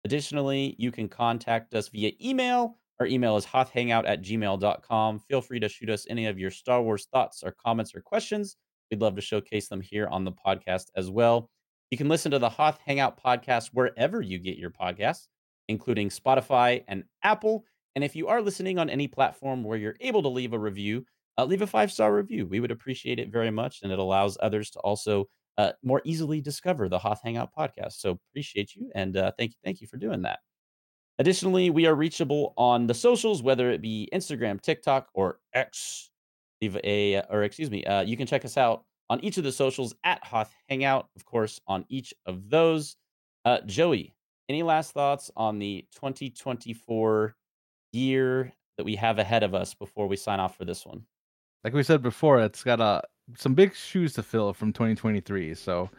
Additionally, 0.06 0.76
you 0.78 0.92
can 0.92 1.08
contact 1.08 1.74
us 1.74 1.90
via 1.90 2.12
email. 2.22 2.78
Our 3.00 3.08
email 3.08 3.38
is 3.38 3.46
hothhangout 3.46 4.08
at 4.08 4.22
gmail.com. 4.22 5.20
Feel 5.20 5.42
free 5.42 5.60
to 5.60 5.70
shoot 5.70 5.90
us 5.90 6.06
any 6.10 6.28
of 6.28 6.40
your 6.40 6.52
Star 6.52 6.82
Wars 6.82 7.08
thoughts 7.12 7.44
or 7.44 7.52
comments 7.52 7.96
or 7.96 8.02
questions. 8.02 8.58
We'd 8.92 9.02
love 9.02 9.16
to 9.16 9.22
showcase 9.22 9.68
them 9.68 9.82
here 9.82 10.08
on 10.08 10.24
the 10.24 10.32
podcast 10.32 10.86
as 10.96 11.10
well. 11.10 11.50
You 11.90 11.98
can 11.98 12.10
listen 12.10 12.32
to 12.32 12.40
the 12.40 12.50
Hoth 12.50 12.80
Hangout 12.86 13.22
podcast 13.22 13.70
wherever 13.74 14.22
you 14.22 14.40
get 14.40 14.58
your 14.58 14.72
podcasts, 14.72 15.28
including 15.68 16.10
Spotify 16.10 16.84
and 16.88 17.04
Apple. 17.24 17.66
And 17.96 18.04
if 18.04 18.16
you 18.16 18.28
are 18.28 18.42
listening 18.42 18.80
on 18.80 18.90
any 18.90 19.08
platform 19.08 19.64
where 19.64 19.78
you're 19.78 19.96
able 20.00 20.22
to 20.24 20.30
leave 20.30 20.54
a 20.54 20.60
review, 20.60 21.06
uh, 21.38 21.46
leave 21.46 21.62
a 21.62 21.68
five 21.68 21.92
star 21.92 22.14
review. 22.14 22.46
We 22.46 22.60
would 22.60 22.72
appreciate 22.72 23.20
it 23.20 23.32
very 23.32 23.52
much, 23.52 23.82
and 23.84 23.92
it 23.92 24.00
allows 24.00 24.38
others 24.42 24.70
to 24.72 24.80
also 24.80 25.28
uh, 25.58 25.72
more 25.84 26.02
easily 26.04 26.42
discover 26.42 26.90
the 26.90 27.00
Hoth 27.00 27.22
Hangout 27.24 27.50
podcast. 27.58 27.94
So 27.94 28.20
appreciate 28.32 28.76
you, 28.76 28.92
and 28.96 29.18
uh, 29.18 29.32
thank 29.38 29.52
you, 29.52 29.58
thank 29.64 29.82
you 29.82 29.88
for 29.88 29.98
doing 29.98 30.22
that. 30.24 30.40
Additionally, 31.20 31.70
we 31.70 31.86
are 31.86 31.94
reachable 31.94 32.54
on 32.58 32.88
the 32.88 32.94
socials, 32.94 33.44
whether 33.44 33.70
it 33.70 33.82
be 33.82 34.10
Instagram, 34.14 34.60
TikTok, 34.60 35.10
or 35.14 35.40
X. 35.54 36.10
Leave 36.62 36.78
a, 36.84 37.22
or 37.30 37.44
excuse 37.44 37.70
me, 37.70 37.84
uh, 37.86 38.02
you 38.02 38.18
can 38.18 38.26
check 38.26 38.46
us 38.46 38.58
out 38.58 38.86
on 39.10 39.20
each 39.20 39.38
of 39.38 39.44
the 39.44 39.52
socials 39.52 39.94
at 40.04 40.24
Hoth 40.24 40.52
Hangout, 40.70 41.10
of 41.16 41.26
course, 41.26 41.60
on 41.68 41.86
each 41.90 42.14
of 42.26 42.50
those. 42.50 42.96
Uh, 43.46 43.60
Joey, 43.66 44.16
any 44.50 44.64
last 44.64 44.92
thoughts 44.94 45.30
on 45.36 45.60
the 45.60 45.86
2024 45.94 47.36
year 47.94 48.54
that 48.78 48.84
we 48.84 48.96
have 48.96 49.20
ahead 49.20 49.44
of 49.44 49.54
us 49.54 49.74
before 49.74 50.08
we 50.08 50.16
sign 50.16 50.40
off 50.40 50.58
for 50.58 50.66
this 50.66 50.86
one? 50.86 51.06
like 51.64 51.74
we 51.74 51.84
said 51.84 52.02
before, 52.02 52.42
it's 52.42 52.64
got 52.64 52.82
uh, 52.82 53.02
some 53.38 53.54
big 53.54 53.74
shoes 53.76 54.14
to 54.14 54.24
fill 54.24 54.54
from 54.54 54.74
2023. 54.74 55.56
So 55.56 55.90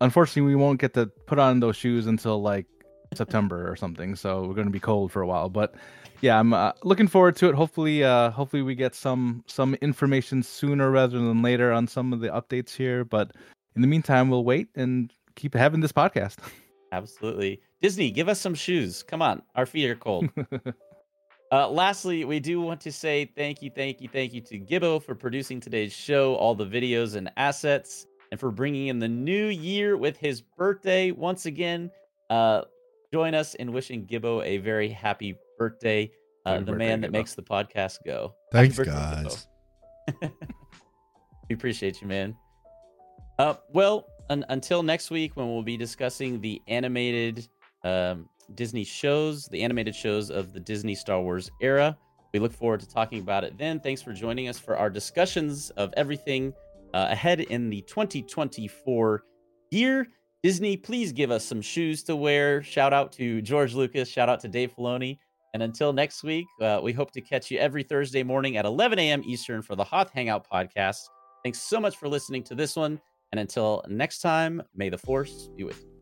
unfortunately, 0.00 0.42
we 0.42 0.56
won't 0.56 0.80
get 0.80 0.94
to 0.94 1.06
put 1.26 1.38
on 1.38 1.60
those 1.60 1.76
shoes 1.76 2.06
until 2.06 2.42
like 2.42 2.66
September 3.14 3.70
or 3.70 3.76
something. 3.76 4.16
So 4.16 4.42
we're 4.42 4.54
going 4.54 4.66
to 4.66 4.72
be 4.72 4.80
cold 4.80 5.12
for 5.12 5.22
a 5.22 5.26
while. 5.26 5.48
But 5.48 5.74
yeah, 6.20 6.38
I'm 6.38 6.52
uh, 6.52 6.72
looking 6.82 7.06
forward 7.06 7.36
to 7.36 7.48
it. 7.48 7.54
Hopefully, 7.54 8.02
uh, 8.02 8.30
hopefully 8.30 8.62
we 8.62 8.74
get 8.74 8.94
some 8.94 9.44
some 9.46 9.74
information 9.76 10.42
sooner 10.42 10.90
rather 10.90 11.18
than 11.18 11.42
later 11.42 11.72
on 11.72 11.86
some 11.86 12.12
of 12.12 12.20
the 12.20 12.28
updates 12.28 12.74
here. 12.74 13.04
But 13.04 13.32
in 13.76 13.82
the 13.82 13.88
meantime, 13.88 14.28
we'll 14.28 14.44
wait 14.44 14.68
and 14.74 15.12
keep 15.36 15.54
having 15.54 15.80
this 15.80 15.92
podcast. 15.92 16.38
Absolutely. 16.90 17.60
Disney, 17.80 18.10
give 18.10 18.28
us 18.28 18.40
some 18.40 18.54
shoes. 18.54 19.04
Come 19.04 19.22
on. 19.22 19.42
Our 19.54 19.66
feet 19.66 19.90
are 19.90 19.94
cold. 19.94 20.28
Uh, 21.50 21.68
lastly, 21.68 22.24
we 22.24 22.40
do 22.40 22.60
want 22.60 22.80
to 22.82 22.92
say 22.92 23.24
thank 23.24 23.62
you, 23.62 23.70
thank 23.70 24.00
you, 24.02 24.08
thank 24.08 24.34
you 24.34 24.40
to 24.42 24.58
Gibbo 24.58 25.02
for 25.02 25.14
producing 25.14 25.60
today's 25.60 25.92
show, 25.92 26.34
all 26.34 26.54
the 26.54 26.66
videos 26.66 27.14
and 27.14 27.30
assets, 27.38 28.06
and 28.30 28.38
for 28.38 28.50
bringing 28.50 28.88
in 28.88 28.98
the 28.98 29.08
new 29.08 29.46
year 29.46 29.96
with 29.96 30.18
his 30.18 30.42
birthday. 30.42 31.10
Once 31.10 31.46
again, 31.46 31.90
uh, 32.28 32.62
join 33.12 33.34
us 33.34 33.54
in 33.54 33.72
wishing 33.72 34.06
Gibbo 34.06 34.44
a 34.44 34.58
very 34.58 34.90
happy 34.90 35.36
birthday. 35.58 36.10
Uh, 36.44 36.52
Happy 36.52 36.64
the 36.64 36.72
birthday, 36.72 36.86
man 36.86 37.00
that 37.00 37.08
Gibbo. 37.08 37.12
makes 37.12 37.34
the 37.34 37.42
podcast 37.42 38.04
go. 38.04 38.34
Thanks, 38.52 38.76
birthday, 38.76 38.92
guys. 38.92 39.46
we 41.48 41.54
appreciate 41.54 42.02
you, 42.02 42.08
man. 42.08 42.36
Uh, 43.38 43.54
well, 43.72 44.04
un- 44.28 44.44
until 44.50 44.82
next 44.82 45.10
week 45.10 45.34
when 45.36 45.48
we'll 45.48 45.62
be 45.62 45.78
discussing 45.78 46.40
the 46.42 46.60
animated 46.68 47.48
um, 47.84 48.28
Disney 48.54 48.84
shows, 48.84 49.46
the 49.46 49.62
animated 49.62 49.94
shows 49.94 50.30
of 50.30 50.52
the 50.52 50.60
Disney 50.60 50.94
Star 50.94 51.20
Wars 51.20 51.50
era. 51.60 51.96
We 52.32 52.40
look 52.40 52.52
forward 52.52 52.80
to 52.80 52.88
talking 52.88 53.20
about 53.20 53.44
it 53.44 53.56
then. 53.58 53.80
Thanks 53.80 54.02
for 54.02 54.12
joining 54.12 54.48
us 54.48 54.58
for 54.58 54.76
our 54.76 54.90
discussions 54.90 55.70
of 55.70 55.92
everything 55.96 56.52
uh, 56.94 57.08
ahead 57.10 57.40
in 57.40 57.70
the 57.70 57.82
2024 57.82 59.24
year. 59.70 60.06
Disney, 60.42 60.76
please 60.76 61.12
give 61.12 61.30
us 61.30 61.44
some 61.44 61.60
shoes 61.60 62.02
to 62.04 62.14
wear. 62.14 62.62
Shout 62.62 62.92
out 62.92 63.12
to 63.12 63.42
George 63.42 63.74
Lucas. 63.74 64.08
Shout 64.08 64.28
out 64.28 64.40
to 64.40 64.48
Dave 64.48 64.72
Filoni. 64.76 65.18
And 65.54 65.62
until 65.62 65.92
next 65.92 66.22
week, 66.22 66.46
uh, 66.60 66.80
we 66.82 66.92
hope 66.92 67.10
to 67.12 67.20
catch 67.20 67.50
you 67.50 67.58
every 67.58 67.82
Thursday 67.82 68.22
morning 68.22 68.56
at 68.56 68.64
11 68.64 68.98
a.m. 68.98 69.22
Eastern 69.26 69.62
for 69.62 69.74
the 69.74 69.84
Hoth 69.84 70.10
Hangout 70.12 70.46
podcast. 70.48 71.00
Thanks 71.42 71.60
so 71.60 71.80
much 71.80 71.96
for 71.96 72.08
listening 72.08 72.42
to 72.44 72.54
this 72.54 72.76
one. 72.76 73.00
And 73.32 73.40
until 73.40 73.82
next 73.88 74.20
time, 74.20 74.62
may 74.74 74.88
the 74.88 74.98
force 74.98 75.48
be 75.56 75.64
with 75.64 75.82
you. 75.82 75.97